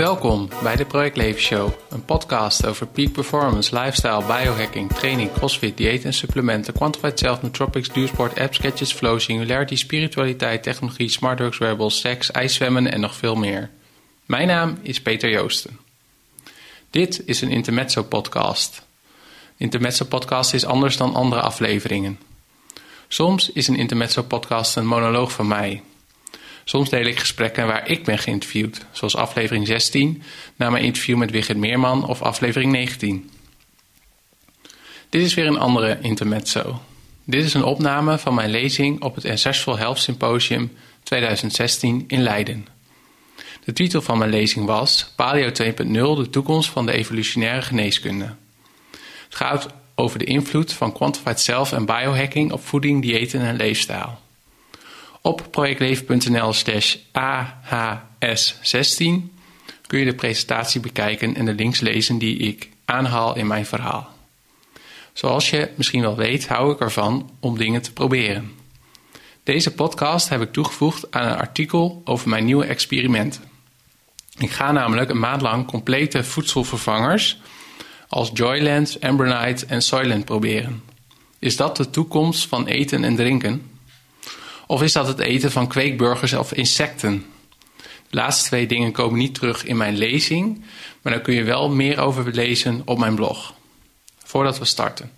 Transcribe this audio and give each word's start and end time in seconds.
Welkom 0.00 0.48
bij 0.62 0.76
de 0.76 0.84
Project 0.84 1.16
Leven 1.16 1.40
Show, 1.40 1.72
een 1.90 2.04
podcast 2.04 2.66
over 2.66 2.86
peak 2.86 3.12
performance, 3.12 3.78
lifestyle, 3.78 4.24
biohacking, 4.24 4.92
training, 4.92 5.32
crossfit, 5.32 5.76
dieet 5.76 6.04
en 6.04 6.12
supplementen, 6.12 6.74
quantified 6.74 7.18
self, 7.18 7.42
nootropics, 7.42 7.88
duursport, 7.88 8.38
apps, 8.38 8.56
sketches, 8.56 8.92
flow, 8.92 9.18
singularity, 9.20 9.76
spiritualiteit, 9.76 10.62
technologie, 10.62 11.08
smart 11.08 11.36
drugs, 11.36 11.58
wearables, 11.58 12.00
seks, 12.00 12.30
ijszwemmen 12.30 12.92
en 12.92 13.00
nog 13.00 13.14
veel 13.14 13.34
meer. 13.34 13.70
Mijn 14.26 14.46
naam 14.46 14.78
is 14.82 15.00
Peter 15.00 15.30
Joosten. 15.30 15.78
Dit 16.90 17.22
is 17.24 17.40
een 17.40 17.50
intermezzo 17.50 18.02
podcast. 18.02 18.82
Intermezzo 19.56 20.04
podcast 20.04 20.54
is 20.54 20.64
anders 20.64 20.96
dan 20.96 21.14
andere 21.14 21.40
afleveringen. 21.40 22.18
Soms 23.08 23.50
is 23.52 23.68
een 23.68 23.76
intermezzo 23.76 24.22
podcast 24.22 24.76
een 24.76 24.86
monoloog 24.86 25.32
van 25.32 25.48
mij. 25.48 25.82
Soms 26.70 26.90
deel 26.90 27.04
ik 27.04 27.18
gesprekken 27.18 27.66
waar 27.66 27.88
ik 27.88 28.04
ben 28.04 28.18
geïnterviewd, 28.18 28.86
zoals 28.92 29.16
aflevering 29.16 29.66
16 29.66 30.22
na 30.56 30.70
mijn 30.70 30.84
interview 30.84 31.16
met 31.16 31.30
Wigert 31.30 31.58
Meerman 31.58 32.06
of 32.06 32.22
aflevering 32.22 32.72
19. 32.72 33.30
Dit 35.08 35.22
is 35.22 35.34
weer 35.34 35.46
een 35.46 35.58
andere 35.58 35.98
intermezzo. 36.00 36.80
Dit 37.24 37.44
is 37.44 37.54
een 37.54 37.64
opname 37.64 38.18
van 38.18 38.34
mijn 38.34 38.50
lezing 38.50 39.02
op 39.02 39.14
het 39.14 39.24
Ancestral 39.24 39.78
Health 39.78 39.98
Symposium 39.98 40.72
2016 41.02 42.04
in 42.06 42.22
Leiden. 42.22 42.66
De 43.64 43.72
titel 43.72 44.02
van 44.02 44.18
mijn 44.18 44.30
lezing 44.30 44.66
was 44.66 45.12
Paleo 45.16 45.48
2.0, 45.48 45.52
de 46.22 46.28
toekomst 46.30 46.70
van 46.70 46.86
de 46.86 46.92
evolutionaire 46.92 47.62
geneeskunde. 47.62 48.34
Het 49.24 49.34
gaat 49.34 49.66
over 49.94 50.18
de 50.18 50.24
invloed 50.24 50.72
van 50.72 50.92
quantified 50.92 51.40
self 51.40 51.72
en 51.72 51.86
biohacking 51.86 52.52
op 52.52 52.66
voeding, 52.66 53.02
diëten 53.02 53.40
en 53.40 53.56
leefstijl. 53.56 54.18
Op 55.22 55.46
projectleven.nl 55.50 56.52
slash 56.52 56.96
AHS16 56.96 57.02
kun 59.86 59.98
je 59.98 60.04
de 60.04 60.14
presentatie 60.14 60.80
bekijken 60.80 61.36
en 61.36 61.44
de 61.44 61.54
links 61.54 61.80
lezen 61.80 62.18
die 62.18 62.36
ik 62.36 62.68
aanhaal 62.84 63.36
in 63.36 63.46
mijn 63.46 63.66
verhaal. 63.66 64.08
Zoals 65.12 65.50
je 65.50 65.70
misschien 65.74 66.00
wel 66.00 66.16
weet, 66.16 66.48
hou 66.48 66.72
ik 66.72 66.80
ervan 66.80 67.30
om 67.40 67.58
dingen 67.58 67.82
te 67.82 67.92
proberen. 67.92 68.52
Deze 69.42 69.74
podcast 69.74 70.28
heb 70.28 70.40
ik 70.40 70.52
toegevoegd 70.52 71.10
aan 71.10 71.26
een 71.26 71.38
artikel 71.38 72.02
over 72.04 72.28
mijn 72.28 72.44
nieuwe 72.44 72.64
experiment. 72.64 73.40
Ik 74.38 74.50
ga 74.50 74.72
namelijk 74.72 75.10
een 75.10 75.18
maand 75.18 75.42
lang 75.42 75.66
complete 75.66 76.24
voedselvervangers 76.24 77.38
als 78.08 78.30
Joyland, 78.34 78.96
Ambronite 79.00 79.66
en 79.66 79.82
Soylent 79.82 80.24
proberen. 80.24 80.82
Is 81.38 81.56
dat 81.56 81.76
de 81.76 81.90
toekomst 81.90 82.46
van 82.46 82.66
eten 82.66 83.04
en 83.04 83.16
drinken? 83.16 83.69
Of 84.70 84.82
is 84.82 84.92
dat 84.92 85.06
het 85.06 85.18
eten 85.18 85.50
van 85.50 85.68
kweekburgers 85.68 86.32
of 86.32 86.52
insecten? 86.52 87.24
De 87.78 88.16
laatste 88.16 88.46
twee 88.46 88.66
dingen 88.66 88.92
komen 88.92 89.18
niet 89.18 89.34
terug 89.34 89.64
in 89.64 89.76
mijn 89.76 89.96
lezing, 89.96 90.64
maar 91.02 91.12
daar 91.12 91.22
kun 91.22 91.34
je 91.34 91.42
wel 91.42 91.70
meer 91.70 92.00
over 92.00 92.32
lezen 92.32 92.82
op 92.84 92.98
mijn 92.98 93.14
blog. 93.14 93.54
Voordat 94.24 94.58
we 94.58 94.64
starten. 94.64 95.10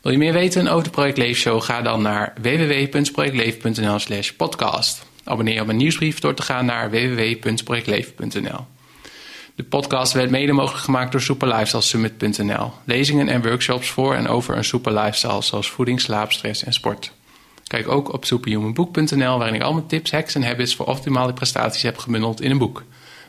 Wil 0.00 0.12
je 0.12 0.18
meer 0.18 0.32
weten 0.32 0.68
over 0.68 0.84
de 0.84 0.90
Project 0.90 1.16
Leef 1.18 1.38
Show? 1.38 1.62
Ga 1.62 1.82
dan 1.82 2.02
naar 2.02 2.32
www.projectleven.nl 2.40 3.98
slash 3.98 4.30
podcast. 4.30 5.06
Abonneer 5.24 5.54
je 5.54 5.60
op 5.60 5.66
mijn 5.66 5.78
nieuwsbrief 5.78 6.18
door 6.18 6.34
te 6.34 6.42
gaan 6.42 6.64
naar 6.64 6.90
www.projectleven.nl. 6.90 8.66
De 9.54 9.64
podcast 9.64 10.12
werd 10.12 10.30
mede 10.30 10.52
mogelijk 10.52 10.84
gemaakt 10.84 11.12
door 11.12 11.20
superlifestylesummit.nl. 11.20 12.72
Lezingen 12.84 13.28
en 13.28 13.42
workshops 13.42 13.88
voor 13.88 14.14
en 14.14 14.28
over 14.28 14.56
een 14.56 14.64
super 14.64 14.92
lifestyle 14.92 15.42
zoals 15.42 15.70
voeding, 15.70 16.00
slaap, 16.00 16.32
stress 16.32 16.64
en 16.64 16.72
sport. 16.72 17.12
Kijk 17.68 17.88
ook 17.88 18.12
op 18.12 18.24
superhumanboek.nl 18.24 19.38
waarin 19.38 19.54
ik 19.54 19.62
al 19.62 19.72
mijn 19.72 19.86
tips, 19.86 20.10
hacks 20.10 20.34
en 20.34 20.42
habits 20.42 20.76
voor 20.76 20.86
optimale 20.86 21.32
prestaties 21.32 21.82
heb 21.82 21.98
gebundeld 21.98 22.40
in 22.40 22.50
een 22.50 22.58
boek. 22.58 22.82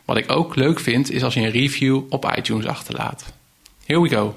Wat 0.04 0.16
ik 0.16 0.32
ook 0.32 0.56
leuk 0.56 0.80
vind 0.80 1.10
is 1.10 1.24
als 1.24 1.34
je 1.34 1.40
een 1.40 1.50
review 1.50 2.00
op 2.08 2.32
iTunes 2.36 2.66
achterlaat. 2.66 3.24
Here 3.86 4.00
we 4.00 4.08
go. 4.08 4.34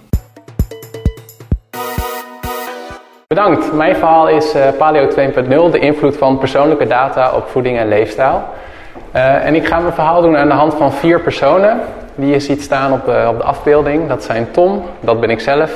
Bedankt. 3.28 3.74
Mijn 3.74 3.96
verhaal 3.96 4.30
is 4.30 4.56
uh, 4.56 4.68
Paleo 4.78 5.10
2.0, 5.10 5.72
de 5.72 5.80
invloed 5.80 6.18
van 6.18 6.38
persoonlijke 6.38 6.88
data 6.88 7.32
op 7.32 7.48
voeding 7.48 7.78
en 7.78 7.88
leefstijl. 7.88 8.44
Uh, 9.16 9.46
en 9.46 9.56
ik 9.56 9.66
ga 9.66 9.80
mijn 9.80 9.94
verhaal 9.94 10.22
doen 10.22 10.38
aan 10.38 10.48
de 10.48 10.54
hand 10.54 10.74
van 10.74 10.94
vier 10.94 11.22
personen 11.22 11.80
die 12.16 12.28
je 12.28 12.40
ziet 12.40 12.62
staan 12.62 12.92
op, 12.92 13.00
op 13.08 13.38
de 13.38 13.44
afbeelding. 13.44 14.08
Dat 14.08 14.24
zijn 14.24 14.52
Tom, 14.52 14.84
dat 15.00 15.20
ben 15.20 15.30
ik 15.30 15.40
zelf, 15.40 15.72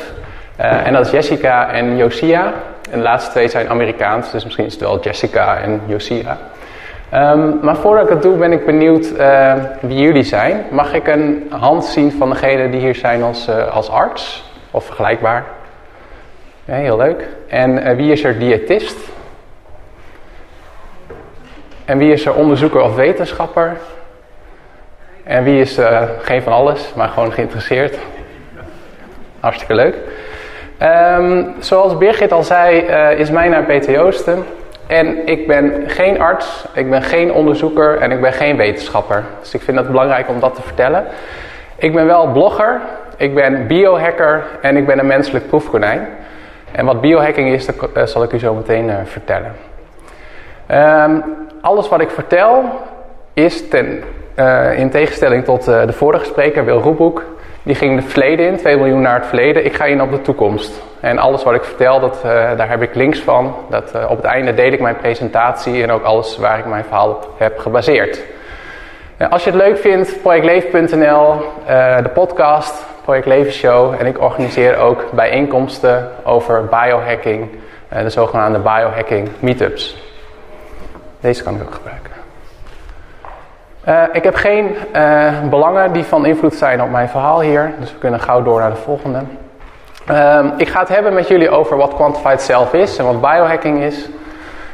en 0.55 0.93
dat 0.93 1.05
is 1.05 1.11
Jessica 1.11 1.71
en 1.71 1.97
Josia. 1.97 2.53
En 2.89 2.97
de 2.97 3.03
laatste 3.03 3.31
twee 3.31 3.47
zijn 3.47 3.69
Amerikaans, 3.69 4.31
dus 4.31 4.43
misschien 4.43 4.65
is 4.65 4.73
het 4.73 4.81
wel 4.81 4.99
Jessica 4.99 5.57
en 5.57 5.81
Josia. 5.85 6.37
Um, 7.13 7.59
maar 7.61 7.75
voordat 7.75 8.03
ik 8.03 8.09
het 8.09 8.21
doe, 8.21 8.37
ben 8.37 8.51
ik 8.51 8.65
benieuwd 8.65 9.11
uh, 9.17 9.53
wie 9.79 9.99
jullie 9.99 10.23
zijn. 10.23 10.65
Mag 10.71 10.93
ik 10.93 11.07
een 11.07 11.47
hand 11.49 11.85
zien 11.85 12.11
van 12.11 12.29
degene 12.29 12.69
die 12.69 12.79
hier 12.79 12.95
zijn 12.95 13.23
als, 13.23 13.47
uh, 13.47 13.75
als 13.75 13.89
arts? 13.89 14.43
Of 14.71 14.85
vergelijkbaar? 14.85 15.45
Heel 16.65 16.97
leuk. 16.97 17.27
En 17.47 17.87
uh, 17.87 17.95
wie 17.95 18.11
is 18.11 18.23
er 18.23 18.39
diëtist? 18.39 18.97
En 21.85 21.97
wie 21.97 22.11
is 22.11 22.25
er 22.25 22.33
onderzoeker 22.33 22.81
of 22.81 22.95
wetenschapper? 22.95 23.77
En 25.23 25.43
wie 25.43 25.61
is 25.61 25.79
geen 26.21 26.41
van 26.41 26.53
alles, 26.53 26.93
maar 26.95 27.09
gewoon 27.09 27.31
geïnteresseerd? 27.31 27.97
Hartstikke 29.39 29.75
leuk. 29.75 29.95
Um, 30.83 31.53
zoals 31.59 31.97
Birgit 31.97 32.31
al 32.31 32.43
zei, 32.43 32.87
uh, 32.89 33.19
is 33.19 33.31
mijn 33.31 33.51
naam 33.51 33.65
Peter. 33.65 34.13
En 34.87 35.27
ik 35.27 35.47
ben 35.47 35.83
geen 35.87 36.21
arts, 36.21 36.65
ik 36.73 36.89
ben 36.89 37.01
geen 37.01 37.33
onderzoeker 37.33 37.97
en 37.97 38.11
ik 38.11 38.21
ben 38.21 38.33
geen 38.33 38.57
wetenschapper. 38.57 39.23
Dus 39.39 39.53
ik 39.53 39.61
vind 39.61 39.77
het 39.77 39.87
belangrijk 39.87 40.29
om 40.29 40.39
dat 40.39 40.55
te 40.55 40.61
vertellen. 40.61 41.05
Ik 41.75 41.93
ben 41.93 42.05
wel 42.05 42.31
blogger, 42.31 42.81
ik 43.17 43.35
ben 43.35 43.67
biohacker 43.67 44.43
en 44.61 44.77
ik 44.77 44.85
ben 44.85 44.99
een 44.99 45.07
menselijk 45.07 45.47
proefkonijn. 45.47 46.07
En 46.71 46.85
wat 46.85 47.01
biohacking 47.01 47.49
is, 47.49 47.65
dat 47.65 47.75
uh, 47.97 48.03
zal 48.03 48.23
ik 48.23 48.31
u 48.31 48.39
zo 48.39 48.53
meteen 48.53 48.85
uh, 48.87 48.95
vertellen. 49.03 49.51
Um, 50.71 51.23
alles 51.61 51.89
wat 51.89 52.01
ik 52.01 52.09
vertel 52.09 52.63
is 53.33 53.69
ten, 53.69 54.03
in 54.75 54.89
tegenstelling 54.89 55.43
tot 55.43 55.65
de 55.65 55.93
vorige 55.93 56.25
spreker, 56.25 56.65
Wil 56.65 56.79
Roepboek, 56.79 57.23
die 57.67 57.75
ging 57.75 57.95
het 57.95 58.11
verleden 58.11 58.47
in, 58.47 58.57
2 58.57 58.77
miljoen 58.77 59.01
naar 59.01 59.15
het 59.15 59.25
verleden. 59.25 59.65
Ik 59.65 59.75
ga 59.75 59.85
in 59.85 60.01
op 60.01 60.11
de 60.11 60.21
toekomst. 60.21 60.81
En 60.99 61.17
alles 61.17 61.43
wat 61.43 61.53
ik 61.53 61.63
vertel, 61.63 61.99
dat, 61.99 62.15
uh, 62.17 62.31
daar 62.57 62.69
heb 62.69 62.81
ik 62.81 62.95
links 62.95 63.19
van. 63.19 63.55
Dat, 63.69 63.95
uh, 63.95 64.09
op 64.09 64.17
het 64.17 64.25
einde 64.25 64.53
deel 64.53 64.71
ik 64.71 64.79
mijn 64.79 64.97
presentatie 64.97 65.83
en 65.83 65.91
ook 65.91 66.03
alles 66.03 66.37
waar 66.37 66.59
ik 66.59 66.65
mijn 66.65 66.83
verhaal 66.83 67.09
op 67.09 67.29
heb 67.37 67.57
gebaseerd. 67.57 68.21
Nou, 69.17 69.31
als 69.31 69.43
je 69.43 69.49
het 69.49 69.59
leuk 69.59 69.77
vindt, 69.77 70.21
projectleven.nl, 70.21 71.33
uh, 71.69 71.97
de 71.97 72.09
podcast, 72.13 72.85
Project 73.03 73.25
Leven 73.25 73.53
Show. 73.53 73.93
En 73.99 74.05
ik 74.05 74.21
organiseer 74.21 74.77
ook 74.77 75.11
bijeenkomsten 75.11 76.11
over 76.23 76.65
biohacking, 76.65 77.49
de 77.89 78.09
zogenaamde 78.09 78.59
biohacking 78.59 79.29
meetups. 79.39 80.03
Deze 81.19 81.43
kan 81.43 81.55
ik 81.55 81.61
ook 81.61 81.73
gebruiken. 81.73 82.06
Uh, 83.87 84.03
ik 84.11 84.23
heb 84.23 84.35
geen 84.35 84.75
uh, 84.95 85.41
belangen 85.49 85.91
die 85.91 86.03
van 86.03 86.25
invloed 86.25 86.53
zijn 86.53 86.81
op 86.81 86.89
mijn 86.89 87.09
verhaal 87.09 87.41
hier, 87.41 87.73
dus 87.79 87.91
we 87.91 87.97
kunnen 87.97 88.19
gauw 88.19 88.43
door 88.43 88.59
naar 88.59 88.69
de 88.69 88.75
volgende. 88.75 89.19
Uh, 90.11 90.45
ik 90.57 90.67
ga 90.67 90.79
het 90.79 90.89
hebben 90.89 91.13
met 91.13 91.27
jullie 91.27 91.49
over 91.49 91.77
wat 91.77 91.95
Quantified 91.95 92.41
Self 92.41 92.73
is 92.73 92.97
en 92.97 93.05
wat 93.05 93.21
biohacking 93.21 93.83
is. 93.83 94.09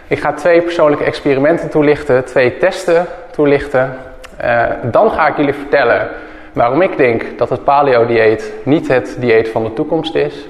Ik 0.07 0.19
ga 0.19 0.33
twee 0.33 0.61
persoonlijke 0.61 1.03
experimenten 1.03 1.69
toelichten, 1.69 2.25
twee 2.25 2.57
testen 2.57 3.05
toelichten. 3.31 3.97
Uh, 4.43 4.63
dan 4.83 5.11
ga 5.11 5.27
ik 5.27 5.37
jullie 5.37 5.53
vertellen 5.53 6.07
waarom 6.53 6.81
ik 6.81 6.97
denk 6.97 7.37
dat 7.37 7.49
het 7.49 7.63
paleo-dieet 7.63 8.53
niet 8.63 8.87
het 8.87 9.15
dieet 9.19 9.49
van 9.49 9.63
de 9.63 9.73
toekomst 9.73 10.15
is. 10.15 10.47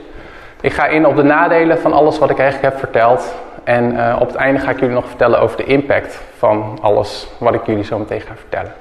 Ik 0.62 0.74
ga 0.74 0.86
in 0.86 1.06
op 1.06 1.16
de 1.16 1.24
nadelen 1.24 1.80
van 1.80 1.94
alles 1.94 2.20
wat 2.20 2.30
ik 2.30 2.40
eigenlijk 2.40 2.74
heb 2.74 2.80
verteld. 2.80 3.34
En 3.64 3.94
uh, 3.94 4.18
op 4.20 4.28
het 4.28 4.36
einde 4.36 4.60
ga 4.60 4.72
ik 4.72 4.80
jullie 4.80 4.96
nog 4.96 5.08
vertellen 5.08 5.40
over 5.40 5.58
de 5.58 5.64
impact 5.64 6.22
van 6.38 6.78
alles 6.82 7.28
wat 7.38 7.54
ik 7.54 7.66
jullie 7.66 7.84
zo 7.84 7.98
meteen 7.98 8.22
ga 8.22 8.34
vertellen. 8.36 8.74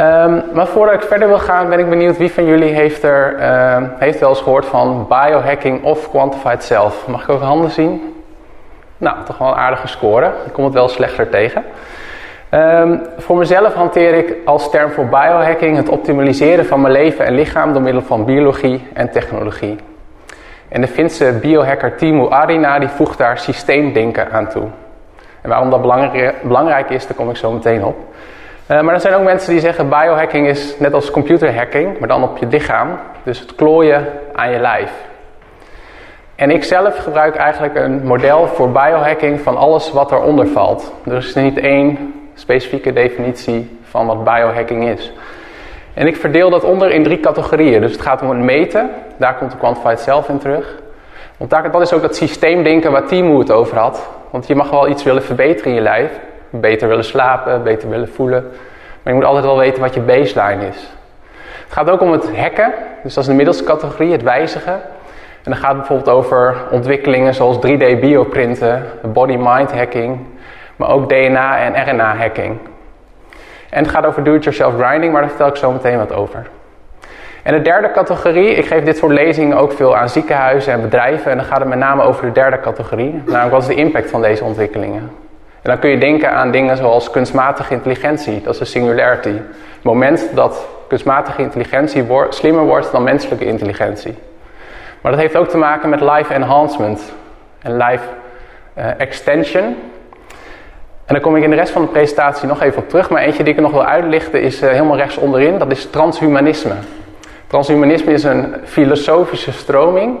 Um, 0.00 0.42
maar 0.52 0.66
voordat 0.66 0.94
ik 0.94 1.02
verder 1.02 1.28
wil 1.28 1.38
gaan, 1.38 1.68
ben 1.68 1.78
ik 1.78 1.88
benieuwd 1.88 2.16
wie 2.16 2.32
van 2.32 2.44
jullie 2.44 2.72
heeft, 2.72 3.02
er, 3.02 3.36
uh, 3.38 3.88
heeft 3.98 4.20
wel 4.20 4.28
eens 4.28 4.40
gehoord 4.40 4.66
van 4.66 5.06
biohacking 5.08 5.84
of 5.84 6.10
quantified 6.10 6.62
self. 6.62 7.06
Mag 7.06 7.22
ik 7.22 7.28
ook 7.28 7.40
handen 7.40 7.70
zien? 7.70 8.14
Nou, 8.96 9.16
toch 9.24 9.38
wel 9.38 9.48
een 9.48 9.54
aardige 9.54 9.86
score. 9.86 10.26
Ik 10.46 10.52
kom 10.52 10.64
het 10.64 10.72
wel 10.72 10.88
slechter 10.88 11.28
tegen. 11.28 11.64
Um, 12.50 13.02
voor 13.18 13.36
mezelf 13.36 13.74
hanteer 13.74 14.14
ik 14.14 14.34
als 14.44 14.70
term 14.70 14.90
voor 14.90 15.06
biohacking 15.06 15.76
het 15.76 15.88
optimaliseren 15.88 16.66
van 16.66 16.80
mijn 16.80 16.92
leven 16.92 17.24
en 17.24 17.34
lichaam 17.34 17.72
door 17.72 17.82
middel 17.82 18.02
van 18.02 18.24
biologie 18.24 18.86
en 18.92 19.10
technologie. 19.10 19.76
En 20.72 20.80
de 20.80 20.86
Finse 20.86 21.38
biohacker 21.40 21.96
Timo 21.96 22.30
Arina 22.30 22.78
die 22.78 22.88
voegt 22.88 23.18
daar 23.18 23.38
systeemdenken 23.38 24.30
aan 24.30 24.48
toe. 24.48 24.68
En 25.40 25.48
waarom 25.48 25.70
dat 25.70 25.82
belangrijk 26.42 26.90
is, 26.90 27.06
daar 27.06 27.16
kom 27.16 27.30
ik 27.30 27.36
zo 27.36 27.52
meteen 27.52 27.84
op. 27.84 27.96
Uh, 28.70 28.80
maar 28.80 28.94
er 28.94 29.00
zijn 29.00 29.14
ook 29.14 29.22
mensen 29.22 29.52
die 29.52 29.60
zeggen 29.60 29.88
biohacking 29.88 30.46
is 30.46 30.78
net 30.78 30.94
als 30.94 31.10
computerhacking, 31.10 31.98
maar 31.98 32.08
dan 32.08 32.22
op 32.22 32.38
je 32.38 32.46
lichaam. 32.46 32.88
Dus 33.22 33.40
het 33.40 33.54
klooien 33.54 34.06
aan 34.32 34.50
je 34.50 34.58
lijf. 34.58 34.90
En 36.34 36.50
ik 36.50 36.64
zelf 36.64 36.96
gebruik 36.96 37.36
eigenlijk 37.36 37.76
een 37.76 38.06
model 38.06 38.46
voor 38.46 38.70
biohacking 38.70 39.40
van 39.40 39.56
alles 39.56 39.92
wat 39.92 40.12
eronder 40.12 40.46
valt. 40.46 40.92
Er 41.06 41.16
is 41.16 41.34
niet 41.34 41.58
één 41.58 42.14
specifieke 42.34 42.92
definitie 42.92 43.78
van 43.82 44.06
wat 44.06 44.24
biohacking 44.24 44.88
is. 44.88 45.12
En 45.94 46.06
ik 46.06 46.16
verdeel 46.16 46.50
dat 46.50 46.64
onder 46.64 46.90
in 46.90 47.02
drie 47.02 47.20
categorieën. 47.20 47.80
Dus 47.80 47.92
het 47.92 48.00
gaat 48.00 48.22
om 48.22 48.28
het 48.28 48.38
meten, 48.38 48.90
daar 49.16 49.34
komt 49.36 49.50
de 49.50 49.56
quantified 49.56 50.00
self 50.00 50.28
in 50.28 50.38
terug. 50.38 50.80
Want 51.36 51.50
dat 51.50 51.80
is 51.80 51.92
ook 51.92 52.02
dat 52.02 52.16
systeemdenken 52.16 52.92
waar 52.92 53.06
Timo 53.06 53.38
het 53.38 53.50
over 53.50 53.78
had. 53.78 54.08
Want 54.30 54.46
je 54.46 54.54
mag 54.54 54.70
wel 54.70 54.88
iets 54.88 55.02
willen 55.02 55.22
verbeteren 55.22 55.70
in 55.70 55.74
je 55.74 55.82
lijf. 55.82 56.10
Beter 56.50 56.88
willen 56.88 57.04
slapen, 57.04 57.62
beter 57.62 57.88
willen 57.88 58.08
voelen. 58.08 58.42
Maar 59.02 59.12
je 59.12 59.18
moet 59.18 59.24
altijd 59.24 59.44
wel 59.44 59.58
weten 59.58 59.80
wat 59.80 59.94
je 59.94 60.00
baseline 60.00 60.66
is. 60.66 60.90
Het 61.62 61.72
gaat 61.72 61.90
ook 61.90 62.00
om 62.00 62.12
het 62.12 62.36
hacken, 62.36 62.72
dus 63.02 63.14
dat 63.14 63.22
is 63.24 63.30
de 63.30 63.36
middelste 63.36 63.64
categorie, 63.64 64.12
het 64.12 64.22
wijzigen. 64.22 64.72
En 65.42 65.50
dan 65.50 65.56
gaat 65.56 65.68
het 65.68 65.78
bijvoorbeeld 65.78 66.16
over 66.16 66.56
ontwikkelingen 66.70 67.34
zoals 67.34 67.56
3D 67.56 68.00
bioprinten, 68.00 68.84
body-mind 69.02 69.72
hacking, 69.72 70.26
maar 70.76 70.90
ook 70.90 71.08
DNA 71.08 71.58
en 71.58 71.90
RNA 71.90 72.16
hacking. 72.16 72.58
En 73.72 73.82
het 73.82 73.92
gaat 73.92 74.06
over 74.06 74.24
do-it-yourself 74.24 74.74
grinding, 74.74 75.12
maar 75.12 75.20
daar 75.20 75.30
vertel 75.30 75.48
ik 75.48 75.56
zo 75.56 75.72
meteen 75.72 75.98
wat 75.98 76.12
over. 76.12 76.46
En 77.42 77.54
de 77.54 77.62
derde 77.62 77.90
categorie, 77.90 78.54
ik 78.54 78.66
geef 78.66 78.84
dit 78.84 78.96
soort 78.96 79.12
lezingen 79.12 79.56
ook 79.56 79.72
veel 79.72 79.96
aan 79.96 80.08
ziekenhuizen 80.08 80.72
en 80.72 80.80
bedrijven. 80.80 81.30
En 81.30 81.36
dan 81.36 81.46
gaat 81.46 81.58
het 81.58 81.68
met 81.68 81.78
name 81.78 82.02
over 82.02 82.26
de 82.26 82.32
derde 82.32 82.60
categorie, 82.60 83.22
namelijk 83.26 83.50
wat 83.50 83.62
is 83.62 83.68
de 83.68 83.74
impact 83.74 84.10
van 84.10 84.22
deze 84.22 84.44
ontwikkelingen. 84.44 85.00
En 85.62 85.70
dan 85.70 85.78
kun 85.78 85.90
je 85.90 85.98
denken 85.98 86.30
aan 86.30 86.50
dingen 86.50 86.76
zoals 86.76 87.10
kunstmatige 87.10 87.74
intelligentie, 87.74 88.42
dat 88.42 88.52
is 88.52 88.58
de 88.58 88.64
singularity. 88.64 89.28
Het 89.28 89.82
moment 89.82 90.30
dat 90.34 90.66
kunstmatige 90.88 91.42
intelligentie 91.42 92.06
slimmer 92.28 92.64
wordt 92.64 92.92
dan 92.92 93.02
menselijke 93.02 93.44
intelligentie. 93.44 94.14
Maar 95.00 95.12
dat 95.12 95.20
heeft 95.20 95.36
ook 95.36 95.48
te 95.48 95.56
maken 95.56 95.88
met 95.88 96.00
life 96.00 96.34
enhancement 96.34 97.12
en 97.62 97.76
life 97.76 98.04
uh, 98.78 98.84
extension. 99.00 99.76
En 101.12 101.18
daar 101.18 101.26
kom 101.26 101.36
ik 101.36 101.44
in 101.44 101.50
de 101.50 101.56
rest 101.56 101.72
van 101.72 101.82
de 101.82 101.88
presentatie 101.88 102.48
nog 102.48 102.62
even 102.62 102.82
op 102.82 102.88
terug. 102.88 103.10
Maar 103.10 103.22
eentje 103.22 103.44
die 103.44 103.54
ik 103.54 103.60
nog 103.60 103.70
wil 103.70 103.84
uitlichten 103.84 104.42
is 104.42 104.62
uh, 104.62 104.70
helemaal 104.70 104.96
rechts 104.96 105.16
onderin. 105.16 105.58
Dat 105.58 105.70
is 105.70 105.90
transhumanisme. 105.90 106.72
Transhumanisme 107.46 108.12
is 108.12 108.24
een 108.24 108.54
filosofische 108.64 109.52
stroming. 109.52 110.18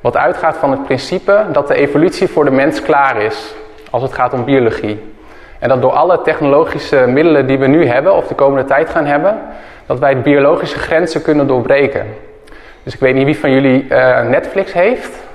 Wat 0.00 0.16
uitgaat 0.16 0.56
van 0.56 0.70
het 0.70 0.84
principe 0.84 1.44
dat 1.52 1.68
de 1.68 1.74
evolutie 1.74 2.28
voor 2.28 2.44
de 2.44 2.50
mens 2.50 2.82
klaar 2.82 3.22
is. 3.22 3.54
Als 3.90 4.02
het 4.02 4.12
gaat 4.12 4.32
om 4.32 4.44
biologie. 4.44 5.14
En 5.58 5.68
dat 5.68 5.82
door 5.82 5.92
alle 5.92 6.22
technologische 6.22 7.06
middelen 7.06 7.46
die 7.46 7.58
we 7.58 7.66
nu 7.66 7.86
hebben, 7.86 8.14
of 8.14 8.26
de 8.26 8.34
komende 8.34 8.64
tijd 8.64 8.90
gaan 8.90 9.06
hebben, 9.06 9.38
dat 9.86 9.98
wij 9.98 10.20
biologische 10.20 10.78
grenzen 10.78 11.22
kunnen 11.22 11.46
doorbreken. 11.46 12.06
Dus 12.82 12.94
ik 12.94 13.00
weet 13.00 13.14
niet 13.14 13.24
wie 13.24 13.38
van 13.38 13.50
jullie 13.50 13.86
uh, 13.88 14.22
Netflix 14.22 14.72
heeft. 14.72 15.28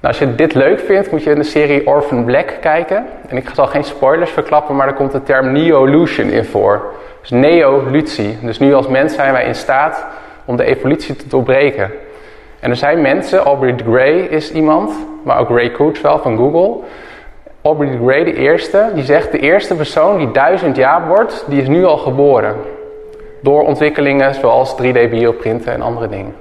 Nou, 0.00 0.14
als 0.14 0.18
je 0.18 0.34
dit 0.34 0.54
leuk 0.54 0.80
vindt, 0.80 1.10
moet 1.10 1.22
je 1.22 1.34
de 1.34 1.42
serie 1.42 1.86
Orphan 1.86 2.24
Black 2.24 2.52
kijken. 2.60 3.06
En 3.28 3.36
ik 3.36 3.50
zal 3.54 3.66
geen 3.66 3.84
spoilers 3.84 4.30
verklappen, 4.30 4.76
maar 4.76 4.86
er 4.86 4.94
komt 4.94 5.12
de 5.12 5.22
term 5.22 5.52
Neolution 5.52 6.28
in 6.28 6.44
voor. 6.44 6.92
Dus 7.20 7.30
neolutie. 7.30 8.38
Dus 8.42 8.58
nu 8.58 8.74
als 8.74 8.88
mens 8.88 9.14
zijn 9.14 9.32
wij 9.32 9.44
in 9.44 9.54
staat 9.54 10.06
om 10.44 10.56
de 10.56 10.64
evolutie 10.64 11.16
te 11.16 11.28
doorbreken. 11.28 11.90
En 12.60 12.70
er 12.70 12.76
zijn 12.76 13.00
mensen, 13.00 13.38
Aubrey 13.38 13.76
de 13.76 13.84
Grey 13.84 14.18
is 14.18 14.52
iemand, 14.52 14.92
maar 15.22 15.38
ook 15.38 15.48
Ray 15.48 15.70
Kurzweil 15.70 16.18
van 16.18 16.36
Google. 16.36 16.84
Aubrey 17.62 17.90
de 17.90 17.98
Grey, 18.04 18.24
de 18.24 18.34
eerste, 18.34 18.90
die 18.94 19.04
zegt 19.04 19.32
de 19.32 19.38
eerste 19.38 19.74
persoon 19.74 20.18
die 20.18 20.30
duizend 20.30 20.76
jaar 20.76 21.06
wordt, 21.06 21.44
die 21.48 21.60
is 21.60 21.68
nu 21.68 21.84
al 21.84 21.96
geboren. 21.96 22.56
Door 23.42 23.62
ontwikkelingen 23.62 24.34
zoals 24.34 24.74
3D 24.82 25.10
bioprinten 25.10 25.72
en 25.72 25.82
andere 25.82 26.08
dingen. 26.08 26.34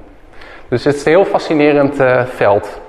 Dus 0.67 0.83
het 0.83 0.95
is 0.95 1.05
een 1.05 1.11
heel 1.11 1.25
fascinerend 1.25 1.99
uh, 1.99 2.25
veld. 2.25 2.79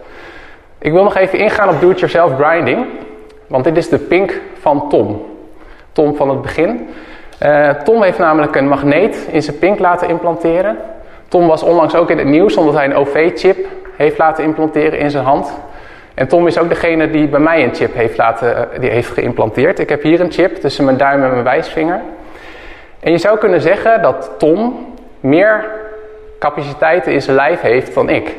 Ik 0.82 0.92
wil 0.92 1.02
nog 1.02 1.16
even 1.16 1.38
ingaan 1.38 1.68
op 1.68 1.80
do-it-yourself 1.80 2.32
grinding. 2.38 2.86
Want 3.46 3.64
dit 3.64 3.76
is 3.76 3.88
de 3.88 3.98
pink 3.98 4.40
van 4.60 4.88
Tom. 4.88 5.22
Tom 5.92 6.16
van 6.16 6.28
het 6.28 6.42
begin. 6.42 6.88
Uh, 7.42 7.70
Tom 7.70 8.02
heeft 8.02 8.18
namelijk 8.18 8.56
een 8.56 8.68
magneet 8.68 9.28
in 9.30 9.42
zijn 9.42 9.58
pink 9.58 9.78
laten 9.78 10.08
implanteren. 10.08 10.76
Tom 11.28 11.46
was 11.46 11.62
onlangs 11.62 11.94
ook 11.94 12.10
in 12.10 12.18
het 12.18 12.26
nieuws 12.26 12.56
omdat 12.56 12.74
hij 12.74 12.84
een 12.84 12.94
OV-chip 12.94 13.66
heeft 13.96 14.18
laten 14.18 14.44
implanteren 14.44 14.98
in 14.98 15.10
zijn 15.10 15.24
hand. 15.24 15.52
En 16.14 16.28
Tom 16.28 16.46
is 16.46 16.58
ook 16.58 16.68
degene 16.68 17.10
die 17.10 17.28
bij 17.28 17.40
mij 17.40 17.64
een 17.64 17.74
chip 17.74 17.94
heeft, 17.94 18.16
laten, 18.16 18.50
uh, 18.50 18.80
die 18.80 18.90
heeft 18.90 19.10
geïmplanteerd. 19.10 19.78
Ik 19.78 19.88
heb 19.88 20.02
hier 20.02 20.20
een 20.20 20.32
chip 20.32 20.56
tussen 20.56 20.84
mijn 20.84 20.96
duim 20.96 21.22
en 21.22 21.30
mijn 21.30 21.44
wijsvinger. 21.44 22.00
En 23.00 23.12
je 23.12 23.18
zou 23.18 23.38
kunnen 23.38 23.60
zeggen 23.60 24.02
dat 24.02 24.30
Tom 24.38 24.86
meer 25.20 25.64
capaciteiten 26.38 27.12
in 27.12 27.22
zijn 27.22 27.36
lijf 27.36 27.60
heeft 27.60 27.94
dan 27.94 28.08
ik. 28.08 28.34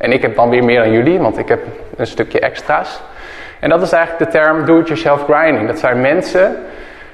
En 0.00 0.12
ik 0.12 0.22
heb 0.22 0.36
dan 0.36 0.48
weer 0.48 0.64
meer 0.64 0.80
dan 0.80 0.92
jullie, 0.92 1.18
want 1.18 1.38
ik 1.38 1.48
heb 1.48 1.60
een 1.96 2.06
stukje 2.06 2.40
extra's. 2.40 3.00
En 3.58 3.68
dat 3.68 3.82
is 3.82 3.92
eigenlijk 3.92 4.32
de 4.32 4.38
term 4.38 4.64
do-it-yourself 4.64 5.24
grinding. 5.24 5.66
Dat 5.66 5.78
zijn 5.78 6.00
mensen 6.00 6.56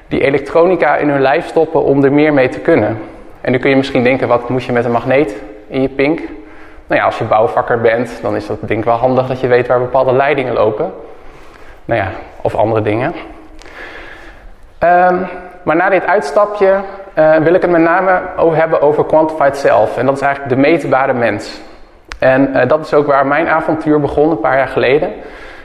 die 0.09 0.21
elektronica 0.21 0.97
in 0.97 1.09
hun 1.09 1.21
lijf 1.21 1.47
stoppen 1.47 1.83
om 1.83 2.05
er 2.05 2.12
meer 2.12 2.33
mee 2.33 2.49
te 2.49 2.61
kunnen. 2.61 2.99
En 3.41 3.53
nu 3.53 3.59
kun 3.59 3.71
je 3.71 3.77
misschien 3.77 4.03
denken, 4.03 4.29
wat 4.29 4.49
moet 4.49 4.65
je 4.65 4.73
met 4.73 4.85
een 4.85 4.91
magneet 4.91 5.43
in 5.69 5.83
je 5.83 5.88
pink? 5.88 6.19
Nou 6.87 7.00
ja, 7.00 7.06
als 7.06 7.19
je 7.19 7.25
bouwvakker 7.25 7.81
bent, 7.81 8.19
dan 8.23 8.37
is 8.37 8.47
dat 8.47 8.59
denk 8.61 8.79
ik 8.79 8.85
wel 8.85 8.97
handig 8.97 9.27
dat 9.27 9.41
je 9.41 9.47
weet 9.47 9.67
waar 9.67 9.79
bepaalde 9.79 10.12
leidingen 10.12 10.55
lopen. 10.55 10.93
Nou 11.85 12.00
ja, 12.00 12.11
of 12.43 12.55
andere 12.55 12.83
dingen. 12.83 13.15
Um, 14.81 15.27
maar 15.62 15.77
na 15.77 15.88
dit 15.88 16.06
uitstapje 16.06 16.81
uh, 17.19 17.37
wil 17.37 17.55
ik 17.55 17.62
het 17.62 17.71
met 17.71 17.81
name 17.81 18.21
hebben 18.53 18.81
over 18.81 19.05
quantified 19.05 19.56
self. 19.56 19.99
En 19.99 20.06
dat 20.06 20.15
is 20.15 20.21
eigenlijk 20.21 20.55
de 20.55 20.61
meetbare 20.61 21.12
mens. 21.12 21.61
En 22.18 22.50
uh, 22.54 22.68
dat 22.68 22.84
is 22.84 22.94
ook 22.94 23.06
waar 23.06 23.26
mijn 23.26 23.48
avontuur 23.48 24.00
begon 24.00 24.30
een 24.30 24.40
paar 24.40 24.56
jaar 24.56 24.68
geleden. 24.68 25.12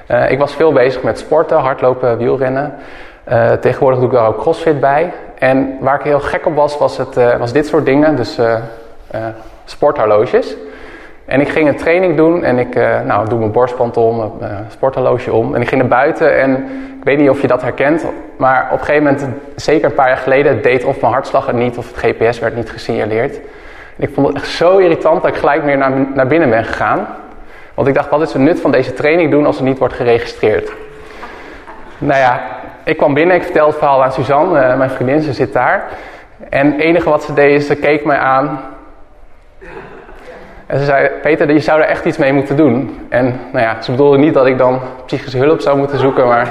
Uh, 0.07 0.31
ik 0.31 0.39
was 0.39 0.55
veel 0.55 0.71
bezig 0.71 1.03
met 1.03 1.19
sporten, 1.19 1.57
hardlopen, 1.57 2.17
wielrennen. 2.17 2.73
tegenwoordig 3.59 3.99
doe 3.99 4.07
ik 4.07 4.15
daar 4.15 4.27
ook 4.27 4.39
crossfit 4.39 4.79
bij. 4.79 5.13
En 5.37 5.77
waar 5.79 5.95
ik 5.95 6.01
heel 6.01 6.19
gek 6.19 6.45
op 6.45 6.55
was, 6.55 6.77
was, 6.77 6.97
het, 6.97 7.15
was 7.37 7.53
dit 7.53 7.67
soort 7.67 7.85
dingen. 7.85 8.15
Dus 8.15 8.39
sporthorloges. 9.65 10.55
En 11.25 11.41
ik 11.41 11.49
ging 11.49 11.67
een 11.67 11.77
training 11.77 12.17
doen 12.17 12.43
en 12.43 12.59
ik 12.59 12.75
nou, 13.05 13.29
doe 13.29 13.39
mijn 13.39 13.51
borstband 13.51 13.97
om, 13.97 14.33
mijn 14.39 14.65
sporthorloge 14.69 15.33
om. 15.33 15.55
En 15.55 15.61
ik 15.61 15.67
ging 15.67 15.81
naar 15.81 15.89
buiten 15.89 16.39
en 16.39 16.69
ik 17.01 17.07
weet 17.07 17.17
niet 17.17 17.29
of 17.29 17.41
je 17.41 17.47
dat 17.47 17.61
herkent, 17.61 18.05
maar 18.37 18.67
op 18.71 18.79
een 18.79 18.85
gegeven 18.85 19.03
moment, 19.03 19.27
zeker 19.55 19.85
een 19.85 19.93
paar 19.93 20.07
jaar 20.07 20.17
geleden, 20.17 20.61
deed 20.61 20.83
of 20.83 21.01
mijn 21.01 21.13
hartslag 21.13 21.45
het 21.45 21.55
niet 21.55 21.77
of 21.77 21.87
het 21.87 21.97
GPS 21.97 22.39
werd 22.39 22.55
niet 22.55 22.69
gesignaleerd. 22.69 23.39
Ik 23.95 24.09
vond 24.13 24.27
het 24.27 24.35
echt 24.35 24.47
zo 24.47 24.77
irritant 24.77 25.21
dat 25.21 25.31
ik 25.31 25.37
gelijk 25.37 25.63
meer 25.63 25.77
naar, 25.77 25.91
naar 26.13 26.27
binnen 26.27 26.49
ben 26.49 26.65
gegaan. 26.65 27.07
Want 27.73 27.87
ik 27.87 27.93
dacht, 27.93 28.09
wat 28.09 28.21
is 28.21 28.33
het 28.33 28.41
nut 28.41 28.61
van 28.61 28.71
deze 28.71 28.93
training 28.93 29.31
doen 29.31 29.45
als 29.45 29.55
het 29.55 29.65
niet 29.65 29.77
wordt 29.77 29.93
geregistreerd? 29.93 30.71
Nou 31.97 32.19
ja, 32.19 32.41
ik 32.83 32.97
kwam 32.97 33.13
binnen, 33.13 33.35
ik 33.35 33.43
vertelde 33.43 33.69
het 33.69 33.79
verhaal 33.79 34.03
aan 34.03 34.11
Suzanne, 34.11 34.59
uh, 34.59 34.77
mijn 34.77 34.89
vriendin, 34.89 35.21
ze 35.21 35.33
zit 35.33 35.53
daar. 35.53 35.83
En 36.49 36.71
het 36.71 36.81
enige 36.81 37.09
wat 37.09 37.23
ze 37.23 37.33
deed 37.33 37.55
is, 37.55 37.67
ze 37.67 37.75
keek 37.75 38.05
mij 38.05 38.17
aan 38.17 38.59
en 40.71 40.79
ze 40.79 40.85
zei, 40.85 41.09
Peter, 41.21 41.51
je 41.51 41.59
zou 41.59 41.81
er 41.81 41.87
echt 41.87 42.05
iets 42.05 42.17
mee 42.17 42.33
moeten 42.33 42.55
doen. 42.55 42.99
En 43.09 43.39
nou 43.51 43.65
ja, 43.65 43.81
ze 43.81 43.91
bedoelde 43.91 44.17
niet 44.17 44.33
dat 44.33 44.45
ik 44.45 44.57
dan 44.57 44.79
psychische 45.05 45.37
hulp 45.37 45.61
zou 45.61 45.77
moeten 45.77 45.99
zoeken, 45.99 46.27
maar 46.27 46.47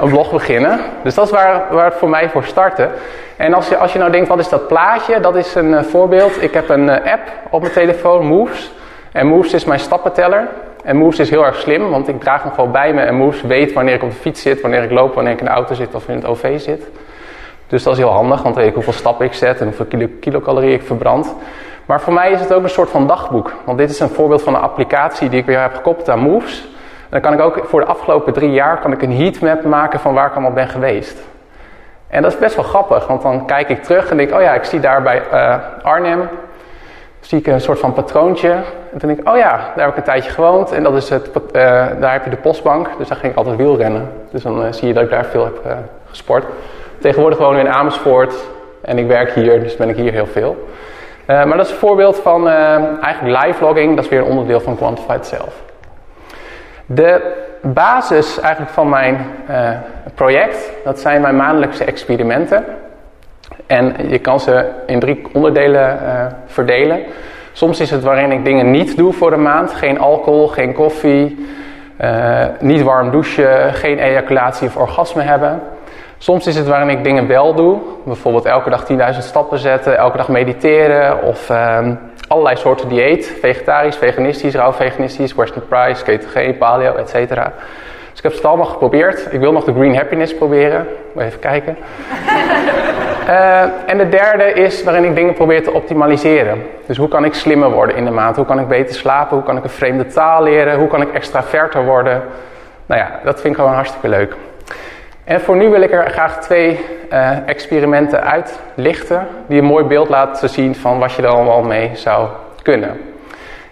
een 0.00 0.08
blog 0.08 0.30
beginnen. 0.30 0.80
Dus 1.02 1.14
dat 1.14 1.24
is 1.24 1.30
waar, 1.30 1.62
waar 1.70 1.84
het 1.84 1.94
voor 1.94 2.08
mij 2.08 2.30
voor 2.30 2.44
startte. 2.44 2.88
En 3.36 3.54
als 3.54 3.68
je, 3.68 3.76
als 3.76 3.92
je 3.92 3.98
nou 3.98 4.10
denkt, 4.10 4.28
wat 4.28 4.38
is 4.38 4.48
dat 4.48 4.66
plaatje? 4.66 5.20
Dat 5.20 5.36
is 5.36 5.54
een 5.54 5.70
uh, 5.70 5.82
voorbeeld. 5.82 6.42
Ik 6.42 6.54
heb 6.54 6.68
een 6.68 6.86
uh, 6.86 6.94
app 6.94 7.20
op 7.50 7.60
mijn 7.60 7.72
telefoon, 7.72 8.26
Moves. 8.26 8.72
En 9.12 9.26
Moves 9.26 9.52
is 9.52 9.64
mijn 9.64 9.80
stappenteller. 9.80 10.48
En 10.84 10.96
Moves 10.96 11.18
is 11.18 11.30
heel 11.30 11.44
erg 11.44 11.56
slim, 11.56 11.90
want 11.90 12.08
ik 12.08 12.20
draag 12.20 12.42
hem 12.42 12.52
gewoon 12.52 12.72
bij 12.72 12.92
me. 12.92 13.00
En 13.00 13.14
Moves 13.14 13.42
weet 13.42 13.72
wanneer 13.72 13.94
ik 13.94 14.02
op 14.02 14.10
de 14.10 14.16
fiets 14.16 14.42
zit, 14.42 14.60
wanneer 14.60 14.82
ik 14.82 14.90
loop, 14.90 15.14
wanneer 15.14 15.32
ik 15.32 15.38
in 15.38 15.44
de 15.44 15.50
auto 15.50 15.74
zit 15.74 15.94
of 15.94 16.08
in 16.08 16.14
het 16.14 16.26
OV 16.26 16.60
zit. 16.60 16.88
Dus 17.66 17.82
dat 17.82 17.92
is 17.92 17.98
heel 17.98 18.12
handig, 18.12 18.42
want 18.42 18.54
dan 18.54 18.54
weet 18.54 18.66
ik 18.66 18.74
hoeveel 18.74 18.92
stappen 18.92 19.26
ik 19.26 19.32
zet 19.32 19.60
en 19.60 19.66
hoeveel 19.66 19.86
kilo, 19.86 20.06
kilocalorieën 20.20 20.74
ik 20.74 20.82
verbrand. 20.82 21.34
Maar 21.86 22.00
voor 22.00 22.12
mij 22.12 22.30
is 22.30 22.40
het 22.40 22.52
ook 22.52 22.62
een 22.62 22.68
soort 22.68 22.90
van 22.90 23.06
dagboek. 23.06 23.52
Want 23.64 23.78
dit 23.78 23.90
is 23.90 24.00
een 24.00 24.08
voorbeeld 24.08 24.42
van 24.42 24.54
een 24.54 24.60
applicatie 24.60 25.28
die 25.28 25.40
ik 25.40 25.46
weer 25.46 25.60
heb 25.60 25.74
gekoppeld 25.74 26.08
aan 26.08 26.18
Moves. 26.18 26.68
Dan 27.10 27.20
kan 27.20 27.32
ik 27.32 27.40
ook 27.40 27.60
voor 27.64 27.80
de 27.80 27.86
afgelopen 27.86 28.32
drie 28.32 28.50
jaar 28.50 28.78
kan 28.78 28.92
ik 28.92 29.02
een 29.02 29.16
heatmap 29.16 29.64
maken 29.64 30.00
van 30.00 30.14
waar 30.14 30.26
ik 30.26 30.32
allemaal 30.32 30.52
ben 30.52 30.68
geweest. 30.68 31.18
En 32.08 32.22
dat 32.22 32.32
is 32.32 32.38
best 32.38 32.54
wel 32.54 32.64
grappig, 32.64 33.06
want 33.06 33.22
dan 33.22 33.46
kijk 33.46 33.68
ik 33.68 33.82
terug 33.82 34.10
en 34.10 34.16
denk 34.16 34.34
oh 34.34 34.40
ja, 34.40 34.54
ik 34.54 34.64
zie 34.64 34.80
daar 34.80 35.02
bij 35.02 35.22
uh, 35.32 35.54
Arnhem, 35.82 36.28
zie 37.20 37.38
ik 37.38 37.46
een 37.46 37.60
soort 37.60 37.78
van 37.78 37.92
patroontje. 37.92 38.50
En 38.50 38.98
dan 38.98 39.08
denk 39.08 39.20
ik, 39.20 39.28
oh 39.28 39.36
ja, 39.36 39.50
daar 39.50 39.84
heb 39.84 39.88
ik 39.88 39.96
een 39.96 40.02
tijdje 40.02 40.30
gewoond 40.30 40.72
en 40.72 40.82
dat 40.82 40.94
is 40.94 41.08
het, 41.08 41.30
uh, 41.36 41.62
daar 42.00 42.12
heb 42.12 42.24
je 42.24 42.30
de 42.30 42.36
postbank. 42.36 42.88
Dus 42.98 43.08
daar 43.08 43.18
ging 43.18 43.32
ik 43.32 43.38
altijd 43.38 43.56
wielrennen. 43.56 44.12
Dus 44.30 44.42
dan 44.42 44.64
uh, 44.64 44.72
zie 44.72 44.88
je 44.88 44.94
dat 44.94 45.02
ik 45.02 45.10
daar 45.10 45.24
veel 45.24 45.44
heb 45.44 45.76
gesport. 46.04 46.44
Tegenwoordig 46.98 47.38
woon 47.38 47.54
ik 47.54 47.60
in 47.60 47.72
Amersfoort 47.72 48.34
en 48.80 48.98
ik 48.98 49.06
werk 49.06 49.30
hier, 49.30 49.62
dus 49.62 49.76
ben 49.76 49.88
ik 49.88 49.96
hier 49.96 50.12
heel 50.12 50.26
veel. 50.26 50.68
Maar 51.26 51.56
dat 51.56 51.66
is 51.66 51.70
een 51.70 51.78
voorbeeld 51.78 52.16
van 52.16 52.48
eigenlijk 52.48 53.44
live 53.44 53.64
logging. 53.64 53.94
Dat 53.94 54.04
is 54.04 54.10
weer 54.10 54.20
een 54.20 54.26
onderdeel 54.26 54.60
van 54.60 54.76
Quantified 54.76 55.26
Self. 55.26 55.69
De 56.92 57.20
basis 57.62 58.40
eigenlijk 58.40 58.72
van 58.72 58.88
mijn 58.88 59.26
uh, 59.50 59.70
project, 60.14 60.70
dat 60.84 61.00
zijn 61.00 61.20
mijn 61.20 61.36
maandelijkse 61.36 61.84
experimenten. 61.84 62.64
En 63.66 63.94
je 64.08 64.18
kan 64.18 64.40
ze 64.40 64.70
in 64.86 65.00
drie 65.00 65.26
onderdelen 65.32 65.98
verdelen. 66.46 67.00
Soms 67.52 67.80
is 67.80 67.90
het 67.90 68.02
waarin 68.02 68.32
ik 68.32 68.44
dingen 68.44 68.70
niet 68.70 68.96
doe 68.96 69.12
voor 69.12 69.32
een 69.32 69.42
maand. 69.42 69.72
Geen 69.72 69.98
alcohol, 69.98 70.48
geen 70.48 70.72
koffie, 70.72 71.46
niet 72.60 72.82
warm 72.82 73.10
douchen, 73.10 73.74
geen 73.74 73.98
ejaculatie 73.98 74.66
of 74.66 74.76
orgasme 74.76 75.22
hebben. 75.22 75.60
Soms 76.18 76.46
is 76.46 76.56
het 76.56 76.66
waarin 76.66 76.88
ik 76.88 77.04
dingen 77.04 77.26
wel 77.26 77.54
doe. 77.54 77.78
Bijvoorbeeld 78.04 78.44
elke 78.44 78.70
dag 78.70 78.86
10.000 79.14 79.18
stappen 79.18 79.58
zetten, 79.58 79.96
elke 79.96 80.16
dag 80.16 80.28
mediteren 80.28 81.22
of 81.22 81.50
ehm, 81.50 81.94
allerlei 82.30 82.56
soorten 82.56 82.88
dieet. 82.88 83.32
Vegetarisch, 83.40 83.96
veganistisch, 83.96 84.54
rauw 84.54 84.72
veganistisch, 84.72 85.34
Western 85.34 85.66
Price, 85.68 86.04
ketogeen, 86.04 86.58
paleo, 86.58 86.94
etc. 86.94 87.14
Dus 88.10 88.18
ik 88.18 88.22
heb 88.22 88.32
het 88.32 88.44
allemaal 88.44 88.66
geprobeerd. 88.66 89.26
Ik 89.30 89.40
wil 89.40 89.52
nog 89.52 89.64
de 89.64 89.72
Green 89.72 89.96
Happiness 89.96 90.34
proberen. 90.34 90.86
Even 91.18 91.38
kijken. 91.38 91.76
Uh, 93.28 93.62
en 93.92 93.98
de 93.98 94.08
derde 94.08 94.52
is 94.52 94.84
waarin 94.84 95.04
ik 95.04 95.14
dingen 95.14 95.34
probeer 95.34 95.62
te 95.62 95.72
optimaliseren. 95.72 96.62
Dus 96.86 96.96
hoe 96.96 97.08
kan 97.08 97.24
ik 97.24 97.34
slimmer 97.34 97.70
worden 97.70 97.96
in 97.96 98.04
de 98.04 98.10
maand? 98.10 98.36
Hoe 98.36 98.44
kan 98.44 98.60
ik 98.60 98.68
beter 98.68 98.94
slapen? 98.94 99.36
Hoe 99.36 99.46
kan 99.46 99.56
ik 99.56 99.64
een 99.64 99.70
vreemde 99.70 100.06
taal 100.06 100.42
leren? 100.42 100.78
Hoe 100.78 100.88
kan 100.88 101.02
ik 101.02 101.12
extraverter 101.12 101.84
worden? 101.84 102.22
Nou 102.86 103.00
ja, 103.00 103.20
dat 103.24 103.40
vind 103.40 103.54
ik 103.54 103.60
gewoon 103.60 103.74
hartstikke 103.74 104.08
leuk. 104.08 104.34
En 105.24 105.40
voor 105.40 105.56
nu 105.56 105.68
wil 105.68 105.80
ik 105.80 105.92
er 105.92 106.10
graag 106.10 106.40
twee 106.40 106.80
uh, 107.12 107.48
experimenten 107.48 108.22
uitlichten 108.22 109.26
die 109.46 109.58
een 109.58 109.64
mooi 109.64 109.84
beeld 109.84 110.08
laten 110.08 110.48
zien 110.48 110.74
van 110.74 110.98
wat 110.98 111.12
je 111.12 111.22
er 111.22 111.28
allemaal 111.28 111.62
mee 111.62 111.90
zou 111.94 112.28
kunnen. 112.62 113.00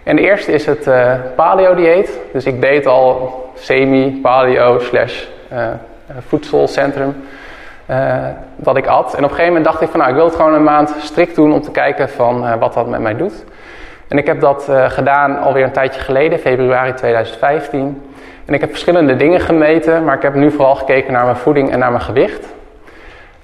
En 0.03 0.17
de 0.17 0.23
eerste 0.23 0.53
is 0.53 0.67
het 0.67 0.87
uh, 0.87 1.15
paleo-dieet. 1.37 2.21
Dus 2.33 2.45
ik 2.45 2.61
deed 2.61 2.87
al 2.87 3.51
semi-paleo 3.55 4.79
slash 4.79 5.25
uh, 5.53 5.67
voedselcentrum 6.29 7.17
wat 8.57 8.77
ik 8.77 8.87
at. 8.87 9.15
En 9.15 9.25
op 9.25 9.31
een 9.31 9.37
gegeven 9.37 9.47
moment 9.47 9.65
dacht 9.65 9.81
ik 9.81 9.89
van 9.89 9.99
nou, 9.99 10.11
ik 10.11 10.17
wil 10.17 10.27
het 10.27 10.35
gewoon 10.35 10.55
een 10.55 10.63
maand 10.63 10.95
strikt 10.99 11.35
doen 11.35 11.53
om 11.53 11.61
te 11.61 11.71
kijken 11.71 12.09
van 12.09 12.59
wat 12.59 12.75
dat 12.75 12.87
met 12.87 13.01
mij 13.01 13.17
doet. 13.17 13.45
En 14.09 14.19
ik 14.19 14.27
heb 14.27 14.41
dat 14.41 14.69
gedaan 14.89 15.39
alweer 15.39 15.65
een 15.65 15.73
tijdje 15.73 16.01
geleden, 16.01 16.39
februari 16.39 16.95
2015. 16.95 18.08
En 18.49 18.55
ik 18.55 18.61
heb 18.61 18.71
verschillende 18.71 19.17
dingen 19.17 19.41
gemeten, 19.41 20.05
maar 20.05 20.17
ik 20.17 20.23
heb 20.23 20.35
nu 20.35 20.51
vooral 20.51 20.75
gekeken 20.75 21.13
naar 21.13 21.25
mijn 21.25 21.37
voeding 21.37 21.71
en 21.71 21.79
naar 21.79 21.91
mijn 21.91 22.03
gewicht. 22.03 22.47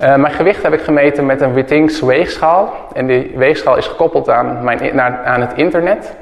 Uh, 0.00 0.14
mijn 0.14 0.32
gewicht 0.32 0.62
heb 0.62 0.72
ik 0.72 0.80
gemeten 0.80 1.26
met 1.26 1.40
een 1.40 1.52
Wittings 1.52 2.00
weegschaal. 2.00 2.72
En 2.92 3.06
die 3.06 3.32
weegschaal 3.36 3.76
is 3.76 3.86
gekoppeld 3.86 4.28
aan, 4.28 4.64
mijn, 4.64 4.96
naar, 4.96 5.20
aan 5.24 5.40
het 5.40 5.52
internet. 5.54 6.16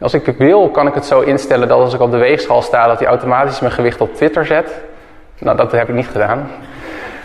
als 0.00 0.14
ik 0.14 0.26
het 0.26 0.36
wil, 0.36 0.68
kan 0.68 0.86
ik 0.86 0.94
het 0.94 1.04
zo 1.04 1.20
instellen 1.20 1.68
dat 1.68 1.80
als 1.80 1.94
ik 1.94 2.00
op 2.00 2.10
de 2.10 2.16
weegschaal 2.16 2.62
sta, 2.62 2.86
dat 2.86 2.98
hij 2.98 3.08
automatisch 3.08 3.60
mijn 3.60 3.72
gewicht 3.72 4.00
op 4.00 4.14
Twitter 4.14 4.46
zet. 4.46 4.80
Nou, 5.38 5.56
dat 5.56 5.72
heb 5.72 5.88
ik 5.88 5.94
niet 5.94 6.08
gedaan. 6.08 6.38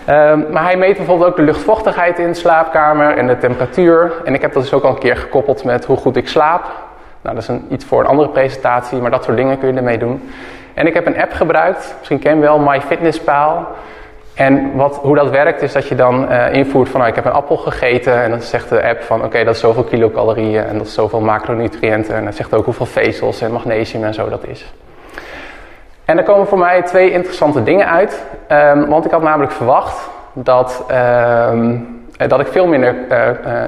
Uh, 0.10 0.34
maar 0.52 0.64
hij 0.64 0.78
meet 0.78 0.98
bijvoorbeeld 0.98 1.30
ook 1.30 1.36
de 1.36 1.42
luchtvochtigheid 1.42 2.20
in 2.20 2.28
de 2.28 2.34
slaapkamer 2.34 3.18
en 3.18 3.28
de 3.28 3.38
temperatuur. 3.38 4.12
En 4.24 4.34
ik 4.34 4.42
heb 4.42 4.54
dat 4.54 4.64
dus 4.64 4.74
ook 4.74 4.84
al 4.84 4.90
een 4.90 5.00
keer 5.00 5.18
gekoppeld 5.18 5.64
met 5.64 5.86
hoe 5.86 5.98
goed 5.98 6.16
ik 6.16 6.28
slaap. 6.28 6.64
Nou, 7.22 7.36
dat 7.36 7.44
is 7.44 7.48
een, 7.48 7.66
iets 7.70 7.86
voor 7.86 8.00
een 8.00 8.08
andere 8.08 8.30
presentatie, 8.30 8.98
maar 8.98 9.12
dat 9.12 9.24
soort 9.24 9.38
dingen 9.38 9.60
kun 9.60 9.68
je 9.68 9.78
ermee 9.78 9.98
doen. 9.98 10.22
En 10.74 10.88
ik 10.88 10.94
heb 10.94 11.06
een 11.06 11.22
app 11.22 11.34
gebruikt, 11.34 11.96
misschien 11.98 12.20
ken 12.20 12.36
je 12.36 12.42
wel, 12.42 12.60
MyFitnessPal. 12.60 13.68
En 14.34 14.76
wat, 14.76 14.96
hoe 14.96 15.16
dat 15.16 15.30
werkt 15.30 15.62
is 15.62 15.72
dat 15.72 15.88
je 15.88 15.96
dan 15.96 16.32
uh, 16.32 16.54
invoert 16.54 16.90
van 16.90 17.00
nou, 17.00 17.12
ik 17.12 17.16
heb 17.16 17.26
een 17.26 17.32
appel 17.32 17.58
gegeten 17.58 18.22
en 18.22 18.30
dan 18.30 18.42
zegt 18.42 18.70
de 18.70 18.84
app 18.84 19.02
van 19.02 19.24
oké 19.24 19.44
dat 19.44 19.56
is 19.56 19.60
zoveel 19.60 19.84
kilocalorieën 19.84 20.64
en 20.64 20.78
dat 20.78 20.88
is 20.88 20.94
zoveel 20.94 21.20
macronutriënten 21.20 22.16
en 22.16 22.26
dat 22.26 22.36
zegt 22.36 22.54
ook 22.54 22.66
hoeveel 22.66 22.86
vezels 22.86 23.42
en 23.42 23.52
magnesium 23.52 24.04
en 24.04 24.14
zo 24.14 24.30
dat 24.30 24.48
is. 24.48 24.74
En 26.06 26.18
er 26.18 26.24
komen 26.24 26.48
voor 26.48 26.58
mij 26.58 26.82
twee 26.82 27.12
interessante 27.12 27.64
dingen 27.64 27.88
uit, 27.88 28.24
um, 28.52 28.86
want 28.88 29.06
ik 29.06 29.12
had 29.12 29.22
namelijk 29.22 29.52
verwacht 29.52 30.10
dat, 30.34 30.86
um, 31.52 32.04
dat 32.18 32.40
ik 32.40 32.48
veel 32.48 32.68
minder 32.68 32.96
uh, 33.12 33.18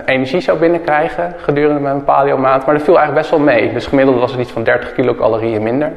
energie 0.06 0.42
zou 0.42 0.60
binnenkrijgen 0.60 1.34
gedurende 1.38 1.80
mijn 1.80 2.04
paleo 2.04 2.38
maand, 2.38 2.66
maar 2.66 2.76
dat 2.76 2.84
viel 2.84 2.98
eigenlijk 2.98 3.28
best 3.28 3.38
wel 3.38 3.56
mee. 3.56 3.74
Dus 3.74 3.88
gemiddeld 3.88 4.20
was 4.20 4.32
het 4.32 4.40
iets 4.40 4.52
van 4.52 4.64
30 4.64 4.94
kilocalorieën 4.94 5.64
minder. 5.64 5.92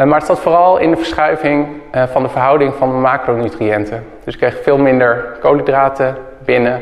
Uh, 0.00 0.06
maar 0.06 0.18
het 0.18 0.26
zat 0.26 0.40
vooral 0.40 0.78
in 0.78 0.90
de 0.90 0.96
verschuiving 0.96 1.66
uh, 1.94 2.02
van 2.02 2.22
de 2.22 2.28
verhouding 2.28 2.74
van 2.74 3.00
macronutriënten. 3.00 4.06
Dus 4.24 4.34
ik 4.34 4.40
kreeg 4.40 4.62
veel 4.62 4.78
minder 4.78 5.36
koolhydraten 5.40 6.16
binnen 6.44 6.72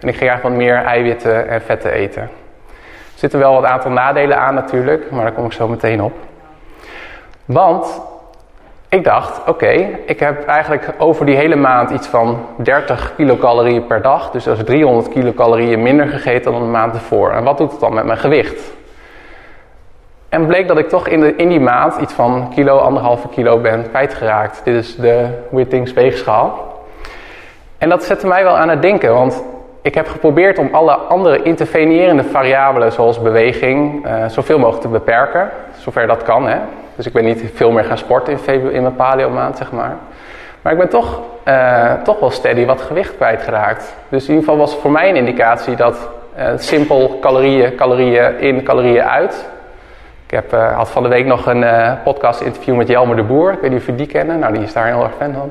en 0.00 0.08
ik 0.08 0.16
ging 0.16 0.30
eigenlijk 0.30 0.42
wat 0.42 0.52
meer 0.52 0.76
eiwitten 0.76 1.48
en 1.48 1.62
vetten 1.62 1.92
eten. 1.92 2.22
Er 2.22 2.30
zitten 3.14 3.38
wel 3.38 3.54
wat 3.54 3.64
aantal 3.64 3.90
nadelen 3.90 4.38
aan 4.38 4.54
natuurlijk, 4.54 5.10
maar 5.10 5.22
daar 5.22 5.32
kom 5.32 5.44
ik 5.44 5.52
zo 5.52 5.68
meteen 5.68 6.02
op. 6.02 6.12
Want 7.44 8.00
ik 8.88 9.04
dacht, 9.04 9.48
oké, 9.48 9.88
ik 10.06 10.20
heb 10.20 10.46
eigenlijk 10.46 10.94
over 10.98 11.26
die 11.26 11.36
hele 11.36 11.56
maand 11.56 11.90
iets 11.90 12.06
van 12.06 12.46
30 12.56 13.12
kilocalorieën 13.16 13.86
per 13.86 14.02
dag. 14.02 14.30
Dus 14.30 14.44
dat 14.44 14.58
is 14.58 14.64
300 14.64 15.08
kilocalorieën 15.08 15.82
minder 15.82 16.08
gegeten 16.08 16.52
dan 16.52 16.62
de 16.62 16.68
maand 16.68 16.94
ervoor. 16.94 17.30
En 17.30 17.44
wat 17.44 17.58
doet 17.58 17.70
het 17.70 17.80
dan 17.80 17.94
met 17.94 18.04
mijn 18.04 18.18
gewicht? 18.18 18.72
En 20.34 20.46
bleek 20.46 20.68
dat 20.68 20.78
ik 20.78 20.88
toch 20.88 21.08
in, 21.08 21.38
in 21.38 21.48
die 21.48 21.60
maand 21.60 21.96
iets 22.00 22.12
van 22.12 22.50
kilo, 22.54 22.76
anderhalve 22.76 23.28
kilo 23.28 23.58
ben 23.58 23.88
kwijtgeraakt. 23.90 24.60
Dit 24.64 24.74
is 24.74 24.96
de 24.96 25.26
Wittings 25.50 25.92
weegschaal. 25.92 26.74
En 27.78 27.88
dat 27.88 28.04
zette 28.04 28.26
mij 28.26 28.44
wel 28.44 28.56
aan 28.56 28.68
het 28.68 28.82
denken, 28.82 29.14
want 29.14 29.44
ik 29.82 29.94
heb 29.94 30.08
geprobeerd 30.08 30.58
om 30.58 30.68
alle 30.72 30.92
andere 30.92 31.42
intervenierende 31.42 32.24
variabelen, 32.24 32.92
zoals 32.92 33.22
beweging, 33.22 34.06
uh, 34.06 34.28
zoveel 34.28 34.58
mogelijk 34.58 34.82
te 34.82 34.88
beperken. 34.88 35.50
Zover 35.78 36.06
dat 36.06 36.22
kan, 36.22 36.48
hè. 36.48 36.58
Dus 36.96 37.06
ik 37.06 37.12
ben 37.12 37.24
niet 37.24 37.50
veel 37.54 37.70
meer 37.70 37.84
gaan 37.84 37.98
sporten 37.98 38.38
in, 38.46 38.72
in 38.72 38.82
mijn 38.82 38.96
paleo 38.96 39.30
maand, 39.30 39.56
zeg 39.56 39.72
maar. 39.72 39.96
Maar 40.62 40.72
ik 40.72 40.78
ben 40.78 40.88
toch, 40.88 41.20
uh, 41.48 41.92
toch 41.92 42.20
wel 42.20 42.30
steady 42.30 42.66
wat 42.66 42.80
gewicht 42.80 43.16
kwijtgeraakt. 43.16 43.96
Dus 44.08 44.22
in 44.22 44.34
ieder 44.34 44.44
geval 44.44 44.58
was 44.66 44.76
voor 44.76 44.90
mij 44.90 45.08
een 45.08 45.16
indicatie 45.16 45.76
dat 45.76 46.08
uh, 46.38 46.44
simpel 46.56 47.18
calorieën, 47.20 47.74
calorieën 47.74 48.38
in, 48.38 48.62
calorieën 48.62 49.04
uit 49.04 49.52
heb, 50.34 50.52
uh, 50.52 50.76
had 50.76 50.90
van 50.90 51.02
de 51.02 51.08
week 51.08 51.26
nog 51.26 51.46
een 51.46 51.62
uh, 51.62 51.92
podcast 52.04 52.40
interview 52.40 52.76
met 52.76 52.88
Jelmer 52.88 53.16
de 53.16 53.22
Boer. 53.22 53.52
Ik 53.52 53.60
weet 53.60 53.70
niet 53.70 53.80
of 53.80 53.86
jullie 53.86 54.06
die 54.06 54.14
kennen. 54.14 54.38
Nou, 54.38 54.52
die 54.52 54.62
is 54.62 54.72
daar 54.72 54.86
heel 54.86 55.02
erg 55.02 55.12
fan 55.18 55.32
van. 55.32 55.50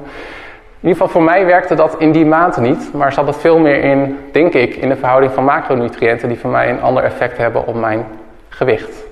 In 0.79 0.89
ieder 0.89 0.91
geval 0.91 1.07
voor 1.07 1.23
mij 1.23 1.45
werkte 1.45 1.75
dat 1.75 1.95
in 1.97 2.11
die 2.11 2.25
maand 2.25 2.57
niet. 2.57 2.93
Maar 2.93 3.13
zat 3.13 3.27
het 3.27 3.37
veel 3.37 3.59
meer 3.59 3.83
in, 3.83 4.19
denk 4.31 4.53
ik, 4.53 4.75
in 4.75 4.89
de 4.89 4.95
verhouding 4.95 5.33
van 5.33 5.43
macronutriënten... 5.43 6.27
die 6.27 6.39
voor 6.39 6.49
mij 6.49 6.69
een 6.69 6.81
ander 6.81 7.03
effect 7.03 7.37
hebben 7.37 7.67
op 7.67 7.75
mijn 7.75 8.05
gewicht. 8.49 9.03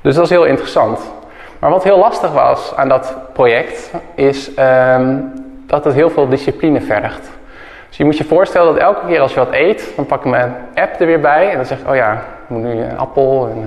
Dus 0.00 0.14
dat 0.14 0.24
is 0.24 0.30
heel 0.30 0.44
interessant. 0.44 1.12
Maar 1.58 1.70
wat 1.70 1.84
heel 1.84 1.98
lastig 1.98 2.32
was 2.32 2.76
aan 2.76 2.88
dat 2.88 3.16
project... 3.32 3.90
is 4.14 4.50
um, 4.58 5.32
dat 5.66 5.84
het 5.84 5.94
heel 5.94 6.10
veel 6.10 6.28
discipline 6.28 6.80
vergt. 6.80 7.37
Dus 7.88 7.96
je 7.96 8.04
moet 8.04 8.16
je 8.16 8.24
voorstellen 8.24 8.72
dat 8.74 8.82
elke 8.82 9.06
keer 9.06 9.20
als 9.20 9.34
je 9.34 9.38
wat 9.38 9.52
eet... 9.52 9.92
dan 9.96 10.06
pak 10.06 10.18
ik 10.18 10.30
mijn 10.30 10.54
app 10.74 11.00
er 11.00 11.06
weer 11.06 11.20
bij 11.20 11.50
en 11.50 11.56
dan 11.56 11.66
zeg 11.66 11.78
ik... 11.78 11.88
oh 11.88 11.94
ja, 11.94 12.24
moet 12.46 12.62
nu 12.62 12.82
een 12.82 12.98
appel 12.98 13.48
en 13.50 13.62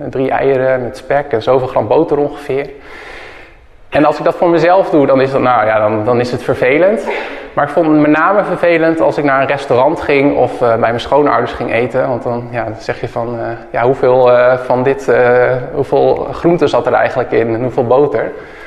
uh, 0.00 0.06
drie 0.10 0.30
eieren 0.30 0.82
met 0.82 0.96
spek 0.96 1.32
en 1.32 1.42
zoveel 1.42 1.68
gram 1.68 1.86
boter 1.86 2.18
ongeveer. 2.18 2.70
En 3.88 4.04
als 4.04 4.18
ik 4.18 4.24
dat 4.24 4.34
voor 4.34 4.48
mezelf 4.48 4.90
doe, 4.90 5.06
dan 5.06 5.20
is, 5.20 5.30
dat, 5.30 5.40
nou, 5.40 5.66
ja, 5.66 5.78
dan, 5.78 6.04
dan 6.04 6.20
is 6.20 6.30
het 6.30 6.42
vervelend. 6.42 7.08
Maar 7.52 7.64
ik 7.64 7.70
vond 7.70 7.86
het 7.86 7.96
met 7.96 8.10
name 8.10 8.44
vervelend 8.44 9.00
als 9.00 9.18
ik 9.18 9.24
naar 9.24 9.40
een 9.40 9.46
restaurant 9.46 10.00
ging 10.00 10.36
of 10.36 10.52
uh, 10.52 10.68
bij 10.68 10.78
mijn 10.78 11.00
schoonouders 11.00 11.52
ging 11.52 11.72
eten. 11.72 12.08
Want 12.08 12.22
dan, 12.22 12.48
ja, 12.50 12.66
zeg 12.78 13.00
je 13.00 13.08
van, 13.08 13.34
uh, 13.34 13.46
ja, 13.70 13.82
hoeveel 13.82 14.30
van 14.64 14.82
dit, 14.82 15.12
hoeveel 15.74 16.14
groente 16.32 16.66
zat 16.66 16.86
er 16.86 16.92
eigenlijk 16.92 17.30
in 17.30 17.54
en 17.54 17.62
hoeveel 17.62 17.86
boter. 17.86 18.22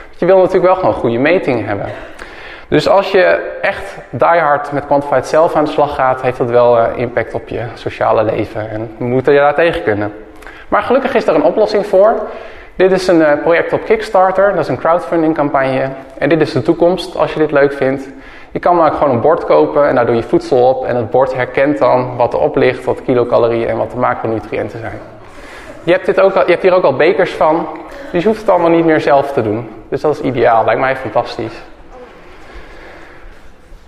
Want 0.08 0.20
je 0.20 0.26
wil 0.26 0.38
natuurlijk 0.38 0.66
wel 0.66 0.76
gewoon 0.76 0.94
goede 0.94 1.18
meting 1.18 1.66
hebben. 1.66 1.86
Dus 2.68 2.90
als 2.90 3.12
je 3.12 3.22
echt 3.62 3.98
diehard 4.10 4.72
met 4.72 4.86
Quantified 4.86 5.26
zelf 5.26 5.56
aan 5.56 5.66
de 5.66 5.72
slag 5.72 5.96
gaat, 5.96 6.22
heeft 6.22 6.38
dat 6.38 6.50
wel 6.50 6.78
uh, 6.78 6.86
impact 6.96 7.34
op 7.34 7.48
je 7.48 7.62
sociale 7.74 8.24
leven. 8.24 8.70
En 8.70 8.96
we 8.98 9.06
moeten 9.06 9.34
je 9.34 9.40
daar 9.40 9.56
tegen 9.56 9.84
kunnen. 9.84 10.14
Maar 10.68 10.82
gelukkig 10.82 11.16
is 11.16 11.28
er 11.28 11.36
een 11.36 11.44
oplossing 11.44 11.86
voor. 11.86 12.14
Dit 12.76 12.92
is 12.92 13.08
een 13.08 13.20
uh, 13.20 13.32
project 13.42 13.74
op 13.74 13.86
Kickstarter, 13.86 14.50
dat 14.50 14.60
is 14.60 14.68
een 14.68 14.78
crowdfunding 14.78 15.36
campagne. 15.36 15.90
En 16.18 16.30
dit 16.30 16.42
is 16.42 16.52
de 16.52 16.62
toekomst 16.62 17.18
als 17.18 17.34
je 17.34 17.40
dit 17.40 17.52
leuk 17.52 17.74
vindt. 17.74 18.10
Je 18.52 18.60
kan 18.60 18.76
maar 18.76 18.92
gewoon 18.92 19.14
een 19.14 19.22
bord 19.22 19.46
kopen 19.46 19.88
en 19.88 19.96
daar 19.96 20.06
doe 20.06 20.16
je 20.16 20.24
voedsel 20.24 20.68
op. 20.68 20.86
En 20.86 20.96
het 20.96 21.10
bord 21.10 21.34
herkent 21.34 21.78
dan 21.78 22.16
wat 22.16 22.34
erop 22.34 22.56
ligt, 22.56 22.86
wat 22.86 23.04
kilocalorieën 23.04 23.68
en 23.68 23.78
wat 23.78 23.92
de 23.92 23.98
macronutriënten 23.98 24.80
zijn. 24.80 25.00
Je 25.84 25.92
hebt, 25.92 26.06
dit 26.06 26.22
ook 26.22 26.36
al, 26.36 26.46
je 26.46 26.52
hebt 26.52 26.64
hier 26.64 26.74
ook 26.74 26.84
al 26.84 26.96
bekers 26.96 27.32
van, 27.32 27.68
dus 28.12 28.22
je 28.22 28.28
hoeft 28.28 28.42
het 28.42 28.50
allemaal 28.50 28.70
niet 28.70 28.86
meer 28.86 29.02
zelf 29.02 29.32
te 29.32 29.42
doen. 29.42 29.70
Dus 29.90 30.02
dat 30.02 30.14
is 30.14 30.22
ideaal, 30.22 30.66
lijkt 30.66 30.82
mij 30.82 30.96
fantastisch. 30.96 31.62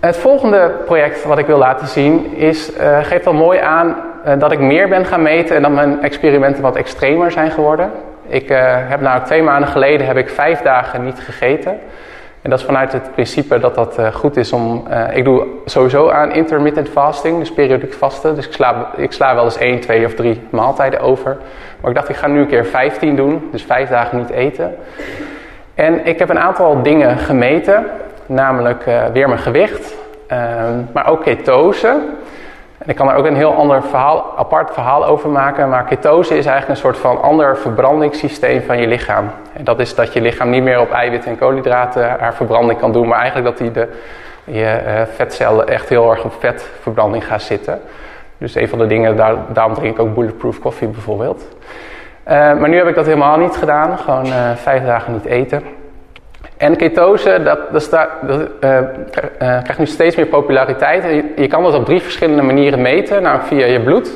Het 0.00 0.16
volgende 0.16 0.70
project 0.84 1.24
wat 1.24 1.38
ik 1.38 1.46
wil 1.46 1.58
laten 1.58 1.86
zien 1.86 2.36
is, 2.36 2.76
uh, 2.76 2.98
geeft 3.02 3.26
al 3.26 3.32
mooi 3.32 3.58
aan 3.58 3.96
uh, 4.26 4.32
dat 4.38 4.52
ik 4.52 4.58
meer 4.58 4.88
ben 4.88 5.04
gaan 5.04 5.22
meten 5.22 5.56
en 5.56 5.62
dat 5.62 5.70
mijn 5.70 6.02
experimenten 6.02 6.62
wat 6.62 6.76
extremer 6.76 7.30
zijn 7.30 7.50
geworden. 7.50 7.90
Ik 8.26 8.50
uh, 8.50 8.58
heb 8.62 9.00
nou 9.00 9.24
twee 9.24 9.42
maanden 9.42 9.68
geleden 9.68 10.06
heb 10.06 10.16
ik 10.16 10.28
vijf 10.28 10.60
dagen 10.60 11.04
niet 11.04 11.18
gegeten. 11.18 11.78
En 12.42 12.50
dat 12.50 12.58
is 12.58 12.64
vanuit 12.64 12.92
het 12.92 13.12
principe 13.12 13.58
dat 13.58 13.74
dat 13.74 13.98
goed 14.12 14.36
is 14.36 14.52
om... 14.52 14.86
ik 15.12 15.24
doe 15.24 15.46
sowieso 15.64 16.10
aan 16.10 16.32
intermittent 16.32 16.88
fasting, 16.88 17.38
dus 17.38 17.52
periodiek 17.52 17.92
vasten. 17.92 18.34
Dus 18.34 18.46
ik 18.46 18.52
sla, 18.52 18.90
ik 18.96 19.12
sla 19.12 19.34
wel 19.34 19.44
eens 19.44 19.58
één, 19.58 19.80
twee 19.80 20.04
of 20.04 20.14
drie 20.14 20.40
maaltijden 20.50 21.00
over. 21.00 21.36
Maar 21.80 21.90
ik 21.90 21.96
dacht 21.96 22.08
ik 22.08 22.16
ga 22.16 22.26
nu 22.26 22.40
een 22.40 22.46
keer 22.46 22.66
15 22.66 23.16
doen, 23.16 23.48
dus 23.50 23.62
vijf 23.62 23.88
dagen 23.88 24.18
niet 24.18 24.30
eten. 24.30 24.76
En 25.74 26.06
ik 26.06 26.18
heb 26.18 26.28
een 26.28 26.38
aantal 26.38 26.82
dingen 26.82 27.18
gemeten 27.18 27.86
namelijk 28.28 28.86
uh, 28.86 29.04
weer 29.12 29.28
mijn 29.28 29.40
gewicht, 29.40 29.94
um, 30.32 30.88
maar 30.92 31.08
ook 31.08 31.22
ketose. 31.22 31.88
En 32.78 32.88
ik 32.88 32.96
kan 32.96 33.08
er 33.10 33.16
ook 33.16 33.26
een 33.26 33.36
heel 33.36 33.54
ander 33.54 33.82
verhaal, 33.82 34.34
apart 34.36 34.72
verhaal 34.72 35.06
over 35.06 35.28
maken, 35.28 35.68
maar 35.68 35.84
ketose 35.84 36.36
is 36.36 36.46
eigenlijk 36.46 36.68
een 36.68 36.84
soort 36.84 36.98
van 36.98 37.22
ander 37.22 37.56
verbrandingssysteem 37.56 38.62
van 38.62 38.80
je 38.80 38.86
lichaam. 38.86 39.30
En 39.52 39.64
dat 39.64 39.80
is 39.80 39.94
dat 39.94 40.12
je 40.12 40.20
lichaam 40.20 40.50
niet 40.50 40.62
meer 40.62 40.80
op 40.80 40.90
eiwitten 40.90 41.30
en 41.30 41.38
koolhydraten 41.38 42.16
haar 42.18 42.34
verbranding 42.34 42.78
kan 42.78 42.92
doen, 42.92 43.08
maar 43.08 43.18
eigenlijk 43.18 43.48
dat 43.48 43.58
hij 43.58 43.72
de 43.72 43.88
je 44.44 44.80
uh, 44.86 45.02
vetcellen 45.14 45.68
echt 45.68 45.88
heel 45.88 46.10
erg 46.10 46.24
op 46.24 46.32
vetverbranding 46.38 47.26
gaan 47.26 47.40
zitten. 47.40 47.80
Dus 48.38 48.54
een 48.54 48.68
van 48.68 48.78
de 48.78 48.86
dingen, 48.86 49.16
daar, 49.16 49.34
daarom 49.48 49.74
drink 49.74 49.94
ik 49.94 50.00
ook 50.00 50.14
bulletproof 50.14 50.60
koffie 50.60 50.88
bijvoorbeeld. 50.88 51.48
Uh, 52.28 52.32
maar 52.34 52.68
nu 52.68 52.76
heb 52.76 52.88
ik 52.88 52.94
dat 52.94 53.06
helemaal 53.06 53.38
niet 53.38 53.56
gedaan, 53.56 53.98
gewoon 53.98 54.26
vijf 54.56 54.84
dagen 54.84 55.12
niet 55.12 55.24
eten. 55.24 55.62
En 56.58 56.76
ketose, 56.76 57.42
dat, 57.42 57.58
dat, 57.72 57.90
dat 58.22 58.40
uh, 58.40 58.78
krijgt 59.38 59.78
nu 59.78 59.86
steeds 59.86 60.16
meer 60.16 60.26
populariteit. 60.26 61.04
Je, 61.36 61.46
kan 61.46 61.62
dat 61.62 61.74
op 61.74 61.84
drie 61.84 62.00
verschillende 62.00 62.42
manieren 62.42 62.82
meten, 62.82 63.22
namelijk 63.22 63.48
via 63.48 63.66
je 63.66 63.80
bloed. 63.80 64.10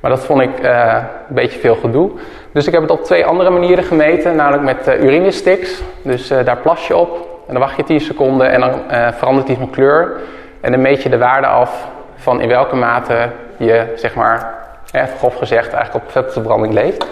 Maar 0.00 0.10
dat 0.10 0.24
vond 0.24 0.40
ik 0.40 0.50
een 0.62 1.04
beetje 1.28 1.58
veel 1.58 1.74
gedoe. 1.74 2.10
Dus 2.52 2.66
ik 2.66 2.72
heb 2.72 2.82
het 2.82 2.90
op 2.90 3.04
twee 3.04 3.26
andere 3.26 3.50
manieren 3.50 3.84
gemeten, 3.84 4.36
namelijk 4.36 4.62
met 4.62 4.98
urinesticks. 5.00 5.82
Dus 6.02 6.28
daar 6.28 6.56
plas 6.56 6.86
je 6.86 6.96
op 6.96 7.16
en 7.46 7.52
dan 7.52 7.62
wacht 7.62 7.76
je 7.76 7.84
10 7.84 8.00
seconden 8.00 8.50
en 8.50 8.60
dan 8.60 8.72
verandert 9.12 9.46
die 9.46 9.56
van 9.56 9.70
kleur. 9.70 10.20
En 10.60 10.72
dan 10.72 10.80
meet 10.80 11.02
je 11.02 11.08
de 11.08 11.18
waarde 11.18 11.46
af 11.46 11.88
van 12.14 12.40
in 12.40 12.48
welke 12.48 12.76
mate 12.76 13.28
je, 13.56 13.92
zeg 13.96 14.14
maar, 14.14 14.54
even 14.92 15.18
grof 15.18 15.34
gezegd, 15.36 15.72
eigenlijk 15.72 16.04
op 16.04 16.10
vetverbranding 16.10 16.74
leeft. 16.74 17.06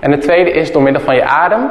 En 0.00 0.10
het 0.10 0.20
tweede 0.20 0.50
is 0.50 0.72
door 0.72 0.82
middel 0.82 1.02
van 1.02 1.14
je 1.14 1.24
adem. 1.24 1.70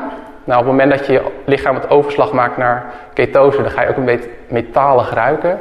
Nou, 0.50 0.62
op 0.62 0.68
het 0.68 0.78
moment 0.78 0.98
dat 0.98 1.08
je 1.08 1.14
je 1.14 1.22
lichaam 1.46 1.76
het 1.76 1.90
overslag 1.90 2.32
maakt 2.32 2.58
naar 2.58 2.86
ketose, 3.14 3.62
dan 3.62 3.72
ga 3.72 3.82
je 3.82 3.90
ook 3.90 3.98
een 3.98 4.06
beetje 4.06 4.30
metalig 4.48 5.14
ruiken. 5.14 5.60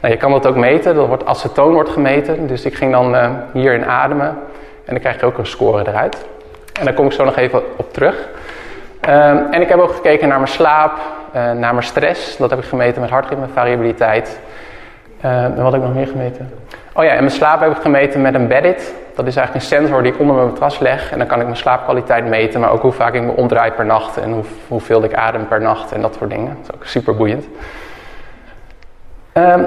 Nou, 0.00 0.12
je 0.14 0.18
kan 0.20 0.30
dat 0.30 0.46
ook 0.46 0.56
meten, 0.56 0.94
dat 0.94 1.06
wordt 1.06 1.26
acetoon 1.26 1.72
wordt 1.72 1.90
gemeten. 1.90 2.46
Dus 2.46 2.64
ik 2.64 2.74
ging 2.74 2.92
dan 2.92 3.14
uh, 3.14 3.30
hierin 3.52 3.84
ademen 3.84 4.28
en 4.84 4.94
dan 4.94 4.98
krijg 4.98 5.20
je 5.20 5.26
ook 5.26 5.38
een 5.38 5.46
score 5.46 5.88
eruit. 5.88 6.26
En 6.78 6.84
daar 6.84 6.94
kom 6.94 7.06
ik 7.06 7.12
zo 7.12 7.24
nog 7.24 7.36
even 7.36 7.62
op 7.76 7.92
terug. 7.92 8.28
Um, 9.08 9.46
en 9.50 9.60
ik 9.60 9.68
heb 9.68 9.78
ook 9.78 9.92
gekeken 9.92 10.28
naar 10.28 10.38
mijn 10.38 10.50
slaap, 10.50 10.92
uh, 10.92 11.52
naar 11.52 11.74
mijn 11.74 11.82
stress. 11.82 12.36
Dat 12.36 12.50
heb 12.50 12.58
ik 12.58 12.64
gemeten 12.64 13.00
met 13.00 13.10
hartritmevariabiliteit. 13.10 14.40
Uh, 15.24 15.44
en 15.44 15.62
wat 15.62 15.72
heb 15.72 15.80
ik 15.80 15.86
nog 15.86 15.96
meer 15.96 16.06
gemeten? 16.06 16.52
Oh 16.98 17.04
ja, 17.04 17.10
en 17.10 17.18
mijn 17.18 17.30
slaap 17.30 17.60
heb 17.60 17.70
ik 17.70 17.82
gemeten 17.82 18.20
met 18.20 18.34
een 18.34 18.48
Bedit. 18.48 18.94
Dat 19.14 19.26
is 19.26 19.36
eigenlijk 19.36 19.54
een 19.54 19.76
sensor 19.76 20.02
die 20.02 20.12
ik 20.12 20.18
onder 20.18 20.36
mijn 20.36 20.48
matras 20.48 20.78
leg. 20.78 21.12
En 21.12 21.18
dan 21.18 21.26
kan 21.26 21.38
ik 21.38 21.44
mijn 21.44 21.56
slaapkwaliteit 21.56 22.26
meten, 22.26 22.60
maar 22.60 22.70
ook 22.70 22.82
hoe 22.82 22.92
vaak 22.92 23.14
ik 23.14 23.22
me 23.22 23.32
omdraai 23.32 23.70
per 23.70 23.86
nacht. 23.86 24.16
En 24.16 24.32
hoe, 24.32 24.44
hoeveel 24.68 25.04
ik 25.04 25.14
adem 25.14 25.48
per 25.48 25.60
nacht 25.60 25.92
en 25.92 26.00
dat 26.00 26.14
soort 26.18 26.30
dingen. 26.30 26.56
Dat 26.60 26.68
is 26.68 26.74
ook 26.74 26.84
super 26.84 27.16
boeiend. 27.16 27.46
Um, 29.32 29.66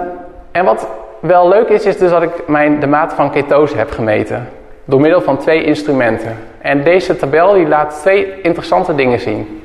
en 0.52 0.66
wat 0.66 0.88
wel 1.20 1.48
leuk 1.48 1.68
is, 1.68 1.86
is 1.86 1.98
dus 1.98 2.10
dat 2.10 2.22
ik 2.22 2.48
mijn, 2.48 2.80
de 2.80 2.88
mate 2.88 3.16
van 3.16 3.32
ketose 3.32 3.78
heb 3.78 3.92
gemeten. 3.92 4.50
Door 4.86 5.02
middel 5.02 5.22
van 5.22 5.38
twee 5.38 5.64
instrumenten. 5.64 6.38
En 6.62 6.84
deze 6.84 7.16
tabel 7.16 7.54
die 7.54 7.68
laat 7.68 8.00
twee 8.02 8.42
interessante 8.42 8.96
dingen 8.96 9.20
zien. 9.20 9.64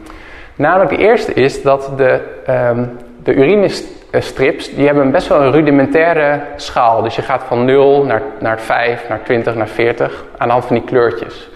Namelijk 0.54 0.90
de 0.90 0.98
eerste 0.98 1.32
is 1.32 1.62
dat 1.62 1.90
de, 1.96 2.20
um, 2.48 2.98
de 3.22 3.34
urinestrips 4.16 4.74
die 4.74 4.86
hebben 4.86 5.10
best 5.10 5.28
wel 5.28 5.42
een 5.42 5.52
rudimentaire 5.52 6.40
schaal. 6.56 7.02
Dus 7.02 7.16
je 7.16 7.22
gaat 7.22 7.42
van 7.42 7.64
0 7.64 8.04
naar, 8.04 8.22
naar 8.38 8.60
5, 8.60 9.08
naar 9.08 9.20
20, 9.22 9.54
naar 9.54 9.68
40 9.68 10.24
aan 10.36 10.46
de 10.46 10.52
hand 10.52 10.64
van 10.64 10.76
die 10.76 10.84
kleurtjes. 10.84 11.50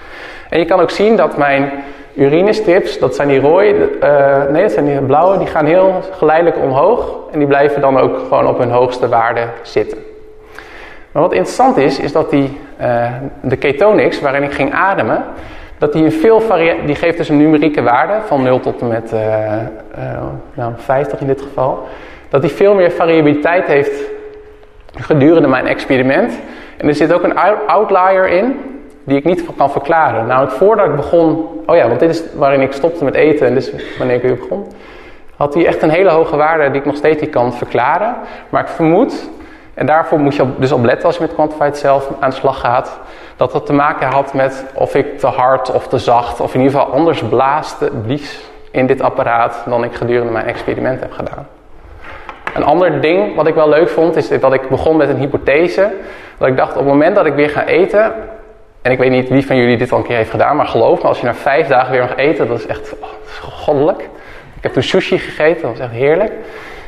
En 0.49 0.59
je 0.59 0.64
kan 0.64 0.81
ook 0.81 0.90
zien 0.90 1.17
dat 1.17 1.37
mijn 1.37 1.71
urinestrips, 2.14 2.99
dat 2.99 3.14
zijn 3.14 3.29
die 3.29 3.40
rode, 3.40 3.90
uh, 4.02 4.52
nee 4.52 4.62
dat 4.62 4.73
zijn 4.73 4.85
die 4.85 5.00
blauwe, 5.00 5.38
die 5.38 5.47
gaan 5.47 5.67
heel 5.67 6.00
geleidelijk 6.11 6.57
omhoog. 6.57 7.17
En 7.33 7.38
die 7.38 7.49
blijven 7.49 7.81
dan 7.81 7.99
ook 7.99 8.19
gewoon 8.19 8.47
op 8.47 8.59
hun 8.59 8.71
hoogste 8.71 9.09
waarde 9.09 9.45
zitten. 9.62 9.99
Maar 11.12 11.23
wat 11.23 11.33
interessant 11.33 11.76
is, 11.76 11.99
is 11.99 12.12
dat 12.12 12.31
die, 12.31 12.61
uh, 12.81 13.07
de 13.40 13.57
ketonics, 13.57 14.21
waarin 14.21 14.43
ik 14.43 14.52
ging 14.52 14.73
ademen, 14.73 15.25
dat 15.79 15.93
die, 15.93 16.05
een 16.05 16.12
veel 16.12 16.43
die 16.87 16.95
geeft 16.95 17.17
dus 17.17 17.29
een 17.29 17.37
numerieke 17.37 17.83
waarde 17.83 18.12
van 18.26 18.43
0 18.43 18.61
tot 18.61 18.81
en 18.81 18.88
met 18.88 19.12
uh, 19.12 19.21
uh, 19.21 20.23
nou, 20.55 20.73
50 20.76 21.21
in 21.21 21.26
dit 21.26 21.40
geval. 21.40 21.88
Dat 22.31 22.43
die 22.43 22.51
veel 22.51 22.75
meer 22.75 22.91
variabiliteit 22.91 23.67
heeft 23.67 24.03
gedurende 24.95 25.49
mijn 25.49 25.67
experiment. 25.67 26.39
En 26.76 26.89
er 26.89 26.95
zit 26.95 27.13
ook 27.13 27.23
een 27.23 27.39
outlier 27.67 28.28
in 28.28 28.57
die 29.04 29.17
ik 29.17 29.25
niet 29.25 29.45
kan 29.57 29.71
verklaren. 29.71 30.26
Nou, 30.26 30.50
voordat 30.50 30.87
ik 30.87 30.97
begon, 30.97 31.49
oh 31.67 31.76
ja, 31.76 31.89
want 31.89 32.00
dit 32.00 32.11
is 32.11 32.23
waarin 32.35 32.61
ik 32.61 32.73
stopte 32.73 33.04
met 33.04 33.15
eten 33.15 33.47
en 33.47 33.57
is 33.57 33.73
wanneer 33.99 34.17
ik 34.17 34.23
weer 34.23 34.37
begon. 34.37 34.67
Had 35.37 35.54
hij 35.54 35.67
echt 35.67 35.83
een 35.83 35.91
hele 35.91 36.11
hoge 36.11 36.37
waarde 36.37 36.71
die 36.71 36.81
ik 36.81 36.87
nog 36.87 36.97
steeds 36.97 37.21
niet 37.21 37.31
kan 37.31 37.52
verklaren. 37.52 38.17
Maar 38.49 38.63
ik 38.63 38.69
vermoed, 38.69 39.31
en 39.75 39.87
daarvoor 39.87 40.19
moet 40.19 40.35
je 40.35 40.45
dus 40.57 40.73
op 40.73 40.85
letten 40.85 41.07
als 41.07 41.17
je 41.17 41.23
met 41.23 41.35
Quantified 41.35 41.76
zelf 41.76 42.11
aan 42.21 42.31
de 42.31 42.37
slag 42.37 42.61
gaat 42.61 43.00
dat 43.37 43.52
dat 43.52 43.67
te 43.67 43.73
maken 43.73 44.09
had 44.09 44.35
met 44.35 44.65
of 44.75 44.95
ik 44.95 45.19
te 45.19 45.26
hard 45.26 45.73
of 45.73 45.89
te 45.89 45.99
zacht 45.99 46.41
of 46.41 46.54
in 46.54 46.61
ieder 46.61 46.78
geval 46.78 46.95
anders 46.95 47.23
blaaste, 47.23 47.91
blies 48.02 48.41
in 48.71 48.87
dit 48.87 49.00
apparaat 49.00 49.63
dan 49.67 49.85
ik 49.85 49.95
gedurende 49.95 50.33
mijn 50.33 50.47
experiment 50.47 51.00
heb 51.00 51.13
gedaan. 51.13 51.47
Een 52.61 52.67
ander 52.67 53.01
ding 53.01 53.35
wat 53.35 53.47
ik 53.47 53.55
wel 53.55 53.69
leuk 53.69 53.89
vond 53.89 54.17
is 54.17 54.29
dat 54.29 54.53
ik 54.53 54.69
begon 54.69 54.97
met 54.97 55.09
een 55.09 55.17
hypothese. 55.17 55.91
Dat 56.39 56.49
ik 56.49 56.57
dacht 56.57 56.71
op 56.71 56.77
het 56.77 56.87
moment 56.87 57.15
dat 57.15 57.27
ik 57.27 57.35
weer 57.35 57.51
ga 57.51 57.67
eten, 57.67 58.13
en 58.83 58.93
ik 58.93 58.99
weet 58.99 59.11
niet 59.11 59.29
wie 59.29 59.47
van 59.47 59.57
jullie 59.57 59.77
dit 59.77 59.93
al 59.93 59.99
een 59.99 60.05
keer 60.05 60.17
heeft 60.17 60.31
gedaan, 60.31 60.57
maar 60.57 60.67
geloof 60.67 61.03
me, 61.03 61.09
als 61.09 61.21
je 61.21 61.27
na 61.27 61.35
vijf 61.35 61.67
dagen 61.67 61.93
weer 61.93 62.01
mag 62.01 62.17
eten, 62.17 62.49
dat 62.49 62.59
is 62.59 62.67
echt 62.67 62.95
oh, 63.01 63.09
is 63.27 63.39
goddelijk. 63.39 64.01
Ik 64.57 64.63
heb 64.63 64.73
toen 64.73 64.83
sushi 64.83 65.19
gegeten, 65.19 65.63
dat 65.63 65.71
was 65.71 65.81
echt 65.81 65.91
heerlijk. 65.91 66.33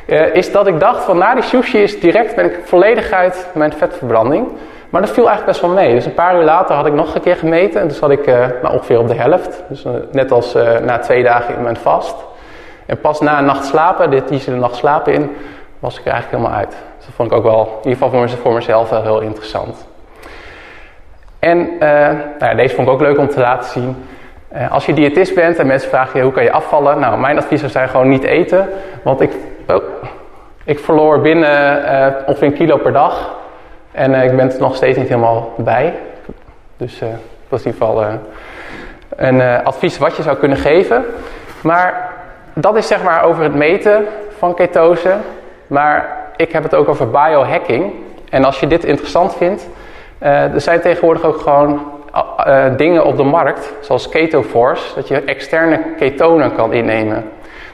Uh, 0.07 0.35
is 0.35 0.51
dat 0.51 0.67
ik 0.67 0.79
dacht 0.79 1.03
van 1.03 1.17
na 1.17 1.33
die 1.33 1.43
sushi 1.43 1.83
is 1.83 1.99
direct 1.99 2.35
ben 2.35 2.45
ik 2.45 2.59
volledig 2.63 3.11
uit 3.11 3.47
mijn 3.53 3.73
vetverbranding. 3.73 4.47
Maar 4.89 5.01
dat 5.01 5.11
viel 5.11 5.27
eigenlijk 5.27 5.59
best 5.59 5.61
wel 5.61 5.83
mee. 5.83 5.93
Dus 5.93 6.05
een 6.05 6.13
paar 6.13 6.35
uur 6.35 6.43
later 6.43 6.75
had 6.75 6.85
ik 6.85 6.93
nog 6.93 7.15
een 7.15 7.21
keer 7.21 7.35
gemeten. 7.35 7.81
En 7.81 7.87
toen 7.87 7.97
zat 7.97 8.09
ik 8.09 8.27
uh, 8.27 8.45
ongeveer 8.61 8.99
op 8.99 9.07
de 9.07 9.15
helft. 9.15 9.63
Dus 9.69 9.85
uh, 9.85 9.91
net 10.11 10.31
als 10.31 10.53
na 10.83 10.99
twee 10.99 11.23
dagen 11.23 11.55
in 11.55 11.63
mijn 11.63 11.77
vast. 11.77 12.15
En 12.85 12.99
pas 12.99 13.19
na 13.19 13.39
een 13.39 13.45
nacht 13.45 13.65
slapen, 13.65 14.09
dit 14.09 14.29
hier 14.29 14.39
zit 14.39 14.53
een 14.53 14.59
nacht 14.59 14.75
slapen 14.75 15.13
in, 15.13 15.35
was 15.83 15.99
ik 15.99 16.05
er 16.05 16.11
eigenlijk 16.11 16.41
helemaal 16.41 16.59
uit. 16.59 16.75
Dus 16.97 17.05
dat 17.05 17.15
vond 17.15 17.31
ik 17.31 17.37
ook 17.37 17.43
wel, 17.43 17.59
in 17.59 17.89
ieder 17.89 18.03
geval 18.03 18.27
voor, 18.41 18.53
mezelf, 18.53 18.89
wel 18.89 19.01
heel 19.01 19.19
interessant. 19.19 19.87
En 21.39 21.57
nou 21.79 22.35
ja, 22.39 22.53
deze 22.53 22.75
vond 22.75 22.87
ik 22.87 22.93
ook 22.93 23.01
leuk 23.01 23.17
om 23.17 23.27
te 23.27 23.39
laten 23.39 23.69
zien. 23.69 24.05
als 24.69 24.85
je 24.85 24.93
diëtist 24.93 25.35
bent 25.35 25.59
en 25.59 25.67
mensen 25.67 25.89
vragen 25.89 26.17
je 26.17 26.23
hoe 26.23 26.33
kan 26.33 26.43
je 26.43 26.51
afvallen. 26.51 26.99
Nou, 26.99 27.19
mijn 27.19 27.37
advies 27.37 27.59
zou 27.59 27.71
zijn 27.71 27.89
gewoon 27.89 28.09
niet 28.09 28.23
eten. 28.23 28.69
Want 29.03 29.21
ik, 29.21 29.31
oh, 29.67 29.83
ik 30.63 30.79
verloor 30.79 31.21
binnen 31.21 31.83
ongeveer 32.25 32.47
een 32.47 32.53
kilo 32.53 32.77
per 32.77 32.93
dag. 32.93 33.35
En 33.91 34.13
ik 34.13 34.35
ben 34.35 34.51
er 34.51 34.59
nog 34.59 34.75
steeds 34.75 34.97
niet 34.97 35.07
helemaal 35.07 35.53
bij. 35.57 35.93
Dus 36.77 36.99
dat 37.49 37.59
is 37.59 37.65
in 37.65 37.71
ieder 37.71 37.87
geval 37.87 38.05
een 39.15 39.41
advies 39.63 39.97
wat 39.97 40.15
je 40.15 40.23
zou 40.23 40.37
kunnen 40.37 40.57
geven. 40.57 41.05
Maar 41.61 42.11
dat 42.53 42.75
is 42.75 42.87
zeg 42.87 43.03
maar 43.03 43.23
over 43.23 43.43
het 43.43 43.55
meten 43.55 44.05
van 44.37 44.53
ketose. 44.53 45.15
Maar 45.73 46.17
ik 46.35 46.51
heb 46.51 46.63
het 46.63 46.75
ook 46.75 46.87
over 46.87 47.09
biohacking. 47.09 47.93
En 48.29 48.43
als 48.43 48.59
je 48.59 48.67
dit 48.67 48.83
interessant 48.83 49.35
vindt, 49.35 49.69
er 50.19 50.61
zijn 50.61 50.81
tegenwoordig 50.81 51.23
ook 51.23 51.39
gewoon 51.39 51.91
dingen 52.77 53.05
op 53.05 53.17
de 53.17 53.23
markt, 53.23 53.73
zoals 53.81 54.09
KetoForce, 54.09 54.95
dat 54.95 55.07
je 55.07 55.21
externe 55.21 55.79
ketonen 55.97 56.55
kan 56.55 56.73
innemen. 56.73 57.29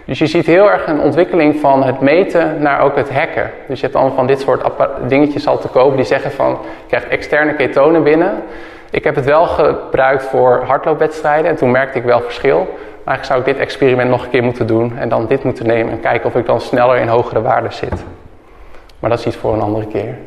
Dus 0.06 0.20
je 0.20 0.28
ziet 0.28 0.46
heel 0.46 0.72
erg 0.72 0.88
een 0.88 1.00
ontwikkeling 1.00 1.60
van 1.60 1.84
het 1.84 2.00
meten 2.02 2.62
naar 2.62 2.82
ook 2.82 2.96
het 2.96 3.14
hacken. 3.14 3.52
Dus 3.68 3.80
je 3.80 3.86
hebt 3.86 3.98
allemaal 3.98 4.16
van 4.16 4.28
dit 4.28 4.40
soort 4.40 4.64
dingetjes 5.08 5.48
al 5.48 5.58
te 5.58 5.68
kopen 5.68 5.96
die 5.96 6.06
zeggen 6.06 6.32
van, 6.32 6.50
je 6.50 6.88
krijgt 6.88 7.08
externe 7.08 7.54
ketonen 7.56 8.04
binnen. 8.04 8.44
Ik 8.92 9.04
heb 9.04 9.16
het 9.16 9.26
wel 9.26 9.46
gebruikt 9.46 10.24
voor 10.24 10.64
hardloopwedstrijden 10.66 11.52
en 11.52 11.56
toen 11.56 11.72
merkte 11.72 11.98
ik 11.98 12.04
wel 12.04 12.22
verschil. 12.22 12.78
Eigenlijk 13.06 13.26
zou 13.26 13.40
ik 13.40 13.46
dit 13.46 13.58
experiment 13.58 14.10
nog 14.10 14.24
een 14.24 14.30
keer 14.30 14.44
moeten 14.44 14.68
doen 14.68 14.98
en 14.98 15.10
dan 15.10 15.28
dit 15.28 15.44
moeten 15.44 15.68
nemen 15.68 15.92
en 15.92 16.00
kijken 16.00 16.26
of 16.26 16.36
ik 16.36 16.46
dan 16.46 16.62
sneller 16.62 16.98
in 16.98 17.08
hogere 17.08 17.42
waarden 17.42 17.74
zit. 17.74 18.04
Maar 19.00 19.10
dat 19.10 19.20
is 19.20 19.26
iets 19.26 19.36
voor 19.36 19.54
een 19.54 19.62
andere 19.62 19.88
keer. 19.88 20.18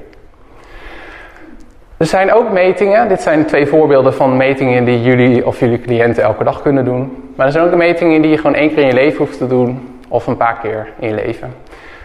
Er 1.97 2.07
zijn 2.07 2.33
ook 2.33 2.51
metingen, 2.51 3.09
dit 3.09 3.23
zijn 3.23 3.47
twee 3.47 3.67
voorbeelden 3.67 4.15
van 4.15 4.37
metingen 4.37 4.85
die 4.85 5.03
jullie 5.03 5.47
of 5.47 5.61
jullie 5.61 5.81
cliënten 5.81 6.23
elke 6.23 6.45
dag 6.45 6.63
kunnen 6.63 6.85
doen. 6.85 7.31
Maar 7.37 7.47
er 7.47 7.53
zijn 7.53 7.65
ook 7.65 7.75
metingen 7.75 8.23
die 8.23 8.31
je 8.31 8.37
gewoon 8.37 8.55
één 8.55 8.69
keer 8.69 8.79
in 8.79 8.87
je 8.87 8.93
leven 8.93 9.19
hoeft 9.19 9.39
te 9.39 9.47
doen 9.47 9.99
of 10.09 10.27
een 10.27 10.37
paar 10.37 10.59
keer 10.63 10.89
in 10.99 11.09
je 11.09 11.15
leven. 11.15 11.55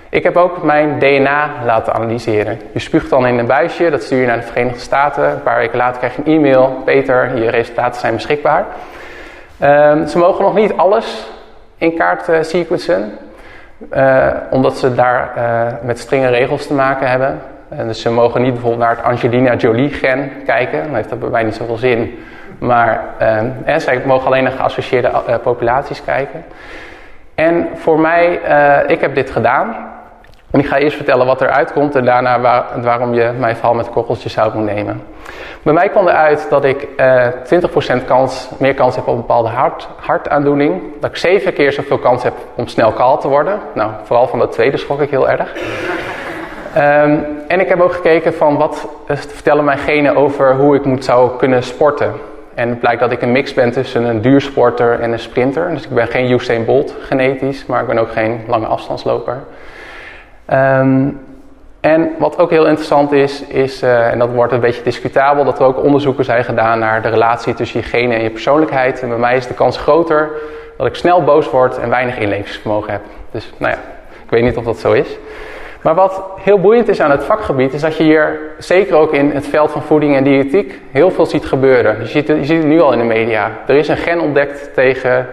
Ik 0.10 0.24
heb 0.24 0.38
ook 0.38 0.64
mijn 0.64 1.00
DNA 1.00 1.52
laten 1.66 1.94
analyseren. 1.94 2.60
Je 2.72 2.80
spuugt 2.80 3.10
dan 3.10 3.28
in 3.28 3.38
een 3.38 3.46
buisje, 3.46 3.90
dat 3.90 4.04
stuur 4.04 4.20
je 4.20 4.28
naar 4.28 4.38
de 4.38 4.48
Verenigde 4.48 4.80
Staten. 4.80 5.32
Een 5.32 5.44
paar 5.44 5.58
weken 5.58 5.78
later 5.78 5.98
krijg 5.98 6.16
je 6.16 6.22
een 6.26 6.34
e-mail. 6.34 6.82
Peter, 6.86 7.38
je 7.38 7.50
resultaten 7.50 8.00
zijn 8.00 8.14
beschikbaar. 8.14 8.66
Um, 9.64 10.08
ze 10.08 10.18
mogen 10.18 10.44
nog 10.44 10.54
niet 10.54 10.78
alles 10.78 11.28
in 11.78 11.96
kaart 11.96 12.30
uh, 12.30 12.42
sequencen. 12.42 13.18
Uh, 13.94 14.28
omdat 14.50 14.78
ze 14.78 14.96
daar 14.96 15.34
uh, 15.38 15.68
met 15.82 16.00
strenge 16.00 16.28
regels 16.28 16.68
te 16.68 16.74
maken 16.74 17.10
hebben. 17.10 17.42
En 17.70 17.88
dus 17.88 18.02
ze 18.02 18.12
mogen 18.12 18.42
niet 18.42 18.52
bijvoorbeeld 18.52 18.82
naar 18.82 18.96
het 18.96 19.06
Angelina 19.06 19.56
Jolie-gen 19.56 20.32
kijken. 20.46 20.84
Dan 20.84 20.96
heeft 20.96 21.10
dat 21.10 21.20
bij 21.20 21.30
mij 21.30 21.44
niet 21.44 21.56
zoveel 21.56 21.78
zin. 21.78 22.20
Maar 22.60 23.04
eh, 23.18 23.38
en 23.64 23.82
zij 23.82 24.02
mogen 24.06 24.28
alleen 24.28 24.44
naar 24.44 24.52
geassocieerde 24.52 25.40
populaties 25.44 26.04
kijken. 26.04 26.44
En 27.36 27.68
voor 27.76 28.00
mij, 28.00 28.40
ik 28.88 29.02
heb 29.02 29.16
dit 29.16 29.32
gedaan. 29.32 29.76
En 30.52 30.60
ik 30.60 30.66
ga 30.66 30.78
eerst 30.78 30.96
vertellen 30.96 31.26
wat 31.26 31.42
eruit 31.42 31.74
komt 31.74 31.96
en 31.96 32.06
daarna 32.06 32.40
waar, 32.40 32.66
waarom 32.82 33.14
je 33.14 33.32
mijn 33.38 33.56
verhaal 33.56 33.74
met 33.74 33.90
korreltjes 33.90 34.34
zou 34.34 34.54
moeten 34.54 34.76
nemen. 34.76 35.04
Bij 35.64 35.74
mij 35.74 35.90
kwam 35.90 36.08
eruit 36.08 36.48
dat 36.50 36.64
ik 36.64 36.88
uh, 36.98 37.28
20% 38.02 38.06
kans, 38.06 38.50
meer 38.60 38.74
kans 38.74 38.96
heb 38.96 39.08
op 39.08 39.14
een 39.14 39.20
bepaalde 39.20 39.50
hart, 39.50 39.88
hartaandoening. 40.00 40.82
Dat 41.00 41.10
ik 41.10 41.16
zeven 41.18 41.54
keer 41.54 41.72
zoveel 41.72 41.98
kans 41.98 42.24
heb 42.24 42.34
om 42.56 42.68
snel 42.68 42.92
kaal 42.92 43.20
te 43.20 43.28
worden. 43.28 43.60
Nou, 43.74 43.92
vooral 44.04 44.28
van 44.28 44.40
dat 44.40 44.52
tweede 44.52 44.78
schrok 44.78 45.02
ik 45.02 45.10
heel 45.10 45.30
erg. 45.30 45.54
Ehm, 46.74 47.18
en 47.48 47.60
ik 47.60 47.68
heb 47.68 47.80
ook 47.80 47.94
gekeken 47.94 48.34
van 48.34 48.58
wat 48.58 48.88
vertellen 49.06 49.64
mijn 49.64 49.78
genen 49.78 50.16
over 50.16 50.56
hoe 50.56 50.76
ik 50.76 50.86
moet, 50.86 51.06
zou 51.06 51.38
kunnen 51.38 51.64
sporten. 51.64 52.14
En 52.54 52.70
het 52.70 52.80
blijkt 52.80 53.00
dat 53.00 53.12
ik 53.12 53.22
een 53.22 53.32
mix 53.32 53.54
ben 53.54 53.72
tussen 53.72 54.04
een 54.04 54.22
duursporter 54.22 55.00
en 55.00 55.12
een 55.12 55.20
sprinter. 55.20 55.70
Dus 55.70 55.84
ik 55.84 55.90
ben 55.90 56.08
geen 56.08 56.32
Usain 56.32 56.66
Bolt 56.66 56.96
genetisch, 57.00 57.66
maar 57.66 57.82
ik 57.82 57.88
ben 57.88 57.98
ook 57.98 58.12
geen 58.12 58.44
lange 58.48 58.66
afstandsloper. 58.66 59.44
Ehm, 60.48 61.10
en 61.80 62.12
wat 62.18 62.38
ook 62.38 62.50
heel 62.50 62.66
interessant 62.66 63.12
is, 63.12 63.42
is 63.42 63.84
uh, 63.84 64.12
en 64.12 64.20
dat 64.20 64.30
wordt 64.30 64.54
een 64.54 64.60
beetje 64.60 64.84
discutabel, 64.84 65.44
dat 65.44 65.60
er 65.60 65.66
ook 65.66 65.84
onderzoeken 65.84 66.26
zijn 66.26 66.44
gedaan 66.44 66.80
naar 66.80 67.02
de 67.02 67.10
relatie 67.10 67.54
tussen 67.54 67.80
je 67.80 67.86
genen 67.86 68.18
en 68.18 68.24
je 68.24 68.30
persoonlijkheid. 68.30 69.02
En 69.02 69.10
bij 69.10 69.18
mij 69.18 69.36
is 69.36 69.48
de 69.48 69.54
kans 69.54 69.78
groter 69.78 70.32
dat 70.78 70.88
ik 70.88 70.96
snel 70.96 71.24
boos 71.24 71.50
word 71.50 71.78
en 71.78 71.90
weinig 71.90 72.18
inlevingsvermogen 72.18 72.92
heb. 72.92 73.02
Dus 73.32 73.54
nou 73.58 73.72
ja, 73.72 73.80
ik 74.24 74.30
weet 74.30 74.44
niet 74.44 74.58
of 74.58 74.64
dat 74.64 74.78
zo 74.78 74.92
is. 74.92 75.18
Maar 75.82 75.96
wat 75.96 76.24
heel 76.40 76.60
boeiend 76.60 76.88
is 76.88 77.00
aan 77.00 77.12
het 77.12 77.24
vakgebied, 77.24 77.74
is 77.74 77.82
dat 77.82 77.98
je 77.98 78.04
hier, 78.04 78.40
zeker 78.58 78.96
ook 78.96 79.14
in 79.14 79.32
het 79.32 79.48
veld 79.48 79.72
van 79.72 79.82
voeding 79.82 80.16
en 80.16 80.24
diëtiek, 80.24 80.80
heel 80.92 81.12
veel 81.12 81.26
ziet 81.26 81.46
gebeuren. 81.46 82.00
Je 82.00 82.06
ziet, 82.06 82.28
het, 82.28 82.38
je 82.38 82.46
ziet 82.46 82.58
het 82.58 82.68
nu 82.68 82.82
al 82.82 82.92
in 82.92 83.00
de 83.00 83.06
media. 83.06 83.52
Er 83.68 83.76
is 83.76 83.88
een 83.88 83.98
gen 83.98 84.20
ontdekt 84.20 84.74
tegen, 84.74 85.28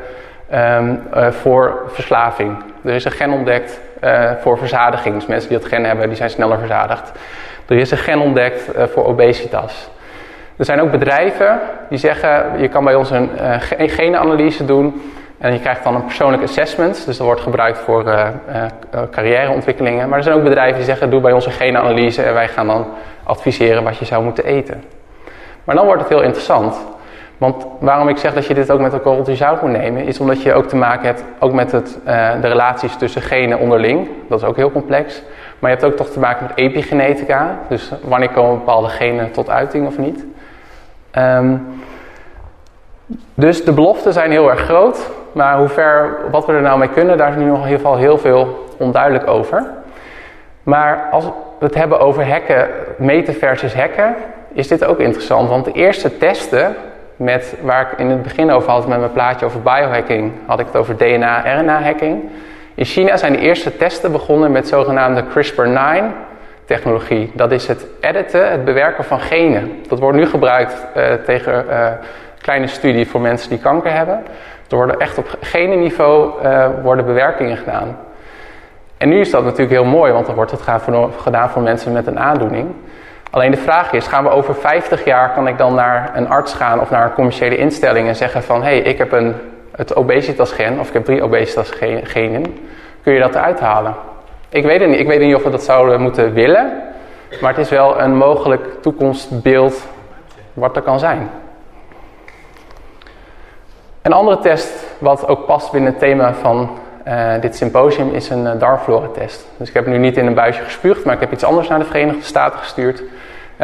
um, 0.55 1.03
uh, 1.17 1.31
voor 1.31 1.83
verslaving. 1.87 2.57
Er 2.85 2.95
is 2.95 3.05
een 3.05 3.11
gen 3.11 3.31
ontdekt 3.31 3.81
uh, 4.05 4.31
voor 4.41 4.59
verzadiging. 4.59 5.15
Dus 5.15 5.27
mensen 5.27 5.49
die 5.49 5.59
dat 5.59 5.69
gen 5.69 5.85
hebben, 5.85 6.09
die 6.09 6.17
zijn 6.17 6.31
sneller 6.31 6.59
verzadigd. 6.59 7.13
Er 7.69 7.77
is 7.77 7.91
een 7.91 7.99
gen 7.99 8.21
ontdekt 8.21 8.77
uh, 8.77 8.85
voor 8.85 9.07
obesitas. 9.07 9.91
Er 10.57 10.65
zijn 10.65 10.81
ook 10.81 10.91
bedrijven 10.91 11.61
die 11.89 11.99
zeggen, 11.99 12.45
je 12.59 12.69
kan 12.69 12.85
bij 12.85 12.95
ons 12.95 13.11
een, 13.11 13.31
een 13.79 13.89
genenanalyse 13.89 14.65
doen 14.65 15.13
en 15.39 15.53
je 15.53 15.61
krijgt 15.61 15.85
dan 15.85 15.95
een 15.95 16.05
persoonlijk 16.05 16.43
assessment, 16.43 17.07
dus 17.07 17.17
dat 17.17 17.27
wordt 17.27 17.41
gebruikt 17.41 17.79
voor 17.79 18.33
carrièreontwikkelingen. 19.11 20.09
Maar 20.09 20.19
er 20.19 20.25
zijn 20.25 20.37
ook 20.37 20.43
bedrijven 20.43 20.77
die 20.77 20.85
zeggen, 20.85 21.11
doe 21.11 21.21
bij 21.21 21.33
ons 21.33 21.47
een 21.47 21.53
genanalyse 21.53 22.23
en 22.23 22.35
wij 22.35 22.49
gaan 22.49 22.67
dan 22.67 22.87
adviseren 23.25 23.83
wat 23.83 23.97
je 23.97 24.05
zou 24.05 24.25
moeten 24.25 24.45
eten. 24.45 24.85
Maar 25.65 25.75
dan 25.75 25.85
wordt 25.85 26.01
het 26.01 26.11
heel 26.11 26.23
interessant. 26.23 26.77
Want 27.39 27.67
waarom 27.79 28.09
ik 28.09 28.17
zeg 28.17 28.35
dat 28.35 28.47
je 28.47 28.55
dit 28.55 28.71
ook 28.71 28.81
met 28.81 28.93
een 28.93 29.03
korreltje 29.03 29.37
zout 29.37 29.63
moet 29.63 29.71
nemen, 29.71 30.05
is 30.05 30.21
omdat 30.21 30.43
je 30.43 30.53
ook 30.53 30.67
te 30.67 30.77
maken 30.77 31.07
hebt 31.07 31.25
ook 31.39 31.53
met 31.53 31.73
het, 31.73 31.99
uh, 32.07 32.41
de 32.41 32.49
relaties 32.49 32.97
tussen 32.97 33.23
genen 33.23 33.59
onderling. 33.59 34.09
Dat 34.29 34.41
is 34.41 34.47
ook 34.47 34.57
heel 34.57 34.73
complex. 34.73 35.23
Maar 35.59 35.71
je 35.71 35.77
hebt 35.77 35.91
ook 35.91 35.97
toch 35.97 36.11
te 36.11 36.19
maken 36.19 36.47
met 36.47 36.57
epigenetica. 36.57 37.59
Dus 37.69 37.93
wanneer 38.03 38.31
komen 38.31 38.59
bepaalde 38.59 38.89
genen 38.89 39.31
tot 39.31 39.51
uiting 39.51 39.87
of 39.87 39.99
niet. 39.99 40.25
Um, 41.19 41.67
dus 43.35 43.65
de 43.65 43.73
beloften 43.73 44.13
zijn 44.13 44.31
heel 44.31 44.51
erg 44.51 44.61
groot. 44.61 45.11
Maar 45.33 45.59
hoe 45.59 45.69
ver, 45.69 46.17
wat 46.31 46.47
we 46.47 46.53
er 46.53 46.61
nou 46.61 46.79
mee 46.79 46.89
kunnen, 46.89 47.17
daar 47.17 47.31
is 47.31 47.37
nu 47.37 47.45
nog 47.45 47.59
in 47.59 47.65
ieder 47.65 47.79
geval 47.79 47.97
heel 47.97 48.19
veel 48.19 48.67
onduidelijk 48.79 49.27
over. 49.27 49.65
Maar 50.63 51.09
als 51.11 51.25
we 51.25 51.65
het 51.65 51.75
hebben 51.75 52.01
over 52.01 52.29
hacken, 52.29 52.69
meten 52.97 53.35
versus 53.35 53.75
hacken, 53.75 54.15
is 54.53 54.69
dit 54.69 54.85
ook 54.85 54.99
interessant. 54.99 55.49
Want 55.49 55.65
de 55.65 55.73
eerste 55.73 56.19
testen, 56.19 56.77
met, 57.17 57.57
waar 57.63 57.93
ik 57.93 57.99
in 57.99 58.11
het 58.11 58.23
begin 58.23 58.51
over 58.51 58.71
had 58.71 58.87
met 58.89 58.99
mijn 58.99 59.13
plaatje 59.13 59.47
over 59.47 59.63
biohacking, 59.63 60.33
had 60.47 60.61
ik 60.61 60.67
het 60.67 60.77
over 60.77 60.97
DNA-RNA-hacking. 60.97 62.23
In 62.75 62.85
China 62.85 63.17
zijn 63.17 63.33
de 63.33 63.39
eerste 63.39 63.77
testen 63.77 64.13
begonnen 64.13 64.53
met 64.53 64.69
zogenaamde 64.69 65.25
CRISPR-9 65.25 66.05
technologie. 66.65 67.31
Dat 67.35 67.53
is 67.53 67.67
het 67.67 67.87
editen, 68.01 68.51
het 68.51 68.65
bewerken 68.65 69.05
van 69.05 69.21
genen. 69.21 69.83
Dat 69.89 69.99
wordt 69.99 70.19
nu 70.19 70.27
gebruikt 70.27 70.87
uh, 70.97 71.13
tegen 71.13 71.65
uh, 71.69 71.89
kleine 72.41 72.67
studie 72.67 73.09
voor 73.09 73.21
mensen 73.21 73.49
die 73.51 73.59
kanker 73.59 73.93
hebben. 73.93 74.23
Er 74.71 74.77
worden 74.77 74.99
echt 74.99 75.19
op 75.19 75.39
genenniveau 75.41 76.45
uh, 76.45 76.67
worden 76.83 77.05
bewerkingen 77.05 77.57
gedaan. 77.57 77.99
En 78.97 79.09
nu 79.09 79.21
is 79.21 79.31
dat 79.31 79.45
natuurlijk 79.45 79.71
heel 79.71 79.85
mooi, 79.85 80.13
want 80.13 80.27
dan 80.27 80.35
wordt 80.35 80.51
het 80.51 80.63
gedaan 81.17 81.51
voor 81.51 81.63
mensen 81.63 81.93
met 81.93 82.07
een 82.07 82.19
aandoening. 82.19 82.75
Alleen 83.35 83.51
de 83.51 83.57
vraag 83.57 83.93
is, 83.93 84.07
gaan 84.07 84.25
we 84.25 84.31
over 84.31 84.55
50 84.55 85.05
jaar, 85.05 85.33
kan 85.33 85.49
ik 85.49 85.59
dan 85.59 85.75
naar 85.75 86.11
een 86.15 86.29
arts 86.29 86.53
gaan 86.53 86.81
of 86.81 86.91
naar 86.91 87.05
een 87.05 87.13
commerciële 87.13 87.57
instelling 87.57 88.09
en 88.09 88.17
zeggen 88.17 88.43
van, 88.43 88.63
hé, 88.63 88.69
hey, 88.69 88.79
ik 88.79 88.99
heb 88.99 89.13
een, 89.13 89.35
het 89.77 89.97
obesitasgen 89.97 90.79
of 90.79 90.89
ik 90.89 90.93
heb 90.93 91.05
drie 91.05 91.23
obesitasgenen, 91.23 92.57
kun 93.03 93.13
je 93.13 93.21
dat 93.21 93.35
eruit 93.35 93.61
halen? 93.61 93.95
Ik 94.49 94.65
weet 94.65 94.81
het 94.81 94.89
niet, 94.89 94.99
ik 94.99 95.07
weet 95.07 95.21
niet 95.21 95.35
of 95.35 95.43
we 95.43 95.51
dat 95.51 95.63
zouden 95.63 96.01
moeten 96.01 96.33
willen, 96.33 96.73
maar 97.41 97.51
het 97.51 97.59
is 97.59 97.71
wel 97.71 98.01
een 98.01 98.17
mogelijk 98.17 98.83
toekomstbeeld 98.83 99.87
wat 100.53 100.77
er 100.77 100.83
kan 100.83 100.99
zijn. 100.99 101.31
Een 104.03 104.13
andere 104.13 104.39
test, 104.39 104.87
wat 104.99 105.29
ook 105.29 105.47
past 105.47 105.73
binnen 105.73 105.91
het 105.91 106.01
thema 106.01 106.35
van 106.35 106.71
uh, 107.09 107.33
dit 107.41 107.57
symposium, 107.57 108.11
is 108.11 108.31
een 108.31 108.45
uh, 108.45 108.53
darmflora-test. 108.59 109.47
Dus 109.57 109.69
ik 109.69 109.75
heb 109.75 109.87
nu 109.87 109.99
niet 109.99 110.17
in 110.17 110.27
een 110.27 110.35
buisje 110.35 110.63
gespuugd, 110.63 111.05
maar 111.05 111.15
ik 111.15 111.21
heb 111.21 111.33
iets 111.33 111.45
anders 111.45 111.69
naar 111.69 111.79
de 111.79 111.85
Verenigde 111.85 112.23
Staten 112.23 112.59
gestuurd. 112.59 113.03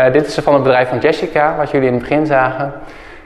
Uh, 0.00 0.12
dit 0.12 0.26
is 0.26 0.34
van 0.34 0.54
het 0.54 0.62
bedrijf 0.62 0.88
van 0.88 0.98
Jessica, 0.98 1.56
wat 1.56 1.70
jullie 1.70 1.86
in 1.86 1.94
het 1.94 2.02
begin 2.02 2.26
zagen. 2.26 2.72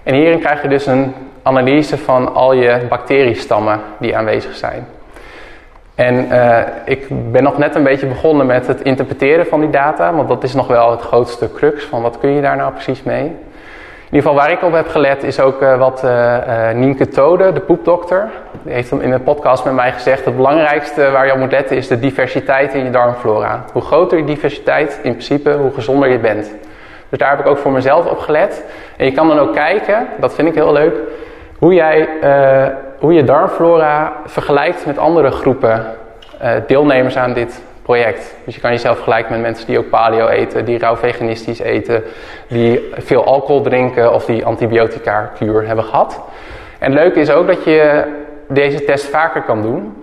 En 0.02 0.14
hierin 0.14 0.38
krijg 0.38 0.62
je 0.62 0.68
dus 0.68 0.86
een 0.86 1.14
analyse 1.42 1.98
van 1.98 2.34
al 2.34 2.52
je 2.52 2.80
bacteriestammen 2.88 3.80
die 3.98 4.16
aanwezig 4.16 4.54
zijn. 4.54 4.86
En 5.94 6.28
ik 6.84 7.06
ben 7.32 7.42
nog 7.42 7.58
net 7.58 7.74
een 7.74 7.82
beetje 7.82 8.06
begonnen 8.06 8.46
met 8.46 8.66
het 8.66 8.80
interpreteren 8.80 9.46
van 9.46 9.60
die 9.60 9.70
data, 9.70 10.14
want 10.14 10.28
dat 10.28 10.42
is 10.42 10.54
nog 10.54 10.66
wel 10.66 10.90
het 10.90 11.00
grootste 11.00 11.52
crux 11.52 11.84
van 11.84 12.02
wat 12.02 12.18
kun 12.18 12.30
je 12.30 12.40
daar 12.40 12.56
nou 12.56 12.72
precies 12.72 13.02
mee. 13.02 13.24
In 13.24 13.30
ieder 14.10 14.20
geval 14.20 14.34
waar 14.34 14.50
ik 14.50 14.62
op 14.62 14.72
heb 14.72 14.88
gelet 14.88 15.22
is 15.22 15.40
ook 15.40 15.62
uh, 15.62 15.78
wat 15.78 16.06
Nienke 16.74 17.08
Tode, 17.08 17.52
de 17.52 17.60
poepdokter, 17.60 18.30
heeft 18.68 18.90
in 18.90 19.12
een 19.12 19.22
podcast 19.22 19.64
met 19.64 19.74
mij 19.74 19.92
gezegd... 19.92 20.24
het 20.24 20.36
belangrijkste 20.36 21.10
waar 21.10 21.26
je 21.26 21.32
op 21.32 21.38
moet 21.38 21.52
letten 21.52 21.76
is 21.76 21.88
de 21.88 21.98
diversiteit 21.98 22.74
in 22.74 22.84
je 22.84 22.90
darmflora. 22.90 23.64
Hoe 23.72 23.82
groter 23.82 24.18
je 24.18 24.24
diversiteit, 24.24 24.98
in 25.02 25.10
principe, 25.10 25.52
hoe 25.52 25.72
gezonder 25.72 26.08
je 26.08 26.18
bent. 26.18 26.50
Dus 27.08 27.18
daar 27.18 27.30
heb 27.30 27.40
ik 27.40 27.46
ook 27.46 27.58
voor 27.58 27.72
mezelf 27.72 28.10
op 28.10 28.18
gelet. 28.18 28.64
En 28.96 29.04
je 29.04 29.12
kan 29.12 29.28
dan 29.28 29.38
ook 29.38 29.54
kijken, 29.54 30.06
dat 30.20 30.34
vind 30.34 30.48
ik 30.48 30.54
heel 30.54 30.72
leuk, 30.72 30.96
hoe, 31.58 31.74
jij, 31.74 32.08
hoe 32.98 33.12
je 33.12 33.24
darmflora 33.24 34.12
vergelijkt 34.26 34.86
met 34.86 34.98
andere 34.98 35.30
groepen 35.30 35.86
deelnemers 36.66 37.16
aan 37.16 37.32
dit 37.32 37.62
project. 37.82 38.34
Dus 38.44 38.54
je 38.54 38.60
kan 38.60 38.70
jezelf 38.70 38.94
vergelijken 38.94 39.32
met 39.32 39.40
mensen 39.40 39.66
die 39.66 39.78
ook 39.78 39.90
paleo 39.90 40.28
eten, 40.28 40.64
die 40.64 40.78
rauw 40.78 40.96
veganistisch 40.96 41.58
eten, 41.58 42.02
die 42.48 42.90
veel 42.92 43.24
alcohol 43.24 43.60
drinken 43.60 44.12
of 44.12 44.24
die 44.24 44.44
antibiotica 44.44 45.30
kuur 45.38 45.66
hebben 45.66 45.84
gehad. 45.84 46.20
En 46.78 46.92
het 46.92 47.00
leuke 47.00 47.20
is 47.20 47.30
ook 47.30 47.46
dat 47.46 47.64
je 47.64 48.04
deze 48.48 48.84
test 48.84 49.04
vaker 49.04 49.42
kan 49.42 49.62
doen. 49.62 49.96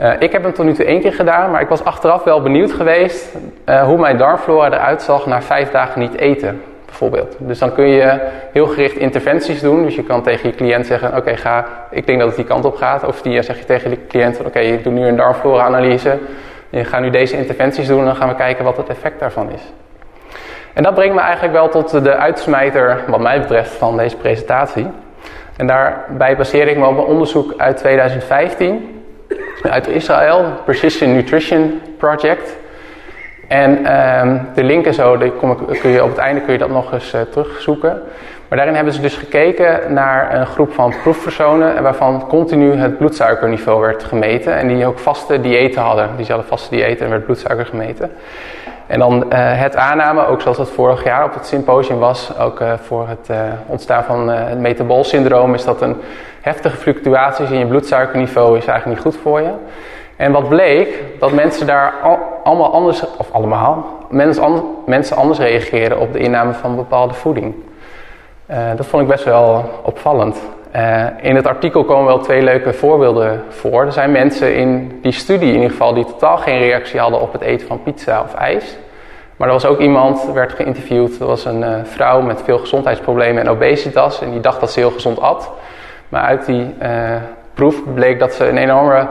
Uh, 0.00 0.12
ik 0.18 0.32
heb 0.32 0.42
hem 0.42 0.52
tot 0.52 0.64
nu 0.64 0.72
toe 0.72 0.84
één 0.84 1.00
keer 1.00 1.12
gedaan, 1.12 1.50
maar 1.50 1.60
ik 1.60 1.68
was 1.68 1.84
achteraf 1.84 2.24
wel 2.24 2.42
benieuwd 2.42 2.72
geweest 2.72 3.36
uh, 3.68 3.82
hoe 3.82 3.98
mijn 3.98 4.16
darmflora 4.16 4.72
eruit 4.72 5.02
zag 5.02 5.26
na 5.26 5.42
vijf 5.42 5.70
dagen 5.70 6.00
niet 6.00 6.14
eten, 6.14 6.62
bijvoorbeeld. 6.86 7.36
Dus 7.38 7.58
dan 7.58 7.72
kun 7.72 7.88
je 7.88 8.20
heel 8.52 8.66
gericht 8.66 8.96
interventies 8.96 9.60
doen. 9.60 9.82
Dus 9.82 9.94
je 9.94 10.02
kan 10.02 10.22
tegen 10.22 10.48
je 10.48 10.54
cliënt 10.54 10.86
zeggen, 10.86 11.16
oké, 11.16 11.36
ga, 11.36 11.66
ik 11.90 12.06
denk 12.06 12.18
dat 12.18 12.28
het 12.28 12.36
die 12.36 12.44
kant 12.44 12.64
op 12.64 12.76
gaat. 12.76 13.04
Of 13.04 13.22
die, 13.22 13.42
zeg 13.42 13.58
je 13.58 13.64
tegen 13.64 13.90
de 13.90 14.06
cliënt, 14.08 14.40
oké, 14.44 14.58
ik 14.58 14.84
doe 14.84 14.92
nu 14.92 15.06
een 15.06 15.16
darmflora-analyse. 15.16 16.18
Je 16.70 16.84
gaat 16.84 17.00
nu 17.00 17.10
deze 17.10 17.36
interventies 17.36 17.86
doen 17.86 17.98
en 17.98 18.04
dan 18.04 18.16
gaan 18.16 18.28
we 18.28 18.34
kijken 18.34 18.64
wat 18.64 18.76
het 18.76 18.88
effect 18.88 19.20
daarvan 19.20 19.50
is. 19.50 19.62
En 20.72 20.82
dat 20.82 20.94
brengt 20.94 21.14
me 21.14 21.20
eigenlijk 21.20 21.52
wel 21.52 21.68
tot 21.68 22.04
de 22.04 22.16
uitsmijter, 22.16 23.00
wat 23.06 23.20
mij 23.20 23.40
betreft, 23.40 23.70
van 23.70 23.96
deze 23.96 24.16
presentatie. 24.16 24.86
En 25.60 25.66
daarbij 25.66 26.36
baseer 26.36 26.68
ik 26.68 26.76
me 26.76 26.86
op 26.86 26.98
een 26.98 27.04
onderzoek 27.04 27.54
uit 27.56 27.76
2015 27.76 29.02
uit 29.62 29.88
Israël, 29.88 30.44
Precision 30.64 31.12
Nutrition 31.12 31.80
Project. 31.98 32.56
En 33.48 33.70
um, 33.70 34.48
de 34.54 34.64
link 34.64 34.86
en 34.86 34.94
zo, 34.94 35.16
die 35.16 35.32
kom 35.32 35.50
ik, 35.50 35.80
kun 35.80 35.90
je, 35.90 36.02
op 36.02 36.08
het 36.08 36.18
einde 36.18 36.40
kun 36.40 36.52
je 36.52 36.58
dat 36.58 36.70
nog 36.70 36.92
eens 36.92 37.14
uh, 37.14 37.20
terugzoeken. 37.20 38.02
Maar 38.48 38.58
daarin 38.58 38.74
hebben 38.74 38.92
ze 38.92 39.00
dus 39.00 39.16
gekeken 39.16 39.92
naar 39.92 40.34
een 40.34 40.46
groep 40.46 40.72
van 40.72 40.94
proefpersonen 41.02 41.82
waarvan 41.82 42.26
continu 42.28 42.72
het 42.72 42.98
bloedsuikerniveau 42.98 43.80
werd 43.80 44.04
gemeten. 44.04 44.56
En 44.56 44.68
die 44.68 44.86
ook 44.86 44.98
vaste 44.98 45.40
diëten 45.40 45.82
hadden. 45.82 46.08
Die 46.16 46.26
hadden 46.26 46.46
vaste 46.46 46.74
diëten 46.74 47.04
en 47.04 47.10
werd 47.10 47.24
bloedsuiker 47.24 47.66
gemeten. 47.66 48.10
En 48.90 48.98
dan 48.98 49.14
uh, 49.14 49.22
het 49.32 49.76
aanname, 49.76 50.26
ook 50.26 50.40
zoals 50.40 50.56
dat 50.56 50.70
vorig 50.70 51.04
jaar 51.04 51.24
op 51.24 51.34
het 51.34 51.46
symposium 51.46 51.98
was, 51.98 52.38
ook 52.38 52.60
uh, 52.60 52.72
voor 52.82 53.08
het 53.08 53.28
uh, 53.30 53.36
ontstaan 53.66 54.04
van 54.04 54.28
het 54.28 54.58
metabolsyndroom, 54.58 55.54
is 55.54 55.64
dat 55.64 55.80
een 55.80 55.96
heftige 56.40 56.76
fluctuaties 56.76 57.50
in 57.50 57.58
je 57.58 57.66
bloedsuikerniveau 57.66 58.56
is 58.56 58.66
eigenlijk 58.66 59.04
niet 59.04 59.12
goed 59.14 59.22
voor 59.22 59.40
je. 59.40 59.50
En 60.16 60.32
wat 60.32 60.48
bleek, 60.48 61.02
dat 61.18 61.32
mensen 61.32 61.66
daar 61.66 61.94
al, 62.02 62.18
allemaal 62.44 62.72
anders, 62.72 63.04
of 63.16 63.32
allemaal, 63.32 63.86
mensen, 64.08 64.62
mensen 64.86 65.16
anders 65.16 65.38
reageren 65.38 65.98
op 65.98 66.12
de 66.12 66.18
inname 66.18 66.52
van 66.52 66.76
bepaalde 66.76 67.14
voeding. 67.14 67.54
Dat 68.76 68.86
vond 68.86 69.02
ik 69.02 69.08
best 69.08 69.24
wel 69.24 69.70
opvallend. 69.82 70.40
Uh, 70.76 71.06
in 71.20 71.36
het 71.36 71.46
artikel 71.46 71.84
komen 71.84 72.06
wel 72.06 72.18
twee 72.18 72.42
leuke 72.42 72.72
voorbeelden 72.72 73.42
voor. 73.48 73.84
Er 73.84 73.92
zijn 73.92 74.12
mensen 74.12 74.54
in 74.54 74.98
die 75.02 75.12
studie 75.12 75.48
in 75.48 75.54
ieder 75.54 75.70
geval 75.70 75.94
die 75.94 76.04
totaal 76.04 76.36
geen 76.36 76.58
reactie 76.58 77.00
hadden 77.00 77.20
op 77.20 77.32
het 77.32 77.42
eten 77.42 77.66
van 77.66 77.82
pizza 77.82 78.22
of 78.22 78.34
ijs. 78.34 78.76
Maar 79.36 79.48
er 79.48 79.54
was 79.54 79.66
ook 79.66 79.78
iemand, 79.78 80.32
werd 80.32 80.52
geïnterviewd, 80.52 81.18
dat 81.18 81.28
was 81.28 81.44
een 81.44 81.60
uh, 81.60 81.74
vrouw 81.82 82.20
met 82.20 82.42
veel 82.42 82.58
gezondheidsproblemen 82.58 83.42
en 83.42 83.48
obesitas. 83.48 84.20
En 84.22 84.30
die 84.30 84.40
dacht 84.40 84.60
dat 84.60 84.70
ze 84.70 84.78
heel 84.78 84.90
gezond 84.90 85.20
at. 85.20 85.50
Maar 86.08 86.22
uit 86.22 86.46
die 86.46 86.74
proef 87.54 87.82
bleek 87.94 88.18
dat 88.18 88.34
ze 88.34 88.48
een 88.48 88.56
enorme 88.56 89.08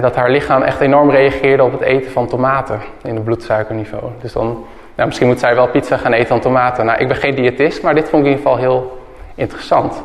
dat 0.00 0.16
haar 0.16 0.30
lichaam 0.30 0.62
echt 0.62 0.80
enorm 0.80 1.10
reageerde 1.10 1.62
op 1.62 1.72
het 1.72 1.80
eten 1.80 2.10
van 2.10 2.26
tomaten 2.26 2.80
in 3.02 3.14
het 3.14 3.24
bloedsuikerniveau. 3.24 4.04
Dus 4.20 4.32
dan, 4.32 4.64
nou, 4.94 5.06
misschien 5.06 5.26
moet 5.26 5.38
zij 5.40 5.54
wel 5.54 5.68
pizza 5.68 5.96
gaan 5.96 6.12
eten 6.12 6.28
dan 6.28 6.40
tomaten. 6.40 6.86
Nou, 6.86 6.98
ik 6.98 7.08
ben 7.08 7.16
geen 7.16 7.34
diëtist, 7.34 7.82
maar 7.82 7.94
dit 7.94 8.08
vond 8.08 8.26
ik 8.26 8.30
in 8.30 8.36
ieder 8.36 8.50
geval 8.50 8.58
heel 8.58 8.98
interessant. 9.34 10.02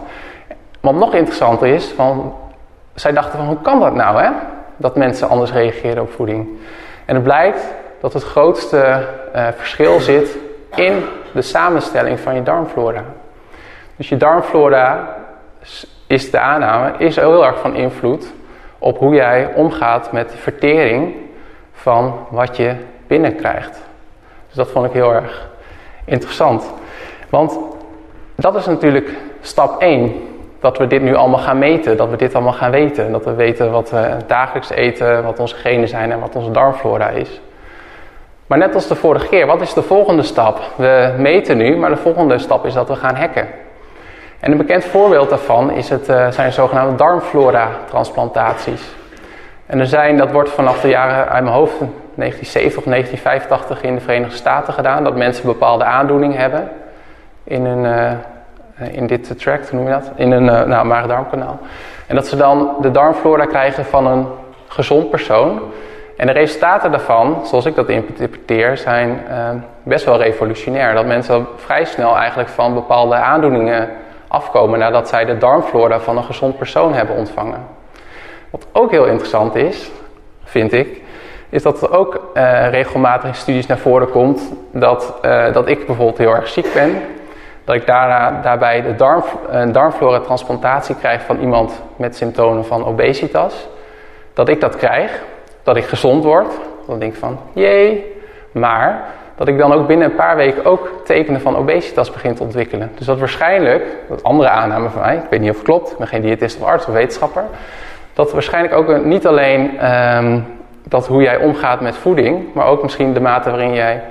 Wat 0.83 0.95
nog 0.95 1.13
interessanter 1.13 1.67
is, 1.67 1.85
van, 1.85 2.35
zij 2.93 3.11
dachten 3.11 3.37
van 3.37 3.47
hoe 3.47 3.61
kan 3.61 3.79
dat 3.79 3.93
nou 3.93 4.21
hè? 4.21 4.29
Dat 4.77 4.95
mensen 4.95 5.29
anders 5.29 5.51
reageren 5.51 6.03
op 6.03 6.11
voeding. 6.11 6.47
En 7.05 7.15
het 7.15 7.23
blijkt 7.23 7.73
dat 8.01 8.13
het 8.13 8.23
grootste 8.23 9.07
uh, 9.35 9.47
verschil 9.55 9.99
zit 9.99 10.37
in 10.75 11.03
de 11.33 11.41
samenstelling 11.41 12.19
van 12.19 12.35
je 12.35 12.43
darmflora. 12.43 13.03
Dus 13.95 14.09
je 14.09 14.17
darmflora 14.17 15.15
is 16.07 16.31
de 16.31 16.39
aanname, 16.39 16.93
is 16.97 17.15
heel 17.15 17.45
erg 17.45 17.59
van 17.59 17.75
invloed 17.75 18.33
op 18.79 18.97
hoe 18.97 19.15
jij 19.15 19.53
omgaat 19.55 20.11
met 20.11 20.31
de 20.31 20.37
vertering 20.37 21.15
van 21.73 22.25
wat 22.29 22.57
je 22.57 22.75
binnenkrijgt. 23.07 23.81
Dus 24.47 24.55
dat 24.55 24.69
vond 24.69 24.85
ik 24.85 24.91
heel 24.91 25.13
erg 25.13 25.49
interessant. 26.05 26.73
Want 27.29 27.59
dat 28.35 28.55
is 28.55 28.65
natuurlijk 28.65 29.09
stap 29.41 29.81
1. 29.81 30.31
Dat 30.63 30.77
we 30.77 30.87
dit 30.87 31.01
nu 31.01 31.15
allemaal 31.15 31.39
gaan 31.39 31.57
meten, 31.57 31.97
dat 31.97 32.09
we 32.09 32.15
dit 32.15 32.33
allemaal 32.33 32.53
gaan 32.53 32.71
weten. 32.71 33.11
Dat 33.11 33.25
we 33.25 33.33
weten 33.33 33.71
wat 33.71 33.89
we 33.89 34.17
dagelijks 34.27 34.69
eten, 34.69 35.23
wat 35.23 35.39
onze 35.39 35.55
genen 35.55 35.87
zijn 35.87 36.11
en 36.11 36.19
wat 36.19 36.35
onze 36.35 36.51
darmflora 36.51 37.09
is. 37.09 37.41
Maar 38.47 38.57
net 38.57 38.75
als 38.75 38.87
de 38.87 38.95
vorige 38.95 39.27
keer, 39.27 39.45
wat 39.45 39.61
is 39.61 39.73
de 39.73 39.81
volgende 39.81 40.23
stap? 40.23 40.59
We 40.75 41.13
meten 41.17 41.57
nu, 41.57 41.77
maar 41.77 41.89
de 41.89 41.97
volgende 41.97 42.37
stap 42.37 42.65
is 42.65 42.73
dat 42.73 42.87
we 42.87 42.95
gaan 42.95 43.15
hacken. 43.15 43.47
En 44.39 44.51
een 44.51 44.57
bekend 44.57 44.85
voorbeeld 44.85 45.29
daarvan 45.29 45.71
is 45.71 45.89
het, 45.89 46.09
uh, 46.09 46.31
zijn 46.31 46.53
zogenaamde 46.53 46.95
darmflora-transplantaties. 46.95 48.95
En 49.65 49.79
er 49.79 49.87
zijn, 49.87 50.17
dat 50.17 50.31
wordt 50.31 50.49
vanaf 50.49 50.81
de 50.81 50.87
jaren 50.87 51.29
uit 51.29 51.43
mijn 51.43 51.55
hoofd, 51.55 51.77
1970 52.15 52.77
of 52.77 52.83
1985 52.83 53.83
in 53.83 53.95
de 53.95 54.01
Verenigde 54.01 54.35
Staten 54.35 54.73
gedaan, 54.73 55.03
dat 55.03 55.15
mensen 55.15 55.45
bepaalde 55.45 55.83
aandoening 55.83 56.35
hebben 56.35 56.69
in, 57.43 57.65
een, 57.65 57.83
uh, 57.83 58.11
in 58.91 59.07
dit 59.07 59.39
tract, 59.39 59.69
hoe 59.69 59.79
noem 59.79 59.87
je 59.87 59.93
dat? 59.93 60.11
In 60.15 60.31
een 60.31 60.45
uh, 60.45 60.63
nou, 60.63 60.85
maag-darmkanaal. 60.85 61.59
En 62.07 62.15
dat 62.15 62.27
ze 62.27 62.35
dan 62.35 62.75
de 62.81 62.91
darmflora 62.91 63.45
krijgen 63.45 63.85
van 63.85 64.07
een 64.07 64.27
gezond 64.67 65.09
persoon. 65.09 65.61
En 66.17 66.27
de 66.27 66.33
resultaten 66.33 66.91
daarvan, 66.91 67.45
zoals 67.45 67.65
ik 67.65 67.75
dat 67.75 67.89
interpreteer, 67.89 68.77
zijn 68.77 69.21
best 69.83 70.05
wel 70.05 70.17
revolutionair. 70.17 70.93
Dat 70.93 71.05
mensen 71.05 71.47
vrij 71.55 71.85
snel 71.85 72.17
eigenlijk 72.17 72.49
van 72.49 72.73
bepaalde 72.73 73.15
aandoeningen 73.15 73.89
afkomen 74.27 74.79
nadat 74.79 75.07
zij 75.09 75.25
de 75.25 75.37
darmflora 75.37 75.99
van 75.99 76.17
een 76.17 76.23
gezond 76.23 76.57
persoon 76.57 76.93
hebben 76.93 77.15
ontvangen. 77.15 77.59
Wat 78.49 78.65
ook 78.71 78.91
heel 78.91 79.05
interessant 79.05 79.55
is, 79.55 79.91
vind 80.43 80.73
ik, 80.73 81.01
is 81.49 81.63
dat 81.63 81.81
er 81.81 81.97
ook 81.97 82.21
regelmatig 82.69 83.29
in 83.29 83.35
studies 83.35 83.67
naar 83.67 83.77
voren 83.77 84.09
komt 84.09 84.51
dat, 84.71 85.13
dat 85.53 85.67
ik 85.67 85.85
bijvoorbeeld 85.85 86.17
heel 86.17 86.35
erg 86.35 86.47
ziek 86.47 86.73
ben. 86.73 87.01
Dat 87.63 87.75
ik 87.75 87.85
daarna, 87.85 88.41
daarbij 88.41 88.81
de 88.81 88.95
darm, 88.95 89.23
een 89.49 89.71
darmflora-transplantatie 89.71 90.95
krijg 90.95 91.21
van 91.21 91.39
iemand 91.39 91.81
met 91.95 92.15
symptomen 92.15 92.65
van 92.65 92.85
obesitas. 92.85 93.67
Dat 94.33 94.49
ik 94.49 94.61
dat 94.61 94.75
krijg, 94.75 95.21
dat 95.63 95.75
ik 95.75 95.85
gezond 95.85 96.23
word. 96.23 96.53
Dan 96.87 96.99
denk 96.99 97.13
ik 97.13 97.19
van, 97.19 97.39
jee. 97.53 98.21
Maar 98.51 99.03
dat 99.35 99.47
ik 99.47 99.57
dan 99.57 99.73
ook 99.73 99.87
binnen 99.87 100.09
een 100.09 100.15
paar 100.15 100.35
weken 100.35 100.65
ook 100.65 100.89
tekenen 101.05 101.41
van 101.41 101.55
obesitas 101.55 102.11
begin 102.11 102.35
te 102.35 102.43
ontwikkelen. 102.43 102.91
Dus 102.95 103.05
dat 103.05 103.19
waarschijnlijk, 103.19 103.83
dat 104.09 104.23
andere 104.23 104.49
aanname 104.49 104.89
van 104.89 105.01
mij, 105.01 105.15
ik 105.15 105.29
weet 105.29 105.39
niet 105.39 105.49
of 105.49 105.55
het 105.55 105.65
klopt, 105.65 105.91
ik 105.91 105.97
ben 105.97 106.07
geen 106.07 106.21
diëtist 106.21 106.61
of 106.61 106.67
arts 106.67 106.85
of 106.85 106.93
wetenschapper. 106.93 107.43
Dat 108.13 108.31
waarschijnlijk 108.31 108.73
ook 108.73 109.03
niet 109.03 109.27
alleen 109.27 109.91
um, 109.91 110.45
dat 110.83 111.07
hoe 111.07 111.21
jij 111.21 111.37
omgaat 111.37 111.81
met 111.81 111.97
voeding, 111.97 112.53
maar 112.53 112.65
ook 112.65 112.83
misschien 112.83 113.13
de 113.13 113.19
mate 113.19 113.49
waarin 113.49 113.73
jij 113.73 114.03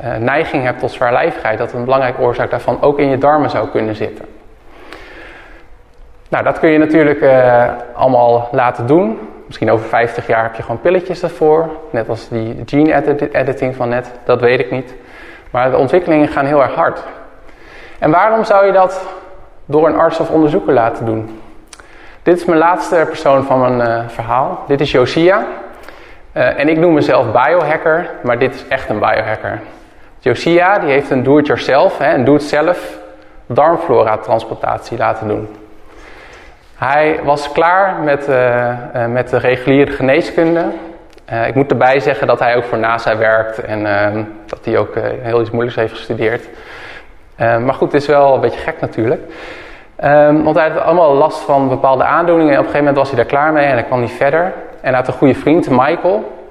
uh, 0.00 0.16
neiging 0.16 0.64
hebt 0.64 0.78
tot 0.78 0.90
zwaarlijvigheid, 0.90 1.58
dat 1.58 1.72
een 1.72 1.84
belangrijke 1.84 2.20
oorzaak 2.20 2.50
daarvan 2.50 2.82
ook 2.82 2.98
in 2.98 3.08
je 3.08 3.18
darmen 3.18 3.50
zou 3.50 3.68
kunnen 3.68 3.94
zitten. 3.94 4.24
Nou, 6.28 6.44
dat 6.44 6.58
kun 6.58 6.70
je 6.70 6.78
natuurlijk 6.78 7.20
uh, 7.20 7.64
allemaal 7.94 8.48
laten 8.52 8.86
doen. 8.86 9.18
Misschien 9.46 9.70
over 9.70 9.88
50 9.88 10.26
jaar 10.26 10.42
heb 10.42 10.54
je 10.54 10.62
gewoon 10.62 10.80
pilletjes 10.80 11.20
daarvoor. 11.20 11.68
Net 11.90 12.08
als 12.08 12.28
die 12.28 12.62
gene 12.66 13.30
editing 13.32 13.76
van 13.76 13.88
net. 13.88 14.10
Dat 14.24 14.40
weet 14.40 14.60
ik 14.60 14.70
niet. 14.70 14.94
Maar 15.50 15.70
de 15.70 15.76
ontwikkelingen 15.76 16.28
gaan 16.28 16.46
heel 16.46 16.62
erg 16.62 16.74
hard. 16.74 17.02
En 17.98 18.10
waarom 18.10 18.44
zou 18.44 18.66
je 18.66 18.72
dat 18.72 19.06
door 19.64 19.88
een 19.88 19.96
arts 19.96 20.20
of 20.20 20.30
onderzoeker 20.30 20.72
laten 20.72 21.04
doen? 21.04 21.40
Dit 22.22 22.36
is 22.36 22.44
mijn 22.44 22.58
laatste 22.58 23.04
persoon 23.08 23.44
van 23.44 23.60
mijn 23.60 23.88
uh, 23.88 24.08
verhaal. 24.08 24.64
Dit 24.66 24.80
is 24.80 24.90
Josia. 24.90 25.46
En 26.32 26.68
ik 26.68 26.78
noem 26.78 26.92
mezelf 26.92 27.26
biohacker, 27.32 28.10
maar 28.22 28.38
dit 28.38 28.54
is 28.54 28.68
echt 28.68 28.88
een 28.88 28.98
biohacker. 28.98 29.60
Josia 30.22 30.78
die 30.78 30.90
heeft 30.90 31.10
een 31.10 31.22
do-it-yourself, 31.22 32.00
een 32.00 32.24
do-it-zelf 32.24 32.98
darmflora 33.46 34.16
transplantatie 34.16 34.98
laten 34.98 35.28
doen. 35.28 35.48
Hij 36.74 37.20
was 37.24 37.52
klaar 37.52 38.00
met, 38.00 38.28
uh, 38.28 38.68
uh, 38.96 39.06
met 39.06 39.28
de 39.28 39.38
reguliere 39.38 39.90
geneeskunde. 39.90 40.64
Uh, 41.32 41.46
ik 41.46 41.54
moet 41.54 41.70
erbij 41.70 42.00
zeggen 42.00 42.26
dat 42.26 42.38
hij 42.38 42.56
ook 42.56 42.64
voor 42.64 42.78
NASA 42.78 43.16
werkt 43.16 43.58
en 43.58 43.86
ehm, 43.86 44.24
dat 44.46 44.64
hij 44.64 44.78
ook 44.78 44.94
heel 45.22 45.40
iets 45.40 45.50
moeilijks 45.50 45.78
heeft 45.78 45.92
gestudeerd. 45.92 46.48
maar 47.36 47.74
goed, 47.74 47.92
het 47.92 48.02
is 48.02 48.08
wel 48.08 48.34
een 48.34 48.40
beetje 48.40 48.60
gek 48.60 48.80
natuurlijk. 48.80 49.22
Um, 50.04 50.44
want 50.44 50.56
hij 50.56 50.68
had 50.68 50.82
allemaal 50.82 51.14
last 51.14 51.40
van 51.40 51.68
bepaalde 51.68 52.04
aandoeningen 52.04 52.52
en 52.52 52.58
op 52.58 52.64
een 52.64 52.70
gegeven 52.70 52.86
moment 52.86 52.96
was 52.96 53.08
hij 53.08 53.16
daar 53.16 53.38
klaar 53.38 53.52
mee 53.52 53.66
en 53.66 53.72
hij 53.72 53.82
kwam 53.82 54.00
niet 54.00 54.12
verder. 54.12 54.42
En 54.80 54.88
hij 54.88 54.92
had 54.92 55.08
een 55.08 55.12
goede 55.12 55.34
vriend, 55.34 55.70
Michael. 55.70 56.41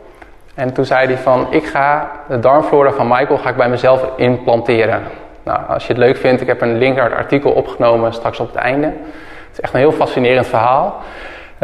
En 0.62 0.74
toen 0.74 0.86
zei 0.86 1.08
hij 1.08 1.18
van, 1.18 1.48
ik 1.50 1.66
ga 1.66 2.12
de 2.28 2.40
darmflora 2.40 2.92
van 2.92 3.08
Michael 3.08 3.38
ga 3.38 3.50
ik 3.50 3.56
bij 3.56 3.70
mezelf 3.70 4.06
implanteren. 4.16 5.04
Nou, 5.44 5.60
als 5.68 5.88
je 5.88 5.94
het 5.94 6.02
leuk 6.02 6.18
vindt, 6.18 6.42
ik 6.42 6.48
heb 6.48 6.62
een 6.62 6.78
link 6.78 6.96
naar 6.96 7.10
het 7.10 7.20
artikel 7.20 7.52
opgenomen 7.52 8.14
straks 8.14 8.40
op 8.40 8.48
het 8.48 8.56
einde. 8.56 8.88
Het 8.88 9.52
is 9.52 9.60
echt 9.60 9.74
een 9.74 9.80
heel 9.80 9.92
fascinerend 9.92 10.48
verhaal. 10.48 10.96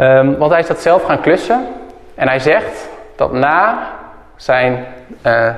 Um, 0.00 0.38
want 0.38 0.50
hij 0.50 0.60
is 0.60 0.66
dat 0.66 0.80
zelf 0.80 1.02
gaan 1.02 1.20
klussen. 1.20 1.66
En 2.14 2.28
hij 2.28 2.38
zegt 2.38 2.88
dat 3.16 3.32
na 3.32 3.78
zijn 4.36 4.86
uh, 5.26 5.48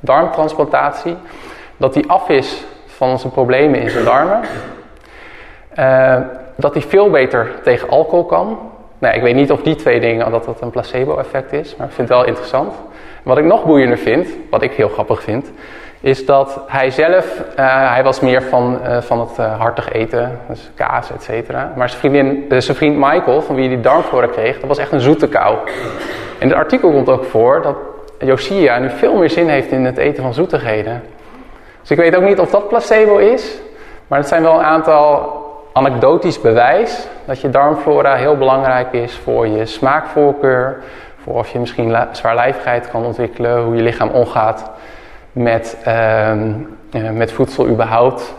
darmtransplantatie, 0.00 1.16
dat 1.76 1.94
hij 1.94 2.04
af 2.06 2.28
is 2.28 2.64
van 2.86 3.18
zijn 3.18 3.32
problemen 3.32 3.80
in 3.80 3.90
zijn 3.90 4.04
darmen. 4.04 4.40
Uh, 5.78 6.16
dat 6.56 6.72
hij 6.72 6.82
veel 6.82 7.10
beter 7.10 7.50
tegen 7.62 7.88
alcohol 7.88 8.24
kan. 8.24 8.58
Nou, 8.98 9.14
ik 9.14 9.22
weet 9.22 9.34
niet 9.34 9.52
of 9.52 9.62
die 9.62 9.74
twee 9.74 10.00
dingen, 10.00 10.30
dat 10.30 10.44
dat 10.44 10.60
een 10.60 10.70
placebo-effect 10.70 11.52
is, 11.52 11.76
maar 11.76 11.86
ik 11.86 11.92
vind 11.92 12.08
het 12.08 12.18
wel 12.18 12.26
interessant. 12.26 12.74
Wat 13.22 13.38
ik 13.38 13.44
nog 13.44 13.64
boeiender 13.64 13.98
vind, 13.98 14.28
wat 14.50 14.62
ik 14.62 14.72
heel 14.72 14.88
grappig 14.88 15.22
vind, 15.22 15.50
is 16.00 16.26
dat 16.26 16.60
hij 16.66 16.90
zelf, 16.90 17.42
uh, 17.58 17.92
hij 17.92 18.02
was 18.02 18.20
meer 18.20 18.42
van, 18.42 18.78
uh, 18.82 19.00
van 19.00 19.20
het 19.20 19.38
uh, 19.38 19.60
hartig 19.60 19.92
eten, 19.92 20.40
dus 20.48 20.70
kaas, 20.74 21.12
et 21.12 21.22
cetera. 21.22 21.72
Maar 21.76 21.88
zijn, 21.88 22.00
vriendin, 22.00 22.62
zijn 22.62 22.76
vriend 22.76 22.96
Michael, 22.96 23.42
van 23.42 23.54
wie 23.54 23.68
hij 23.68 23.80
darmflora 23.80 24.26
kreeg, 24.26 24.58
dat 24.58 24.68
was 24.68 24.78
echt 24.78 24.92
een 24.92 25.00
zoete 25.00 25.28
kou. 25.28 25.56
In 26.38 26.48
het 26.48 26.56
artikel 26.56 26.90
komt 26.90 27.08
ook 27.08 27.24
voor 27.24 27.62
dat 27.62 27.76
Josia 28.18 28.78
nu 28.78 28.90
veel 28.90 29.14
meer 29.16 29.30
zin 29.30 29.48
heeft 29.48 29.70
in 29.70 29.84
het 29.84 29.96
eten 29.96 30.22
van 30.22 30.34
zoetigheden. 30.34 31.02
Dus 31.80 31.90
ik 31.90 31.96
weet 31.98 32.16
ook 32.16 32.24
niet 32.24 32.40
of 32.40 32.50
dat 32.50 32.68
placebo 32.68 33.16
is, 33.16 33.60
maar 34.06 34.18
het 34.18 34.28
zijn 34.28 34.42
wel 34.42 34.58
een 34.58 34.64
aantal 34.64 35.36
anekdotisch 35.78 36.40
bewijs 36.40 37.08
dat 37.24 37.40
je 37.40 37.50
darmflora 37.50 38.14
heel 38.14 38.36
belangrijk 38.36 38.92
is 38.92 39.16
voor 39.16 39.46
je 39.46 39.66
smaakvoorkeur, 39.66 40.82
voor 41.22 41.34
of 41.34 41.48
je 41.48 41.58
misschien 41.58 41.96
zwaarlijvigheid 42.12 42.90
kan 42.90 43.04
ontwikkelen, 43.04 43.62
hoe 43.62 43.76
je 43.76 43.82
lichaam 43.82 44.08
omgaat 44.08 44.70
met, 45.32 45.76
uh, 45.86 46.32
met 47.12 47.32
voedsel 47.32 47.68
überhaupt. 47.68 48.34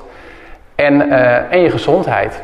En, 0.76 0.94
uh, 0.94 1.52
en 1.52 1.60
je 1.60 1.70
gezondheid. 1.70 2.42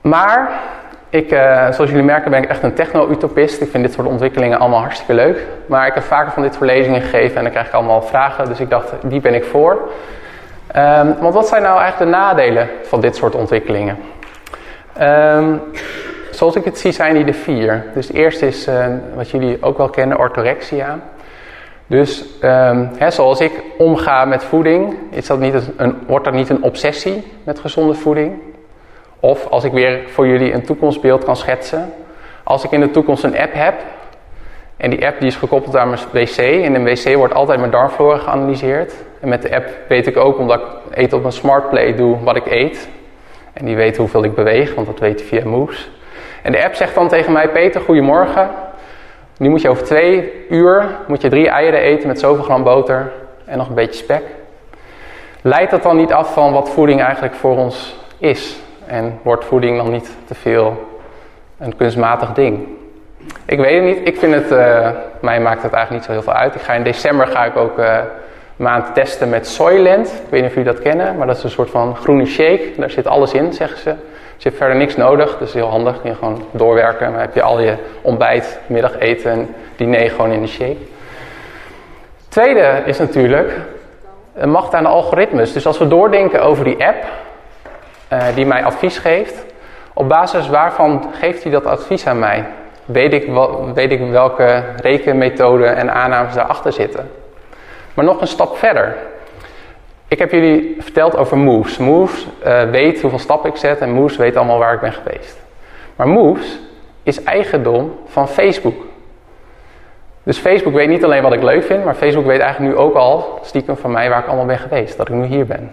Maar, 0.00 0.50
ik, 1.08 1.32
uh, 1.32 1.70
zoals 1.70 1.90
jullie 1.90 2.04
merken 2.04 2.30
ben 2.30 2.42
ik 2.42 2.48
echt 2.48 2.62
een 2.62 2.74
techno-utopist. 2.74 3.60
Ik 3.60 3.70
vind 3.70 3.84
dit 3.84 3.92
soort 3.92 4.06
ontwikkelingen 4.06 4.58
allemaal 4.58 4.80
hartstikke 4.80 5.14
leuk. 5.14 5.46
Maar 5.66 5.86
ik 5.86 5.94
heb 5.94 6.02
vaker 6.02 6.32
van 6.32 6.42
dit 6.42 6.54
soort 6.54 6.70
lezingen 6.70 7.00
gegeven 7.00 7.36
en 7.36 7.42
dan 7.42 7.52
krijg 7.52 7.66
ik 7.66 7.72
allemaal 7.72 8.02
vragen. 8.02 8.44
Dus 8.44 8.60
ik 8.60 8.70
dacht, 8.70 8.92
die 9.02 9.20
ben 9.20 9.34
ik 9.34 9.44
voor. 9.44 9.90
Um, 10.76 11.16
want 11.20 11.34
wat 11.34 11.48
zijn 11.48 11.62
nou 11.62 11.80
eigenlijk 11.80 12.10
de 12.10 12.16
nadelen 12.16 12.68
van 12.82 13.00
dit 13.00 13.16
soort 13.16 13.34
ontwikkelingen? 13.34 13.96
Um, 15.00 15.60
zoals 16.30 16.54
ik 16.54 16.64
het 16.64 16.78
zie 16.78 16.92
zijn 16.92 17.14
die 17.14 17.24
er 17.24 17.34
vier. 17.34 17.84
Dus 17.94 18.06
het 18.06 18.16
eerste 18.16 18.46
is 18.46 18.68
uh, 18.68 18.86
wat 19.14 19.30
jullie 19.30 19.62
ook 19.62 19.78
wel 19.78 19.88
kennen, 19.88 20.18
orthorexia. 20.18 20.98
Dus 21.86 22.24
hè, 22.96 23.10
zoals 23.10 23.40
ik 23.40 23.52
omga 23.78 24.24
met 24.24 24.44
voeding, 24.44 24.96
is 25.10 25.26
dat 25.26 25.38
niet 25.38 25.54
een, 25.76 25.98
wordt 26.06 26.24
dat 26.24 26.34
niet 26.34 26.48
een 26.48 26.62
obsessie 26.62 27.32
met 27.44 27.58
gezonde 27.58 27.94
voeding? 27.94 28.38
Of 29.20 29.46
als 29.46 29.64
ik 29.64 29.72
weer 29.72 30.00
voor 30.06 30.26
jullie 30.26 30.52
een 30.52 30.64
toekomstbeeld 30.64 31.24
kan 31.24 31.36
schetsen. 31.36 31.92
Als 32.42 32.64
ik 32.64 32.70
in 32.70 32.80
de 32.80 32.90
toekomst 32.90 33.24
een 33.24 33.38
app 33.38 33.54
heb. 33.54 33.74
En 34.80 34.90
die 34.90 35.06
app 35.06 35.18
die 35.18 35.28
is 35.28 35.36
gekoppeld 35.36 35.76
aan 35.76 35.88
mijn 35.88 36.00
wc. 36.12 36.36
En 36.36 36.62
in 36.62 36.74
een 36.74 36.84
wc 36.84 37.14
wordt 37.14 37.34
altijd 37.34 37.58
mijn 37.58 37.70
darmflora 37.70 38.18
geanalyseerd. 38.18 38.94
En 39.20 39.28
met 39.28 39.42
de 39.42 39.54
app 39.54 39.68
weet 39.88 40.06
ik 40.06 40.16
ook, 40.16 40.38
omdat 40.38 40.60
ik 40.60 40.96
eten 40.98 41.16
op 41.16 41.22
mijn 41.22 41.34
smartplate 41.34 41.94
doe, 41.94 42.18
wat 42.22 42.36
ik 42.36 42.46
eet. 42.46 42.88
En 43.52 43.64
die 43.64 43.76
weet 43.76 43.96
hoeveel 43.96 44.24
ik 44.24 44.34
beweeg, 44.34 44.74
want 44.74 44.86
dat 44.86 44.98
weet 44.98 45.20
hij 45.20 45.28
via 45.28 45.48
Moves. 45.48 45.90
En 46.42 46.52
de 46.52 46.64
app 46.64 46.74
zegt 46.74 46.94
dan 46.94 47.08
tegen 47.08 47.32
mij, 47.32 47.48
Peter, 47.48 47.80
goedemorgen. 47.80 48.50
Nu 49.38 49.48
moet 49.48 49.62
je 49.62 49.68
over 49.68 49.84
twee 49.84 50.32
uur 50.48 50.88
moet 51.06 51.22
je 51.22 51.28
drie 51.28 51.48
eieren 51.48 51.80
eten 51.80 52.08
met 52.08 52.18
zoveel 52.18 52.44
gram 52.44 52.62
boter 52.62 53.12
en 53.44 53.58
nog 53.58 53.68
een 53.68 53.74
beetje 53.74 54.02
spek. 54.02 54.22
Leidt 55.42 55.70
dat 55.70 55.82
dan 55.82 55.96
niet 55.96 56.12
af 56.12 56.32
van 56.32 56.52
wat 56.52 56.70
voeding 56.70 57.02
eigenlijk 57.02 57.34
voor 57.34 57.56
ons 57.56 57.96
is? 58.18 58.56
En 58.86 59.18
wordt 59.22 59.44
voeding 59.44 59.76
dan 59.76 59.90
niet 59.90 60.16
te 60.24 60.34
veel 60.34 60.88
een 61.58 61.76
kunstmatig 61.76 62.32
ding? 62.32 62.78
Ik 63.44 63.58
weet 63.58 63.74
het 63.74 63.96
niet. 63.96 64.08
Ik 64.08 64.18
vind 64.18 64.34
het, 64.34 64.52
uh, 64.52 64.90
mij 65.20 65.40
maakt 65.40 65.62
het 65.62 65.72
eigenlijk 65.72 65.90
niet 65.90 66.04
zo 66.04 66.12
heel 66.12 66.22
veel 66.22 66.40
uit. 66.40 66.54
Ik 66.54 66.60
ga 66.60 66.72
in 66.72 66.82
december 66.82 67.26
ga 67.26 67.44
ik 67.44 67.56
ook 67.56 67.78
uh, 67.78 67.98
maand 68.56 68.94
testen 68.94 69.28
met 69.28 69.46
Soylent. 69.46 70.06
Ik 70.06 70.30
weet 70.30 70.40
niet 70.40 70.50
of 70.50 70.56
jullie 70.56 70.72
dat 70.72 70.82
kennen, 70.82 71.16
maar 71.16 71.26
dat 71.26 71.36
is 71.36 71.42
een 71.42 71.50
soort 71.50 71.70
van 71.70 71.96
groene 71.96 72.26
shake. 72.26 72.72
Daar 72.76 72.90
zit 72.90 73.06
alles 73.06 73.32
in, 73.32 73.52
zeggen 73.52 73.78
ze. 73.78 73.88
Je 74.36 74.48
hebt 74.48 74.56
verder 74.56 74.76
niks 74.76 74.96
nodig, 74.96 75.38
dus 75.38 75.52
heel 75.52 75.68
handig. 75.68 75.96
Je 76.02 76.14
gewoon 76.14 76.44
doorwerken. 76.50 77.10
Dan 77.10 77.20
heb 77.20 77.34
je 77.34 77.42
al 77.42 77.60
je 77.60 77.74
ontbijt, 78.00 78.58
middageten 78.66 79.30
en 79.30 79.54
diner 79.76 80.10
gewoon 80.10 80.32
in 80.32 80.40
de 80.40 80.48
shake. 80.48 80.76
Tweede 82.28 82.82
is 82.84 82.98
natuurlijk 82.98 83.52
een 84.34 84.50
macht 84.50 84.74
aan 84.74 84.82
de 84.82 84.88
algoritmes. 84.88 85.52
Dus 85.52 85.66
als 85.66 85.78
we 85.78 85.88
doordenken 85.88 86.42
over 86.42 86.64
die 86.64 86.86
app 86.86 87.04
die 88.34 88.46
mij 88.46 88.64
advies 88.64 88.98
geeft, 88.98 89.44
op 89.92 90.08
basis 90.08 90.48
waarvan 90.48 91.10
geeft 91.12 91.42
hij 91.42 91.52
dat 91.52 91.66
advies 91.66 92.06
aan 92.06 92.18
mij? 92.18 92.44
Weet 92.92 93.12
ik, 93.12 93.28
weet 93.74 93.90
ik 93.90 94.10
welke 94.10 94.62
rekenmethode 94.76 95.64
en 95.64 95.92
aannames 95.92 96.34
daarachter 96.34 96.72
zitten? 96.72 97.10
Maar 97.94 98.04
nog 98.04 98.20
een 98.20 98.26
stap 98.26 98.56
verder. 98.56 98.96
Ik 100.08 100.18
heb 100.18 100.30
jullie 100.30 100.76
verteld 100.78 101.16
over 101.16 101.36
Moves. 101.38 101.78
Moves 101.78 102.26
uh, 102.46 102.62
weet 102.62 103.00
hoeveel 103.00 103.18
stappen 103.18 103.50
ik 103.50 103.56
zet 103.56 103.78
en 103.78 103.90
Moves 103.90 104.16
weet 104.16 104.36
allemaal 104.36 104.58
waar 104.58 104.74
ik 104.74 104.80
ben 104.80 104.92
geweest. 104.92 105.40
Maar 105.96 106.08
Moves 106.08 106.58
is 107.02 107.22
eigendom 107.22 107.98
van 108.06 108.28
Facebook. 108.28 108.84
Dus 110.22 110.38
Facebook 110.38 110.74
weet 110.74 110.88
niet 110.88 111.04
alleen 111.04 111.22
wat 111.22 111.32
ik 111.32 111.42
leuk 111.42 111.62
vind, 111.62 111.84
maar 111.84 111.94
Facebook 111.94 112.26
weet 112.26 112.40
eigenlijk 112.40 112.74
nu 112.74 112.80
ook 112.80 112.94
al 112.94 113.38
stiekem 113.42 113.76
van 113.76 113.90
mij 113.90 114.08
waar 114.08 114.20
ik 114.20 114.26
allemaal 114.26 114.46
ben 114.46 114.58
geweest. 114.58 114.96
Dat 114.96 115.08
ik 115.08 115.14
nu 115.14 115.24
hier 115.24 115.46
ben. 115.46 115.70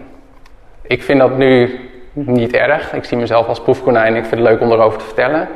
Ik 0.82 1.02
vind 1.02 1.18
dat 1.18 1.36
nu 1.36 1.80
niet 2.12 2.52
erg. 2.52 2.92
Ik 2.92 3.04
zie 3.04 3.16
mezelf 3.16 3.48
als 3.48 3.60
proefkonijn 3.60 4.14
en 4.14 4.22
ik 4.22 4.24
vind 4.24 4.40
het 4.40 4.50
leuk 4.50 4.60
om 4.60 4.72
erover 4.72 4.98
te 4.98 5.04
vertellen. 5.04 5.48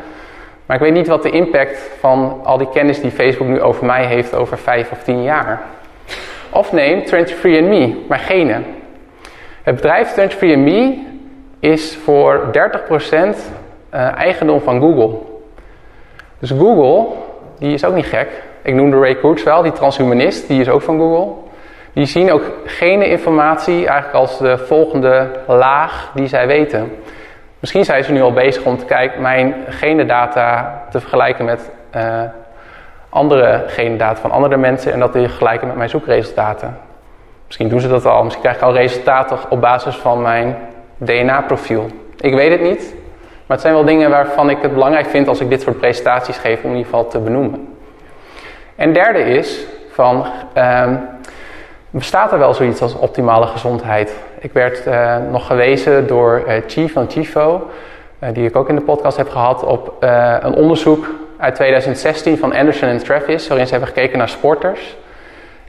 Maar 0.67 0.77
ik 0.77 0.83
weet 0.83 0.93
niet 0.93 1.07
wat 1.07 1.23
de 1.23 1.31
impact 1.31 1.91
van 1.99 2.41
al 2.45 2.59
die 2.59 2.69
kennis 2.69 3.01
die 3.01 3.11
Facebook 3.11 3.49
nu 3.49 3.61
over 3.61 3.87
mij 3.87 4.05
heeft 4.05 4.35
over 4.35 4.59
vijf 4.59 4.91
of 4.91 5.03
tien 5.03 5.23
jaar. 5.23 5.63
Of 6.51 6.73
neem 6.73 7.01
23andMe, 7.01 8.09
mijn 8.09 8.21
genen. 8.21 8.65
Het 9.63 9.75
bedrijf 9.75 10.15
23andMe 10.15 11.11
is 11.61 11.97
voor 12.05 12.45
30% 12.47 12.51
uh, 13.95 14.17
eigendom 14.17 14.61
van 14.61 14.81
Google. 14.81 15.19
Dus 16.39 16.51
Google, 16.51 17.17
die 17.59 17.75
is 17.75 17.85
ook 17.85 17.95
niet 17.95 18.07
gek. 18.07 18.29
Ik 18.63 18.75
noemde 18.75 18.99
Ray 18.99 19.15
Kurzweil, 19.15 19.63
die 19.63 19.73
transhumanist, 19.73 20.49
die 20.49 20.61
is 20.61 20.69
ook 20.69 20.83
van 20.83 20.99
Google. 20.99 21.33
Die 21.93 22.07
zien 22.07 22.33
ook 22.33 22.43
gene 22.65 23.09
informatie 23.09 23.87
eigenlijk 23.87 24.15
als 24.15 24.39
de 24.39 24.59
volgende 24.59 25.31
laag 25.47 26.11
die 26.15 26.27
zij 26.27 26.47
weten. 26.47 26.93
Misschien 27.63 27.85
zijn 27.85 28.05
ze 28.05 28.13
nu 28.13 28.23
al 28.23 28.33
bezig 28.33 28.65
om 28.65 28.79
te 28.79 28.85
kijken, 28.85 29.21
mijn 29.21 29.55
genendata 29.69 30.83
te 30.91 31.01
vergelijken 31.01 31.45
met 31.45 31.71
uh, 31.97 32.23
andere 33.09 33.65
genendata 33.67 34.21
van 34.21 34.31
andere 34.31 34.57
mensen 34.57 34.93
en 34.93 34.99
dat 34.99 35.13
te 35.13 35.21
vergelijken 35.21 35.67
met 35.67 35.77
mijn 35.77 35.89
zoekresultaten. 35.89 36.79
Misschien 37.47 37.69
doen 37.69 37.81
ze 37.81 37.89
dat 37.89 38.07
al, 38.07 38.23
misschien 38.23 38.43
krijg 38.43 38.57
ik 38.57 38.63
al 38.63 38.75
resultaten 38.75 39.39
op 39.49 39.61
basis 39.61 39.97
van 39.97 40.23
mijn 40.23 40.57
DNA-profiel. 40.97 41.87
Ik 42.21 42.35
weet 42.35 42.51
het 42.51 42.61
niet, 42.61 42.95
maar 43.47 43.57
het 43.57 43.61
zijn 43.61 43.75
wel 43.75 43.85
dingen 43.85 44.11
waarvan 44.11 44.51
ik 44.51 44.63
het 44.63 44.73
belangrijk 44.73 45.07
vind 45.07 45.29
als 45.29 45.41
ik 45.41 45.49
dit 45.49 45.61
soort 45.61 45.79
presentaties 45.79 46.37
geef 46.37 46.63
om 46.63 46.71
in 46.71 46.77
ieder 46.77 46.91
geval 46.91 47.09
te 47.09 47.19
benoemen. 47.19 47.77
En 48.77 48.93
derde 48.93 49.21
is 49.21 49.67
van, 49.91 50.27
um, 50.55 51.01
bestaat 51.99 52.33
er 52.33 52.39
wel 52.39 52.55
zoiets 52.55 52.83
als 52.83 52.95
optimale 52.95 53.47
gezondheid? 53.47 54.15
Ik 54.39 54.53
werd 54.53 54.87
uh, 54.87 55.17
nog 55.31 55.47
gewezen 55.47 56.07
door 56.07 56.43
uh, 56.47 56.55
Chief 56.67 56.93
van 56.93 57.11
Chifo, 57.11 57.71
uh, 58.21 58.29
die 58.33 58.47
ik 58.47 58.57
ook 58.57 58.69
in 58.69 58.75
de 58.75 58.81
podcast 58.81 59.17
heb 59.17 59.29
gehad, 59.29 59.65
op 59.65 59.97
een 60.41 60.55
onderzoek 60.55 61.07
uit 61.37 61.55
2016 61.55 62.39
van 62.39 62.53
Anderson 62.55 62.89
en 62.89 62.99
Travis, 62.99 63.49
waarin 63.49 63.67
ze 63.67 63.73
hebben 63.73 63.93
gekeken 63.93 64.19
naar 64.19 64.29
sporters. 64.29 64.97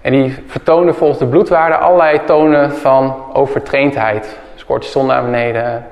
En 0.01 0.11
die 0.11 0.43
vertonen 0.47 0.95
volgens 0.95 1.19
de 1.19 1.25
bloedwaarde 1.25 1.75
allerlei 1.75 2.23
tonen 2.25 2.71
van 2.71 3.15
overtraindheid. 3.33 4.37
Dus 4.53 4.65
cortisol 4.65 5.05
naar 5.05 5.23
beneden, 5.23 5.85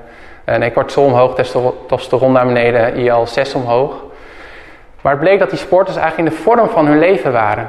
nee, 0.44 0.72
cortisol 0.72 1.04
omhoog, 1.04 1.34
testosteron 1.34 2.32
naar 2.32 2.46
beneden, 2.46 2.94
IL-6 2.94 3.54
omhoog. 3.54 3.94
Maar 5.00 5.12
het 5.12 5.20
bleek 5.20 5.38
dat 5.38 5.50
die 5.50 5.58
sporters 5.58 5.96
eigenlijk 5.96 6.28
in 6.28 6.36
de 6.36 6.42
vorm 6.42 6.68
van 6.68 6.86
hun 6.86 6.98
leven 6.98 7.32
waren. 7.32 7.68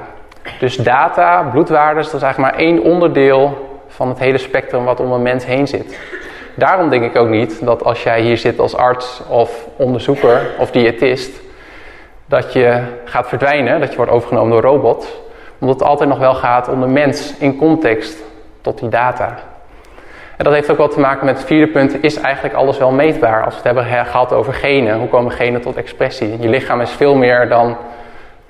Dus 0.60 0.76
data, 0.76 1.42
bloedwaardes, 1.52 2.06
dat 2.06 2.16
is 2.16 2.22
eigenlijk 2.22 2.54
maar 2.54 2.62
één 2.62 2.84
onderdeel 2.84 3.72
van 3.88 4.10
het 4.10 4.20
hele 4.20 4.38
spectrum 4.38 4.84
wat 4.84 5.00
om 5.00 5.12
een 5.12 5.22
mens 5.22 5.46
heen 5.46 5.68
zit. 5.68 6.00
Daarom 6.56 6.90
denk 6.90 7.04
ik 7.04 7.18
ook 7.18 7.30
niet 7.30 7.66
dat 7.66 7.84
als 7.84 8.04
jij 8.04 8.22
hier 8.22 8.38
zit 8.38 8.60
als 8.60 8.76
arts 8.76 9.22
of 9.28 9.68
onderzoeker 9.76 10.42
of 10.60 10.72
diëtist, 10.72 11.42
dat 12.26 12.54
je 12.54 12.82
gaat 13.06 13.28
verdwijnen, 13.28 13.80
dat 13.80 13.90
je 13.90 13.96
wordt 13.96 14.12
overgenomen 14.12 14.52
door 14.52 14.62
robots. 14.62 15.08
Omdat 15.60 15.80
het 15.80 15.88
altijd 15.88 16.10
nog 16.10 16.18
wel 16.18 16.34
gaat 16.34 16.70
om 16.70 16.82
de 16.82 16.88
mens 16.88 17.38
in 17.38 17.58
context 17.58 18.24
tot 18.62 18.80
die 18.80 18.90
data. 18.90 19.38
En 20.38 20.44
dat 20.44 20.54
heeft 20.54 20.72
ook 20.72 20.78
wel 20.78 20.88
te 20.88 21.00
maken 21.00 21.26
met 21.26 21.38
het 21.38 21.46
vierde 21.46 21.72
punt, 21.72 22.04
is 22.04 22.18
eigenlijk 22.18 22.56
alles 22.56 22.78
wel 22.78 22.92
meetbaar? 22.92 23.44
Als 23.44 23.54
we 23.54 23.70
het 23.70 23.76
hebben 23.78 24.06
gehad 24.06 24.34
over 24.34 24.54
genen, 24.54 24.98
hoe 25.00 25.08
komen 25.08 25.32
genen 25.32 25.62
tot 25.62 25.76
expressie? 25.76 26.42
Je 26.42 26.50
lichaam 26.50 26.82
is 26.82 26.92
veel 26.92 27.16
meer 27.16 27.50
dan, 27.50 27.78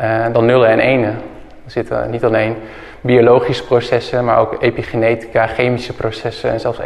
uh, 0.01 0.25
dan 0.31 0.45
nullen 0.45 0.69
en 0.69 0.79
enen. 0.79 1.21
Er 1.65 1.71
zitten 1.71 2.09
niet 2.09 2.23
alleen 2.23 2.55
biologische 3.01 3.65
processen, 3.65 4.25
maar 4.25 4.37
ook 4.37 4.55
epigenetica, 4.59 5.47
chemische 5.47 5.93
processen 5.93 6.49
en 6.49 6.59
zelfs 6.59 6.79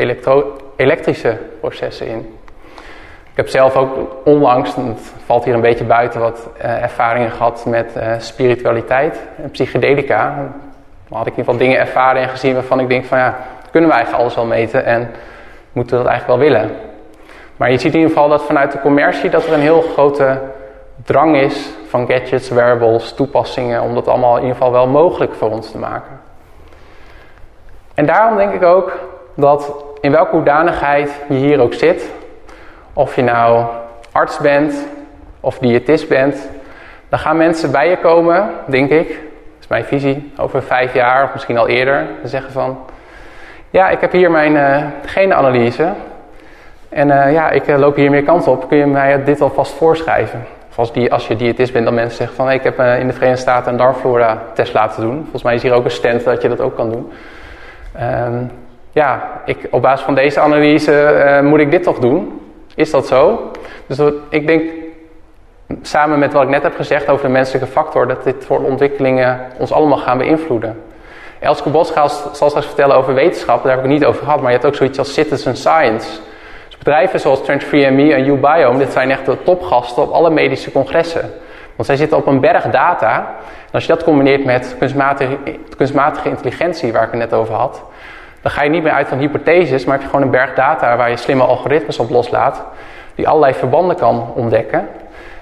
elektrische 0.76 1.38
processen 1.60 2.08
in. 2.08 2.38
Ik 3.38 3.44
heb 3.44 3.52
zelf 3.52 3.76
ook 3.76 4.10
onlangs, 4.24 4.76
het 4.76 5.14
valt 5.26 5.44
hier 5.44 5.54
een 5.54 5.62
beetje 5.62 5.84
buiten, 5.84 6.20
wat 6.20 6.50
uh, 6.58 6.84
ervaringen 6.84 7.32
gehad 7.32 7.66
met 7.66 7.92
uh, 7.98 8.14
spiritualiteit 8.18 9.20
en 9.44 9.52
psychedelica. 9.52 10.36
Dan 11.08 11.18
had 11.18 11.28
ik 11.28 11.34
in 11.34 11.40
ieder 11.40 11.54
geval 11.54 11.58
dingen 11.58 11.80
ervaren 11.80 12.22
en 12.22 12.30
gezien 12.30 12.54
waarvan 12.54 12.80
ik 12.80 12.90
denk 12.90 13.06
van 13.06 13.18
ja, 13.18 13.38
kunnen 13.72 13.90
we 13.90 13.96
eigenlijk 13.96 14.24
alles 14.24 14.36
wel 14.36 14.46
meten 14.46 14.86
en 14.86 15.12
moeten 15.72 15.98
we 15.98 16.04
dat 16.04 16.12
eigenlijk 16.12 16.42
wel 16.42 16.50
willen. 16.50 16.76
Maar 17.58 17.72
je 17.72 17.78
ziet 17.78 17.94
in 17.94 18.00
ieder 18.00 18.16
geval 18.16 18.30
dat 18.30 18.44
vanuit 18.44 18.72
de 18.72 18.80
commercie 18.80 19.30
dat 19.30 19.46
er 19.46 19.54
een 19.54 19.60
heel 19.60 19.82
grote 19.82 20.40
drang 21.08 21.38
is 21.38 21.70
van 21.88 22.08
gadgets, 22.08 22.50
wearables, 22.50 23.14
toepassingen, 23.14 23.82
om 23.82 23.94
dat 23.94 24.08
allemaal 24.08 24.36
in 24.36 24.42
ieder 24.42 24.56
geval 24.56 24.72
wel 24.72 24.88
mogelijk 24.88 25.34
voor 25.34 25.50
ons 25.50 25.72
te 25.72 25.78
maken. 25.78 26.20
En 27.94 28.06
daarom 28.06 28.38
denk 28.38 28.54
ik 28.54 28.64
ook 28.64 28.92
dat 29.36 29.74
in 30.02 30.12
welke 30.12 30.36
hoedanigheid 30.36 31.12
je 31.30 31.36
hier 31.36 31.60
ook 31.60 31.74
zit, 31.74 32.12
of 32.94 33.16
je 33.16 33.22
nou 33.22 33.66
arts 34.12 34.38
bent 34.38 34.88
of 35.40 35.60
diëtist 35.60 36.08
bent, 36.08 36.50
dan 37.10 37.20
gaan 37.20 37.38
mensen 37.38 37.72
bij 37.72 37.90
je 37.90 37.98
komen, 37.98 38.50
denk 38.66 38.90
ik, 38.90 39.08
dat 39.08 39.60
is 39.60 39.68
mijn 39.68 39.86
visie, 39.86 40.34
over 40.38 40.64
vijf 40.64 40.94
jaar 40.94 41.24
of 41.24 41.34
misschien 41.34 41.58
al 41.58 41.68
eerder, 41.68 42.08
te 42.22 42.28
zeggen 42.28 42.52
van, 42.52 42.80
ja, 43.70 43.90
ik 43.90 44.02
heb 44.02 44.12
hier 44.12 44.32
mijn 44.32 44.56
uh, 44.56 44.86
genenanalyse 45.06 45.94
en 46.90 47.08
uh, 47.10 47.34
ja, 47.34 47.50
ik 47.50 47.68
uh, 47.68 47.78
loop 47.78 47.96
hier 47.96 48.10
meer 48.10 48.24
kans 48.24 48.48
op, 48.48 48.68
kun 48.68 48.78
je 48.78 48.86
mij 48.86 49.24
dit 49.24 49.42
alvast 49.42 49.74
voorschrijven? 49.74 50.56
Of 50.78 50.84
als, 50.84 50.94
die, 50.94 51.14
als 51.14 51.28
je 51.28 51.36
diëtist 51.36 51.74
bent, 51.74 51.86
dan 51.86 51.94
mensen 51.94 52.18
zeggen 52.18 52.36
van, 52.36 52.52
ik 52.52 52.64
heb 52.64 52.80
in 52.80 53.08
de 53.08 53.14
Verenigde 53.14 53.42
Staten 53.42 53.72
een 53.72 53.78
darmflora 53.78 54.44
test 54.54 54.74
laten 54.74 55.02
doen. 55.02 55.20
Volgens 55.22 55.44
mij 55.44 55.56
is 55.56 55.62
hier 55.62 55.74
ook 55.74 55.84
een 55.84 55.92
stand 55.92 56.24
dat 56.24 56.42
je 56.42 56.50
dat 56.50 56.62
ook 56.62 56.76
kan 56.76 56.92
doen. 56.92 57.12
Um, 58.02 58.52
ja, 58.92 59.42
ik, 59.46 59.68
op 59.72 59.82
basis 59.82 60.06
van 60.06 60.16
deze 60.16 60.40
analyse 60.40 61.40
moet 61.44 61.60
ik 61.60 61.72
dit 61.72 61.84
toch 61.84 62.00
doen? 62.00 62.42
Is 62.76 62.92
dat 62.92 63.08
zo? 63.08 63.52
Dus 63.88 64.00
ik 64.30 64.48
denk, 64.48 64.64
samen 65.82 66.20
met 66.20 66.34
wat 66.34 66.44
ik 66.44 66.50
net 66.50 66.64
heb 66.64 66.76
gezegd 66.76 67.10
over 67.10 67.26
de 67.26 67.32
menselijke 67.32 67.68
factor, 67.68 68.08
dat 68.08 68.24
dit 68.24 68.46
voor 68.46 68.60
ontwikkelingen 68.60 69.40
ons 69.58 69.72
allemaal 69.72 69.98
gaan 69.98 70.18
beïnvloeden. 70.18 70.82
Elske 71.40 71.70
Bosgaal 71.70 72.10
zal 72.10 72.50
straks 72.50 72.66
vertellen 72.66 72.96
over 72.96 73.14
wetenschap, 73.14 73.64
daar 73.64 73.72
heb 73.72 73.84
ik 73.84 73.90
het 73.90 74.00
niet 74.00 74.06
over 74.06 74.24
gehad, 74.24 74.42
maar 74.42 74.52
je 74.52 74.58
hebt 74.58 74.68
ook 74.68 74.76
zoiets 74.76 75.00
als 75.00 75.14
citizen 75.14 75.56
science. 75.56 76.20
Bedrijven 76.88 77.20
zoals 77.20 77.42
Trend3Me 77.42 78.14
en 78.14 78.28
UBiome, 78.28 78.78
dit 78.78 78.92
zijn 78.92 79.12
echt 79.12 79.26
de 79.26 79.44
topgasten 79.44 80.04
op 80.04 80.12
alle 80.12 80.30
medische 80.30 80.72
congressen. 80.72 81.32
Want 81.76 81.88
zij 81.88 81.96
zitten 81.96 82.18
op 82.18 82.28
een 82.28 82.40
berg 82.40 82.70
data. 82.70 83.18
En 83.50 83.72
als 83.72 83.86
je 83.86 83.94
dat 83.94 84.04
combineert 84.04 84.46
met 84.46 84.76
kunstmatige, 84.80 85.38
kunstmatige 85.78 86.30
intelligentie, 86.30 86.94
waar 86.94 87.04
ik 87.04 87.12
het 87.12 87.20
net 87.20 87.34
over 87.34 87.54
had, 87.54 87.84
dan 88.42 88.52
ga 88.52 88.64
je 88.64 88.70
niet 88.70 88.84
meer 88.84 88.92
uit 88.92 89.08
van 89.08 89.18
hypotheses, 89.18 89.86
maar 89.86 89.94
heb 89.94 90.04
je 90.04 90.10
gewoon 90.10 90.26
een 90.26 90.32
berg 90.32 90.54
data 90.54 90.98
waar 90.98 91.10
je 91.10 91.18
slimme 91.18 91.44
algoritmes 91.44 92.00
op 92.00 92.10
loslaat, 92.10 92.64
die 93.16 93.28
allerlei 93.28 93.54
verbanden 93.54 93.96
kan 93.96 94.32
ontdekken. 94.36 94.88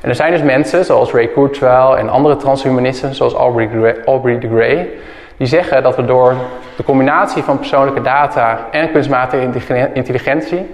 En 0.01 0.09
er 0.09 0.15
zijn 0.15 0.31
dus 0.31 0.41
mensen, 0.41 0.85
zoals 0.85 1.11
Ray 1.11 1.27
Kurzweil 1.27 1.97
en 1.97 2.09
andere 2.09 2.35
transhumanisten, 2.35 3.15
zoals 3.15 3.33
Aubrey, 3.33 3.95
Aubrey 4.05 4.39
de 4.39 4.47
Grey, 4.47 4.89
die 5.37 5.47
zeggen 5.47 5.83
dat 5.83 5.95
we 5.95 6.05
door 6.05 6.35
de 6.75 6.83
combinatie 6.83 7.43
van 7.43 7.57
persoonlijke 7.57 8.01
data 8.01 8.59
en 8.71 8.91
kunstmatige 8.91 9.49
intelligentie 9.93 10.65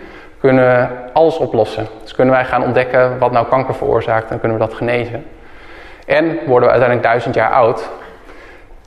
kunnen 0.41 0.89
alles 1.13 1.37
oplossen. 1.37 1.87
Dus 2.01 2.15
kunnen 2.15 2.33
wij 2.33 2.45
gaan 2.45 2.63
ontdekken 2.63 3.17
wat 3.19 3.31
nou 3.31 3.47
kanker 3.47 3.75
veroorzaakt 3.75 4.31
en 4.31 4.39
kunnen 4.39 4.57
we 4.57 4.63
dat 4.65 4.73
genezen. 4.73 5.25
En 6.05 6.25
worden 6.25 6.67
we 6.67 6.73
uiteindelijk 6.73 7.03
duizend 7.03 7.35
jaar 7.35 7.51
oud. 7.51 7.89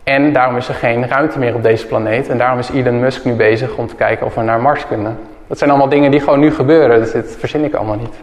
En 0.04 0.32
daarom 0.32 0.56
is 0.56 0.68
er 0.68 0.74
geen 0.74 1.08
ruimte 1.08 1.38
meer 1.38 1.54
op 1.54 1.62
deze 1.62 1.86
planeet. 1.86 2.28
En 2.28 2.38
daarom 2.38 2.58
is 2.58 2.70
Elon 2.70 3.00
Musk 3.00 3.24
nu 3.24 3.32
bezig 3.32 3.76
om 3.76 3.86
te 3.86 3.94
kijken 3.94 4.26
of 4.26 4.34
we 4.34 4.42
naar 4.42 4.60
Mars 4.60 4.86
kunnen. 4.86 5.18
Dat 5.46 5.58
zijn 5.58 5.70
allemaal 5.70 5.88
dingen 5.88 6.10
die 6.10 6.20
gewoon 6.20 6.40
nu 6.40 6.54
gebeuren, 6.54 7.00
dus 7.00 7.12
dit 7.12 7.36
verzin 7.38 7.64
ik 7.64 7.74
allemaal 7.74 7.96
niet. 7.96 8.16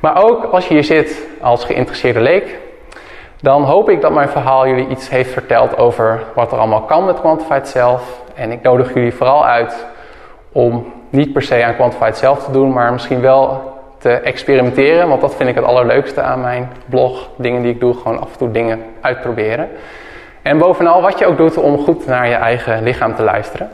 Maar 0.00 0.24
ook 0.24 0.44
als 0.44 0.68
je 0.68 0.74
hier 0.74 0.84
zit 0.84 1.26
als 1.40 1.64
geïnteresseerde 1.64 2.20
leek, 2.20 2.58
dan 3.40 3.62
hoop 3.62 3.90
ik 3.90 4.00
dat 4.00 4.12
mijn 4.12 4.28
verhaal 4.28 4.68
jullie 4.68 4.88
iets 4.88 5.08
heeft 5.08 5.32
verteld 5.32 5.76
over 5.76 6.22
wat 6.34 6.52
er 6.52 6.58
allemaal 6.58 6.82
kan 6.82 7.04
met 7.04 7.20
Quantified 7.20 7.68
Self. 7.68 8.22
En 8.34 8.52
ik 8.52 8.62
nodig 8.62 8.94
jullie 8.94 9.14
vooral 9.14 9.46
uit 9.46 9.86
om 10.52 10.92
niet 11.10 11.32
per 11.32 11.42
se 11.42 11.64
aan 11.64 11.74
Quantified 11.74 12.16
Self 12.16 12.44
te 12.44 12.50
doen, 12.50 12.72
maar 12.72 12.92
misschien 12.92 13.20
wel 13.20 13.76
te 13.98 14.10
experimenteren. 14.10 15.08
Want 15.08 15.20
dat 15.20 15.34
vind 15.34 15.48
ik 15.48 15.54
het 15.54 15.64
allerleukste 15.64 16.20
aan 16.20 16.40
mijn 16.40 16.68
blog. 16.86 17.28
Dingen 17.36 17.62
die 17.62 17.72
ik 17.72 17.80
doe, 17.80 17.94
gewoon 17.94 18.20
af 18.20 18.32
en 18.32 18.38
toe 18.38 18.50
dingen 18.50 18.82
uitproberen. 19.00 19.68
En 20.42 20.58
bovenal 20.58 21.02
wat 21.02 21.18
je 21.18 21.26
ook 21.26 21.36
doet 21.36 21.56
om 21.56 21.78
goed 21.78 22.06
naar 22.06 22.28
je 22.28 22.34
eigen 22.34 22.82
lichaam 22.82 23.14
te 23.14 23.22
luisteren. 23.22 23.68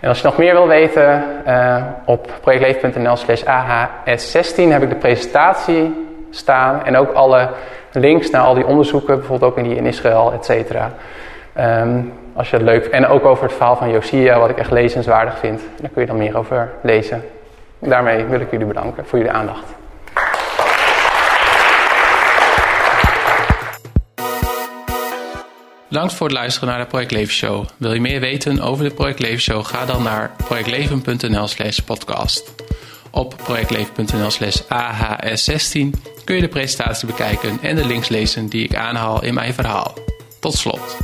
En 0.00 0.08
als 0.08 0.18
je 0.18 0.24
nog 0.24 0.38
meer 0.38 0.52
wil 0.52 0.68
weten, 0.68 1.24
uh, 1.46 1.76
op 2.04 2.30
projectleven.nl 2.40 3.16
slash 3.16 3.42
AHS16 3.42 4.68
heb 4.68 4.82
ik 4.82 4.88
de 4.88 4.96
presentatie 4.98 6.08
staan. 6.30 6.84
En 6.84 6.96
ook 6.96 7.12
alle 7.12 7.48
links 7.92 8.30
naar 8.30 8.42
al 8.42 8.54
die 8.54 8.66
onderzoeken, 8.66 9.18
bijvoorbeeld 9.18 9.50
ook 9.50 9.58
in 9.58 9.64
die 9.64 9.76
in 9.76 9.86
Israël, 9.86 10.32
et 10.32 10.44
cetera. 10.44 10.90
Um, 11.60 12.12
als 12.34 12.50
je 12.50 12.56
het 12.56 12.64
leuk 12.64 12.84
En 12.84 13.06
ook 13.06 13.24
over 13.24 13.44
het 13.44 13.52
verhaal 13.52 13.76
van 13.76 13.90
Josia, 13.90 14.38
wat 14.38 14.50
ik 14.50 14.58
echt 14.58 14.70
lezenswaardig 14.70 15.38
vind. 15.38 15.60
Daar 15.80 15.90
kun 15.90 16.00
je 16.00 16.08
dan 16.08 16.16
meer 16.16 16.36
over 16.36 16.72
lezen. 16.82 17.24
Daarmee 17.78 18.24
wil 18.24 18.40
ik 18.40 18.50
jullie 18.50 18.66
bedanken 18.66 19.06
voor 19.06 19.18
jullie 19.18 19.32
aandacht. 19.32 19.64
Bedankt 25.88 26.14
voor 26.14 26.26
het 26.26 26.36
luisteren 26.36 26.68
naar 26.68 26.78
de 26.78 26.86
Project 26.86 27.10
Leven 27.10 27.34
Show. 27.34 27.64
Wil 27.76 27.92
je 27.92 28.00
meer 28.00 28.20
weten 28.20 28.60
over 28.60 28.84
de 28.84 28.94
Project 28.94 29.18
Leven 29.18 29.40
Show? 29.40 29.64
Ga 29.64 29.84
dan 29.84 30.02
naar 30.02 30.30
projectleven.nl 30.36 31.46
slash 31.46 31.78
podcast. 31.78 32.54
Op 33.10 33.34
projectleven.nl 33.36 34.30
slash 34.30 34.60
AHS16 34.60 35.90
kun 36.24 36.34
je 36.34 36.40
de 36.40 36.48
presentatie 36.48 37.06
bekijken 37.06 37.58
en 37.62 37.76
de 37.76 37.86
links 37.86 38.08
lezen 38.08 38.48
die 38.48 38.64
ik 38.64 38.74
aanhaal 38.74 39.24
in 39.24 39.34
mijn 39.34 39.54
verhaal. 39.54 39.94
Tot 40.40 40.54
slot. 40.54 40.96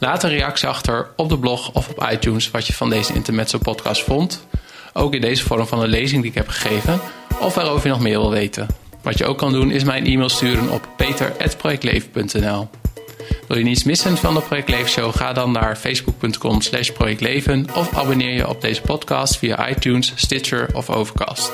Laat 0.00 0.22
een 0.22 0.30
reactie 0.30 0.68
achter 0.68 1.08
op 1.16 1.28
de 1.28 1.38
blog 1.38 1.72
of 1.72 1.88
op 1.88 2.08
iTunes 2.12 2.50
wat 2.50 2.66
je 2.66 2.72
van 2.72 2.90
deze 2.90 3.12
Intermezzo 3.12 3.58
podcast 3.58 4.02
vond. 4.02 4.46
Ook 4.92 5.14
in 5.14 5.20
deze 5.20 5.44
vorm 5.44 5.66
van 5.66 5.82
een 5.82 5.88
lezing 5.88 6.22
die 6.22 6.30
ik 6.30 6.36
heb 6.36 6.48
gegeven. 6.48 7.00
Of 7.40 7.54
waarover 7.54 7.86
je 7.86 7.92
nog 7.92 8.02
meer 8.02 8.18
wil 8.18 8.30
weten. 8.30 8.66
Wat 9.02 9.18
je 9.18 9.26
ook 9.26 9.38
kan 9.38 9.52
doen 9.52 9.70
is 9.70 9.84
mij 9.84 9.98
een 9.98 10.06
e-mail 10.06 10.28
sturen 10.28 10.70
op 10.70 10.88
peter.projectleven.nl 10.96 12.68
Wil 13.48 13.58
je 13.58 13.64
niets 13.64 13.84
missen 13.84 14.16
van 14.16 14.34
de 14.34 14.40
Project 14.40 14.88
Show? 14.90 15.16
Ga 15.16 15.32
dan 15.32 15.52
naar 15.52 15.76
facebook.com 15.76 16.60
slash 16.60 16.90
projectleven 16.90 17.66
of 17.74 17.96
abonneer 17.96 18.34
je 18.34 18.48
op 18.48 18.60
deze 18.60 18.80
podcast 18.80 19.36
via 19.36 19.68
iTunes, 19.68 20.12
Stitcher 20.14 20.68
of 20.72 20.90
Overcast. 20.90 21.52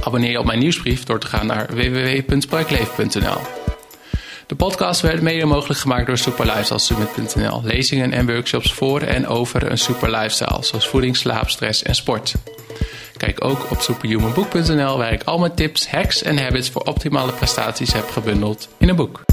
Abonneer 0.00 0.30
je 0.30 0.38
op 0.38 0.46
mijn 0.46 0.58
nieuwsbrief 0.58 1.04
door 1.04 1.18
te 1.18 1.26
gaan 1.26 1.46
naar 1.46 1.66
www.projectleven.nl 1.66 3.63
de 4.46 4.54
podcast 4.54 5.00
werd 5.00 5.22
mede 5.22 5.44
mogelijk 5.44 5.80
gemaakt 5.80 6.06
door 6.06 6.18
superlifestylesummit.nl. 6.18 7.60
Lezingen 7.64 8.12
en 8.12 8.26
workshops 8.26 8.72
voor 8.72 9.00
en 9.00 9.26
over 9.26 9.70
een 9.70 9.78
super 9.78 10.10
lifestyle, 10.10 10.64
zoals 10.64 10.88
voeding, 10.88 11.16
slaap, 11.16 11.50
stress 11.50 11.82
en 11.82 11.94
sport. 11.94 12.34
Kijk 13.16 13.44
ook 13.44 13.70
op 13.70 13.80
superhumanboek.nl 13.80 14.98
waar 14.98 15.12
ik 15.12 15.22
al 15.22 15.38
mijn 15.38 15.54
tips, 15.54 15.90
hacks 15.90 16.22
en 16.22 16.38
habits 16.38 16.70
voor 16.70 16.82
optimale 16.82 17.32
prestaties 17.32 17.92
heb 17.92 18.10
gebundeld 18.10 18.68
in 18.78 18.88
een 18.88 18.96
boek. 18.96 19.24